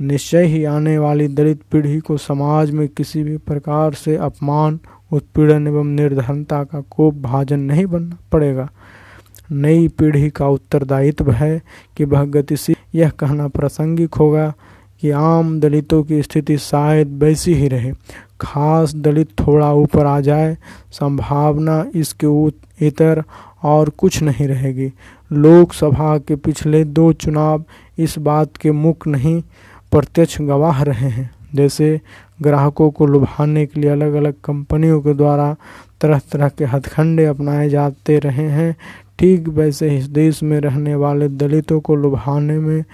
निश्चय 0.01 0.45
ही 0.45 0.65
आने 0.65 0.97
वाली 0.99 1.29
दलित 1.29 1.61
पीढ़ी 1.73 1.99
को 2.01 2.17
समाज 2.17 2.71
में 2.71 2.89
किसी 2.89 3.23
भी 3.23 3.37
प्रकार 3.39 3.95
से 3.95 4.17
अपमान 4.17 4.79
उत्पीड़न 5.13 5.67
एवं 5.67 5.87
निर्धनता 5.87 6.63
का 6.65 6.81
कोप 6.81 7.15
भाजन 7.15 7.61
नहीं 7.61 7.87
बनना 7.87 8.17
पड़ेगा। 8.33 8.69
नई 9.53 9.89
पीढ़ी 9.89 10.31
का 10.31 10.49
उत्तरदायित्व 10.49 11.31
है 11.31 11.61
कि 11.97 12.05
वह 12.05 12.25
गतिशील। 12.25 12.77
यह 12.95 13.11
कहना 13.11 13.49
प्रासंगिक 13.49 14.15
होगा 14.15 14.53
कि 15.01 15.11
आम 15.11 15.61
दलितों 15.61 16.03
की 16.03 16.23
स्थिति 16.23 16.57
शायद 16.59 17.19
वैसी 17.23 17.55
ही 17.55 17.69
रहे। 17.69 17.93
खास 18.41 18.95
दलित 18.95 19.29
थोड़ा 19.41 19.73
ऊपर 19.73 20.07
आ 20.07 20.21
जाए, 20.21 20.57
संभावना 20.93 21.85
इसके 21.95 22.27
इतर 22.87 23.23
और 23.63 23.89
कुछ 23.89 24.23
नहीं 24.23 24.47
रहेगी। 24.49 24.93
लोकसभा 25.33 26.17
के 26.19 26.37
पिछले 26.37 26.85
दो 26.85 27.13
चुनाव 27.13 27.65
इस 27.99 28.19
बात 28.19 28.57
के 28.57 28.71
मुख 28.73 29.07
नहीं, 29.07 29.43
प्रत्यक्ष 29.93 30.41
गवाह 30.41 30.83
रहे 30.83 31.09
हैं। 31.09 31.31
जैसे 31.55 32.01
ग्राहकों 32.43 32.91
को 32.91 33.07
लुभाने 33.07 33.67
के 33.67 33.81
लिए 33.81 33.91
अलग 33.91 34.15
अलग 34.15 34.35
कंपनियों 34.45 35.01
के 35.01 35.15
द्वारा 35.15 35.57
तरह 36.01 36.21
तरह 36.33 36.49
के 36.49 36.65
हथखंडे 36.65 37.25
अपनाए 37.25 37.69
जाते 37.69 38.19
रहे 38.19 38.49
हैं। 38.49 38.77
ठीक 39.19 39.49
वैसे 39.49 39.97
इस 39.99 40.05
देश 40.05 40.43
में 40.43 40.61
रहने 40.61 40.95
वाले 40.95 41.29
दलितों 41.29 41.81
को 41.81 41.95
लुभाने 41.95 42.59
में 42.59 42.85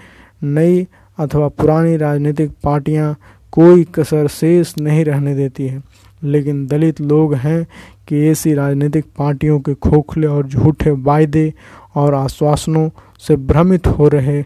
नई 0.43 0.87
अथवा 1.19 1.47
पुरानी 1.47 1.97
राजनीतिक 1.97 2.51
पार्टियाँ 2.63 3.15
कोई 3.51 3.83
कसर 3.83 4.27
शेष 4.27 4.73
नहीं 4.81 5.05
रहने 5.05 5.35
देती 5.35 5.67
है। 5.67 5.81
लेकिन 6.23 6.65
दलित 6.67 7.01
लोग 7.01 7.33
हैं 7.35 7.67
कि 8.07 8.27
ऐसी 8.27 8.53
राजनीतिक 8.53 9.05
पार्टियों 9.17 9.59
के 9.59 9.73
खोखले 9.73 10.27
और 10.27 10.47
झूठे 10.47 10.91
वायदे 10.91 11.53
और 11.95 12.13
आश्वासनों 12.15 12.89
से 13.27 13.35
भ्रमित 13.35 13.87
हो 13.87 14.07
रहे 14.07 14.41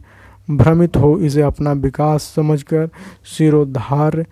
भ्रमित 0.52 0.98
हो, 0.98 1.18
इसे 1.18 1.42
अपना 1.42 1.72
विकास 1.72 2.24
समझकर 2.36 2.90
सिरोद्धार 3.38 4.26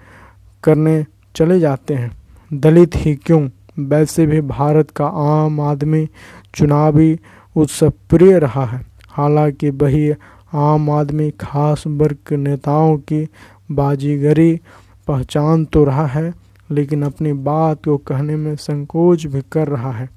करने 0.64 1.06
चले 1.36 1.60
जाते 1.60 1.94
हैं। 1.94 2.12
दलित 2.54 2.92
ही 2.96 3.16
क्यों? 3.16 3.50
वैसे 3.80 4.26
भी 4.26 4.42
भारत 4.42 4.92
का 4.92 5.06
आम 5.06 5.60
आदमी 5.62 6.08
चुनावी 6.56 7.20
उत्सव 7.56 7.90
प्रिय 8.10 8.40
रहा 8.40 8.66
है। 8.66 8.82
हालाँकि 9.10 9.70
वही 9.70 10.12
आम 10.54 10.90
आदमी 10.90 11.30
खास 11.32 11.84
वर्ग 11.88 12.34
नेताओं 12.34 12.98
की 12.98 13.28
बाजीगरी 13.72 14.60
पहचान 15.08 15.66
तो 15.66 15.84
रहा 15.84 16.06
है, 16.06 16.34
लेकिन 16.72 17.04
अपनी 17.04 17.34
बात 17.34 17.84
को 17.86 17.98
कहने 17.98 18.36
में 18.36 18.56
संकोच 18.56 19.26
भी 19.26 19.42
कर 19.52 19.68
रहा 19.68 19.92
है। 19.92 20.10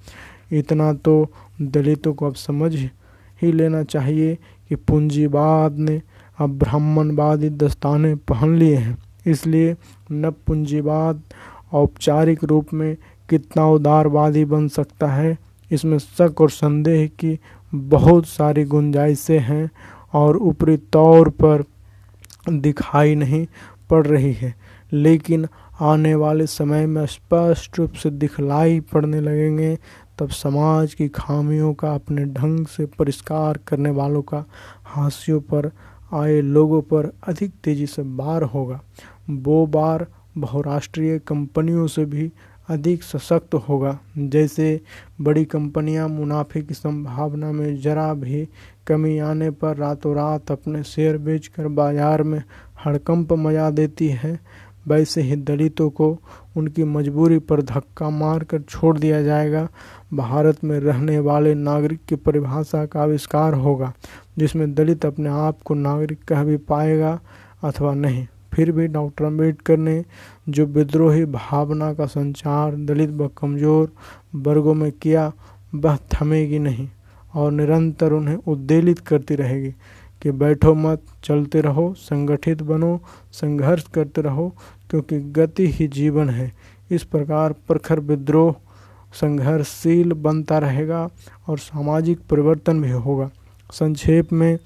इतना 0.53 0.93
तो 0.93 1.27
दलितों 1.63 2.15
को 2.15 2.27
अब 2.27 2.35
समझ 2.35 2.75
ही 3.43 3.53
लेना 3.53 3.83
चाहिए 3.83 4.39
कि 4.73 4.77
पूंजीवाद 4.89 5.79
ने 5.79 6.01
अब 6.39 6.51
ब्राह्मणवादी 6.59 7.49
दस्ताने 7.51 8.15
पहन 8.29 8.55
लिए 8.57 8.77
हैं। 8.77 8.97
इसलिए 9.27 9.75
न 10.13 10.31
पूंजीवाद 10.47 11.21
औपचारिक 11.73 12.45
रूप 12.45 12.73
में 12.75 12.97
कितना 13.29 13.67
उदारवादी 13.69 14.45
बन 14.45 14.69
सकता 14.69 15.07
है, 15.07 15.37
इसमें 15.71 15.99
शक 15.99 16.41
और 16.41 16.51
संदेह 16.51 17.07
की 17.21 17.39
बहुत 17.75 18.27
सारी 18.27 18.65
गुंजाइशें 18.65 19.39
हैं 19.41 19.71
और 20.13 20.37
ऊपरी 20.37 20.77
तौर 20.93 21.29
पर 21.43 21.65
दिखाई 22.51 23.15
नहीं 23.15 23.47
पड़ 23.91 24.07
रही 24.07 24.33
है। 24.33 24.55
लेकिन 24.93 25.47
आने 25.81 26.15
वाले 26.15 26.47
समय 26.47 26.87
में 26.87 27.05
स्पष्ट 27.07 27.79
रूप 27.79 27.93
से 27.93 28.11
दिखलाई 28.11 28.81
पड़ने 28.81 29.21
लगेंगे 29.21 29.77
तब 30.19 30.29
समाज 30.31 30.95
की 30.95 31.09
खामियों 31.09 31.73
का, 31.75 31.95
अपने 31.95 32.25
ढंग 32.25 32.67
से 32.67 32.87
परिष्कार 32.99 33.59
करने 33.67 33.91
वालों 33.91 34.23
का 34.23 34.45
हाशियों 34.87 35.41
पर 35.41 35.71
आए 36.15 36.41
लोगों 36.41 36.81
पर 36.83 37.11
अधिक 37.29 37.53
तेज़ी 37.65 37.87
से 37.87 38.03
बार 38.03 38.43
होगा। 38.45 38.81
वो 39.31 39.67
बार 39.67 40.07
बहुराष्ट्रीय 40.39 41.19
कंपनियों 41.19 41.87
से 41.87 42.05
भी 42.05 42.31
अधिक 42.69 43.03
सशक्त 43.03 43.55
होगा। 43.69 43.99
जैसे 44.19 44.81
बड़ी 45.21 45.45
कंपनियाँ 45.45 46.09
मुनाफे 46.09 46.61
की 46.63 46.75
संभावना 46.75 47.51
में 47.53 47.81
जरा 47.81 48.13
भी 48.15 48.49
कमी 48.87 49.19
आने 49.19 49.51
पर 49.51 49.77
रातों 49.77 50.15
रात 50.17 50.51
अपने 50.51 50.83
शेयर 50.83 51.19
बेचकर 51.19 51.69
बाज़ार 51.71 52.23
में 52.23 52.43
हड़कंप 52.85 53.33
मचा 53.33 53.71
देती 53.71 54.09
है। 54.09 54.39
वैसे 54.87 55.23
ही 55.23 55.37
दलितों 55.37 55.89
को 55.91 56.17
उनकी 56.57 56.85
मजबूरी 56.85 57.39
पर 57.39 57.63
धक्का 57.63 58.09
मारकर 58.11 58.61
छोड़ 58.61 58.99
दिया 58.99 59.23
जाएगा। 59.23 59.69
भारत 60.15 60.65
में 60.65 60.79
रहने 60.81 61.19
वाले 61.19 61.55
नागरिक 61.55 62.01
की 62.09 62.17
परिभाषा 62.17 62.85
का 62.87 63.03
आविष्कार 63.03 63.55
होगा, 63.55 63.93
जिसमें 64.39 64.75
दलित 64.75 65.07
अपने 65.07 65.29
आप 65.29 65.63
को 65.63 65.75
नागरिक 65.75 66.25
कह 66.25 66.45
भी 66.45 66.57
पाएगा 66.59 67.19
अथवा 67.65 67.95
नहीं। 67.95 68.27
फिर 68.53 68.73
भी 68.73 68.87
डॉक्टर 68.87 69.25
अंबेडकर 69.25 69.77
ने 69.77 70.05
जो 70.49 70.67
विद्रोही 70.67 71.25
भावना 71.27 71.93
का 71.95 72.07
संचार 72.07 72.75
दलित 72.77 73.11
व 73.11 73.29
कमज़ोर 73.39 73.93
वर्गों 74.37 74.75
में 74.75 74.91
किया, 74.93 75.33
वह 75.75 75.99
थमेगी 76.15 76.59
नहीं 76.59 76.89
और 77.35 77.53
निरंतर 77.53 78.13
उन्हें 78.13 78.37
उद्वेलित 78.37 78.99
करती 78.99 79.35
रहेगी। 79.35 79.75
कि 80.23 80.31
बैठो 80.31 80.75
मत, 80.75 81.03
चलते 81.25 81.61
रहो, 81.61 81.95
संगठित 81.95 82.63
बनो, 82.63 83.01
संघर्ष 83.33 83.83
करते 83.83 84.21
रहो, 84.21 84.57
क्योंकि 84.91 85.19
गति 85.19 85.67
ही 85.67 85.89
जीवन 85.89 86.31
है। 86.31 86.53
इस 86.91 87.05
प्रकार 87.05 87.53
प्रखर 87.53 88.01
विद्रोह 88.01 88.55
संघर्षशील 89.15 90.13
बनता 90.13 90.59
रहेगा 90.59 91.09
और 91.49 91.59
सामाजिक 91.59 92.21
परिवर्तन 92.31 92.83
भी 92.83 92.91
होगा। 92.91 93.31
संक्षेप 93.73 94.33
में, 94.33 94.59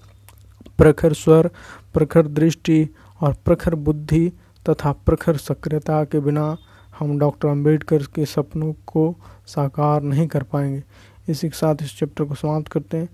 प्रखर 0.79 1.13
स्वर, 1.13 1.51
प्रखर 1.95 2.27
दृष्टि 2.27 2.89
और 3.21 3.37
प्रखर 3.45 3.75
बुद्धि 3.75 4.33
तथा 4.69 4.93
प्रखर 4.93 5.37
सक्रियता 5.37 6.05
के 6.05 6.21
बिना 6.21 6.57
हम 6.99 7.19
डॉक्टर 7.19 7.49
अंबेडकर 7.49 7.99
के 7.99 8.27
सपनों 8.27 8.73
को 8.73 9.17
साकार 9.47 10.03
नहीं 10.03 10.27
कर 10.27 10.43
पाएँगे। 10.43 10.85
इसी 11.29 11.49
के 11.49 11.57
साथ 11.57 11.77
इस 11.83 11.99
चैप्टर 11.99 12.25
को 12.25 12.35
समाप्त 12.35 12.69
करते 12.69 12.97
हैं। 12.97 13.09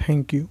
Thank 0.00 0.34
you. 0.34 0.44